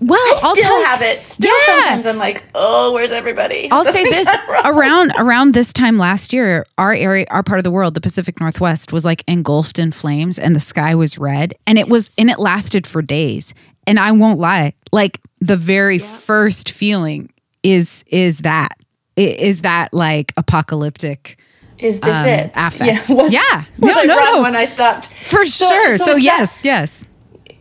well, 0.00 0.18
I 0.20 0.38
I'll 0.42 0.54
still 0.54 0.64
tell 0.64 0.84
have 0.84 1.02
it. 1.02 1.26
Still 1.26 1.50
Yeah. 1.68 1.74
sometimes 1.82 2.06
I'm 2.06 2.18
like, 2.18 2.44
oh, 2.54 2.92
where's 2.92 3.12
everybody? 3.12 3.68
I'll 3.70 3.84
say 3.84 4.04
this 4.10 4.28
around 4.64 5.12
around 5.18 5.54
this 5.54 5.72
time 5.72 5.98
last 5.98 6.32
year, 6.32 6.64
our 6.78 6.92
area, 6.92 7.26
our 7.30 7.42
part 7.42 7.58
of 7.58 7.64
the 7.64 7.70
world, 7.70 7.94
the 7.94 8.00
Pacific 8.00 8.40
Northwest, 8.40 8.92
was 8.92 9.04
like 9.04 9.24
engulfed 9.26 9.78
in 9.78 9.90
flames, 9.92 10.38
and 10.38 10.54
the 10.54 10.60
sky 10.60 10.94
was 10.94 11.18
red, 11.18 11.54
and 11.66 11.78
it 11.78 11.88
was, 11.88 12.14
and 12.18 12.30
it 12.30 12.38
lasted 12.38 12.86
for 12.86 13.02
days. 13.02 13.54
And 13.86 13.98
I 13.98 14.12
won't 14.12 14.38
lie, 14.38 14.74
like 14.92 15.20
the 15.40 15.56
very 15.56 15.98
first 15.98 16.70
feeling 16.70 17.30
is 17.62 18.04
is 18.08 18.38
that 18.40 18.72
is 19.16 19.62
that 19.62 19.92
like 19.92 20.32
apocalyptic 20.36 21.40
Is 21.78 21.98
this 22.00 22.16
um, 22.16 22.26
it? 22.26 22.52
affect. 22.54 23.08
Yeah. 23.10 23.14
Was, 23.16 23.32
Yeah. 23.32 23.64
Was 23.78 23.94
No, 23.94 24.00
I 24.00 24.04
no, 24.04 24.14
no. 24.14 24.42
when 24.42 24.54
I 24.54 24.64
stopped? 24.66 25.08
for 25.08 25.44
So- 25.46 25.68
sure. 25.68 25.96
so 25.96 26.04
So, 26.04 26.10
it's 26.12 26.20
that- 26.20 26.22
yes, 26.22 26.60
yes. 26.64 27.04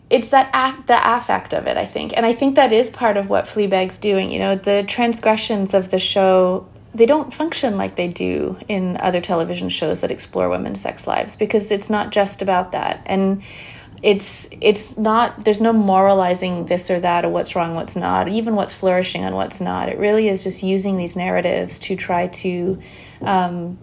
It's 0.10 0.30
that 0.30 0.50
af- 0.54 0.88
the 0.88 1.16
affect 1.16 1.54
of 1.54 1.68
it 1.68 1.78
i 1.78 1.86
think. 1.86 2.16
And 2.16 2.26
i 2.26 2.34
think 2.34 2.56
that 2.56 2.72
is 2.72 2.90
part 2.90 3.18
of 3.18 3.30
what 3.30 3.46
fleabag's 3.46 3.98
doing 3.98 4.32
you 4.32 4.40
know 4.40 4.56
the 4.56 4.84
transgressions 4.88 5.74
of 5.74 5.90
the 5.90 6.00
show 6.00 6.68
they 6.98 7.06
don't 7.06 7.32
function 7.32 7.78
like 7.78 7.96
they 7.96 8.08
do 8.08 8.58
in 8.68 8.98
other 8.98 9.22
television 9.22 9.70
shows 9.70 10.02
that 10.02 10.12
explore 10.12 10.50
women's 10.50 10.82
sex 10.82 11.06
lives 11.06 11.36
because 11.36 11.70
it's 11.70 11.92
not 11.92 12.12
just 12.12 12.42
about 12.42 12.72
that. 12.72 13.04
And 13.06 13.44
it's 14.02 14.50
it's 14.62 14.98
not 14.98 15.46
there's 15.46 15.62
no 15.62 15.74
moralizing 15.74 16.66
this 16.66 16.90
or 16.90 17.00
that 17.00 17.26
or 17.26 17.30
what's 17.30 17.56
wrong 17.56 17.74
what's 17.74 17.96
not 17.96 18.30
even 18.30 18.54
what's 18.56 18.74
flourishing 18.74 19.24
and 19.24 19.36
what's 19.36 19.62
not. 19.62 19.90
It 19.90 19.98
really 20.00 20.28
is 20.28 20.44
just 20.44 20.64
using 20.64 20.98
these 20.98 21.16
narratives 21.16 21.78
to 21.80 21.96
try 21.96 22.28
to 22.28 22.80
um, 23.22 23.78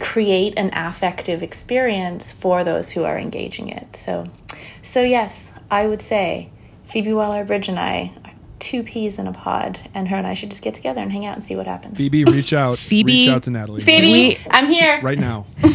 create 0.00 0.54
an 0.56 0.70
affective 0.72 1.42
experience 1.42 2.32
for 2.32 2.64
those 2.64 2.92
who 2.92 3.04
are 3.04 3.18
engaging 3.18 3.68
it. 3.68 3.94
So 3.94 4.26
so 4.80 5.02
yes 5.02 5.50
i 5.74 5.86
would 5.86 6.00
say 6.00 6.50
phoebe 6.84 7.12
waller-bridge 7.12 7.68
and 7.68 7.78
i 7.78 8.12
are 8.24 8.32
two 8.60 8.82
peas 8.82 9.18
in 9.18 9.26
a 9.26 9.32
pod 9.32 9.78
and 9.94 10.08
her 10.08 10.16
and 10.16 10.26
i 10.26 10.32
should 10.34 10.50
just 10.50 10.62
get 10.62 10.72
together 10.74 11.00
and 11.00 11.10
hang 11.12 11.26
out 11.26 11.34
and 11.34 11.42
see 11.42 11.56
what 11.56 11.66
happens 11.66 11.98
Phoebe, 11.98 12.24
reach 12.24 12.52
out. 12.52 12.78
Phoebe- 12.78 13.12
reach 13.12 13.28
out 13.28 13.42
to 13.42 13.50
Natalie. 13.50 13.82
phoebe 13.82 14.12
We- 14.12 14.38
i'm 14.50 14.68
here 14.68 15.00
Right 15.02 15.18
now. 15.18 15.46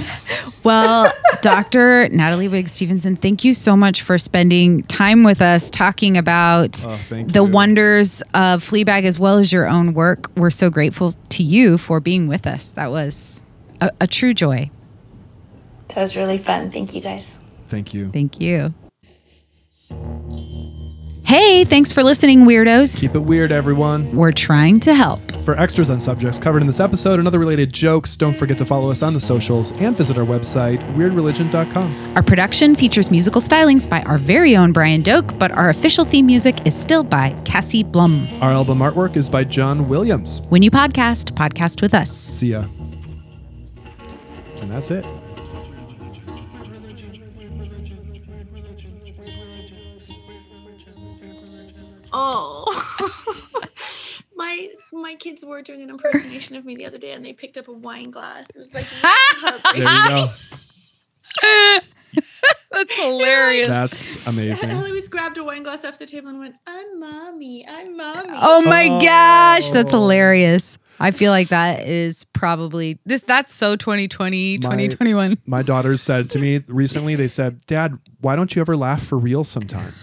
Well, 0.62 1.12
Dr. 1.42 2.10
Natalie 2.10 2.50
Wigg 2.50 2.68
Stevenson, 2.68 3.16
thank 3.16 3.46
you 3.46 3.54
so 3.54 3.78
much 3.78 4.02
for 4.02 4.18
spending 4.18 4.82
time 4.84 5.24
with 5.24 5.42
us 5.42 5.70
talking 5.70 6.18
about 6.18 6.86
Oh, 6.86 7.00
the 7.10 7.44
you. 7.44 7.44
wonders 7.46 8.22
of 8.34 8.62
Fleabag 8.62 9.04
as 9.06 9.18
well 9.18 9.38
as 9.38 9.54
your 9.54 9.68
own 9.70 9.94
work. 9.94 10.30
We're 10.36 10.50
so 10.50 10.70
grateful 10.70 11.14
to 11.30 11.44
you 11.44 11.78
for 11.78 12.02
being 12.02 12.28
with 12.28 12.46
us. 12.46 12.72
That 12.74 12.92
was 12.92 13.46
a, 13.80 13.90
a 14.02 14.08
true 14.08 14.34
joy. 14.34 14.70
that 15.90 15.98
was 15.98 16.18
really 16.18 16.38
fun 16.38 16.70
thank 16.70 16.94
you 16.94 17.02
guys 17.02 17.38
Thank 17.68 17.94
you. 17.94 18.10
Thank 18.12 18.42
you. 18.42 18.74
Hey, 21.30 21.64
thanks 21.64 21.94
for 21.94 22.02
listening, 22.02 22.46
weirdos. 22.46 23.00
Keep 23.00 23.14
it 23.14 23.20
weird, 23.20 23.52
everyone. 23.52 24.12
We're 24.16 24.32
trying 24.32 24.80
to 24.80 24.96
help. 24.96 25.20
For 25.44 25.56
extras 25.60 25.92
on 25.92 26.00
subjects 26.00 26.40
covered 26.40 26.62
in 26.62 26.66
this 26.66 26.80
episode 26.80 27.20
and 27.20 27.28
other 27.28 27.38
related 27.38 27.72
jokes, 27.72 28.18
don't 28.18 28.36
forget 28.36 28.58
to 28.58 28.66
follow 28.66 28.90
us 28.90 29.04
on 29.04 29.14
the 29.14 29.20
socials 29.20 29.72
and 29.74 29.96
visit 29.96 30.18
our 30.18 30.26
website, 30.26 30.80
weirdreligion.com. 30.96 32.16
Our 32.16 32.24
production 32.24 32.74
features 32.74 33.12
musical 33.12 33.42
stylings 33.42 33.88
by 33.88 34.02
our 34.08 34.18
very 34.18 34.58
own 34.58 34.74
Brian 34.74 35.04
Doak, 35.04 35.38
but 35.38 35.52
our 35.52 35.70
official 35.70 36.04
theme 36.04 36.26
music 36.26 36.66
is 36.66 36.76
still 36.76 37.04
by 37.04 37.40
Cassie 37.46 37.84
Blum. 37.84 38.28
Our 38.42 38.50
album 38.50 38.80
artwork 38.80 39.16
is 39.16 39.30
by 39.30 39.44
John 39.44 39.88
Williams. 39.88 40.42
When 40.50 40.64
you 40.64 40.72
podcast, 40.72 41.34
podcast 41.34 41.84
with 41.84 41.94
us. 41.94 42.10
See 42.10 42.54
ya. 42.54 42.66
And 44.62 44.72
that's 44.72 44.90
it. 44.90 45.06
Kids 55.40 55.50
were 55.50 55.62
doing 55.62 55.82
an 55.82 55.90
impersonation 55.90 56.56
of 56.56 56.66
me 56.66 56.76
the 56.76 56.86
other 56.86 56.98
day 56.98 57.12
and 57.14 57.26
they 57.26 57.34
picked 57.34 57.58
up 57.58 57.68
a 57.68 57.74
wine 57.74 58.12
glass. 58.12 58.48
It 58.56 58.60
was 58.60 58.74
like 58.74 58.86
There 59.74 59.78
you 59.78 60.10
go. 60.10 60.28
That's 62.72 62.96
hilarious. 62.96 63.68
That's 63.68 64.28
amazing. 64.28 64.70
Ellie 64.70 64.92
was 64.92 65.08
grabbed 65.08 65.38
a 65.38 65.44
wine 65.44 65.64
glass 65.64 65.84
off 65.86 65.98
the 66.00 66.06
table 66.06 66.30
and 66.30 66.40
went, 66.40 66.56
I'm 66.68 67.00
mommy, 67.00 67.66
I'm 67.68 67.98
mommy. 67.98 68.30
Oh 68.32 68.62
my 68.62 68.88
Oh. 68.90 69.02
gosh, 69.02 69.72
that's 69.72 69.92
hilarious. 69.92 70.78
I 71.00 71.12
feel 71.12 71.32
like 71.32 71.50
that 71.50 71.86
is 71.88 72.26
probably 72.34 73.00
this 73.06 73.22
that's 73.22 73.54
so 73.54 73.76
2020, 73.76 74.58
2021. 74.60 75.38
My 75.46 75.62
daughters 75.62 76.02
said 76.02 76.30
to 76.32 76.40
me 76.40 76.62
recently, 76.68 77.16
they 77.16 77.28
said, 77.28 77.66
Dad, 77.68 77.98
why 78.22 78.36
don't 78.36 78.56
you 78.56 78.62
ever 78.62 78.76
laugh 78.76 79.04
for 79.04 79.18
real 79.18 79.44
sometime? 79.44 79.94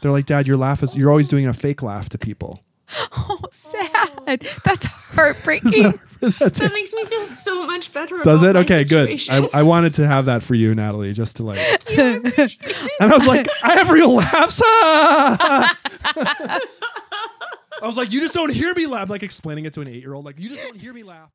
They're 0.00 0.12
like, 0.12 0.26
Dad, 0.26 0.46
your 0.46 0.56
laugh 0.56 0.82
is, 0.82 0.96
you're 0.96 1.10
always 1.10 1.28
doing 1.28 1.46
a 1.46 1.52
fake 1.52 1.82
laugh 1.82 2.08
to 2.10 2.18
people. 2.18 2.62
Oh, 3.28 3.40
sad. 3.50 4.46
That's 4.64 4.86
heartbreaking. 4.86 6.00
That 6.20 6.70
makes 6.72 6.94
me 6.94 7.04
feel 7.04 7.26
so 7.26 7.66
much 7.66 7.92
better. 7.92 8.18
Does 8.22 8.42
about 8.42 8.56
it? 8.56 8.58
my 8.58 8.60
Okay, 8.76 8.84
good. 8.84 9.20
I, 9.28 9.60
I 9.60 9.62
wanted 9.64 9.92
to 9.94 10.06
have 10.06 10.24
that 10.24 10.42
for 10.42 10.54
you, 10.54 10.74
Natalie, 10.74 11.12
just 11.12 11.36
to 11.36 11.42
like. 11.44 11.58
and 11.90 12.26
I 13.00 13.14
was 13.14 13.26
like, 13.26 13.46
I 13.62 13.74
have 13.74 13.90
real 13.90 14.14
laughs. 14.16 14.62
I 14.64 15.74
was 17.82 17.98
like, 17.98 18.12
you 18.12 18.20
just 18.20 18.32
don't 18.32 18.50
hear 18.50 18.72
me 18.74 18.86
laugh. 18.86 19.02
I'm 19.02 19.08
like 19.08 19.22
explaining 19.22 19.66
it 19.66 19.74
to 19.74 19.82
an 19.82 19.88
eight 19.88 20.00
year 20.02 20.14
old. 20.14 20.24
Like, 20.24 20.38
you 20.40 20.48
just 20.48 20.62
don't 20.62 20.76
hear 20.78 20.94
me 20.94 21.02
laugh. 21.02 21.30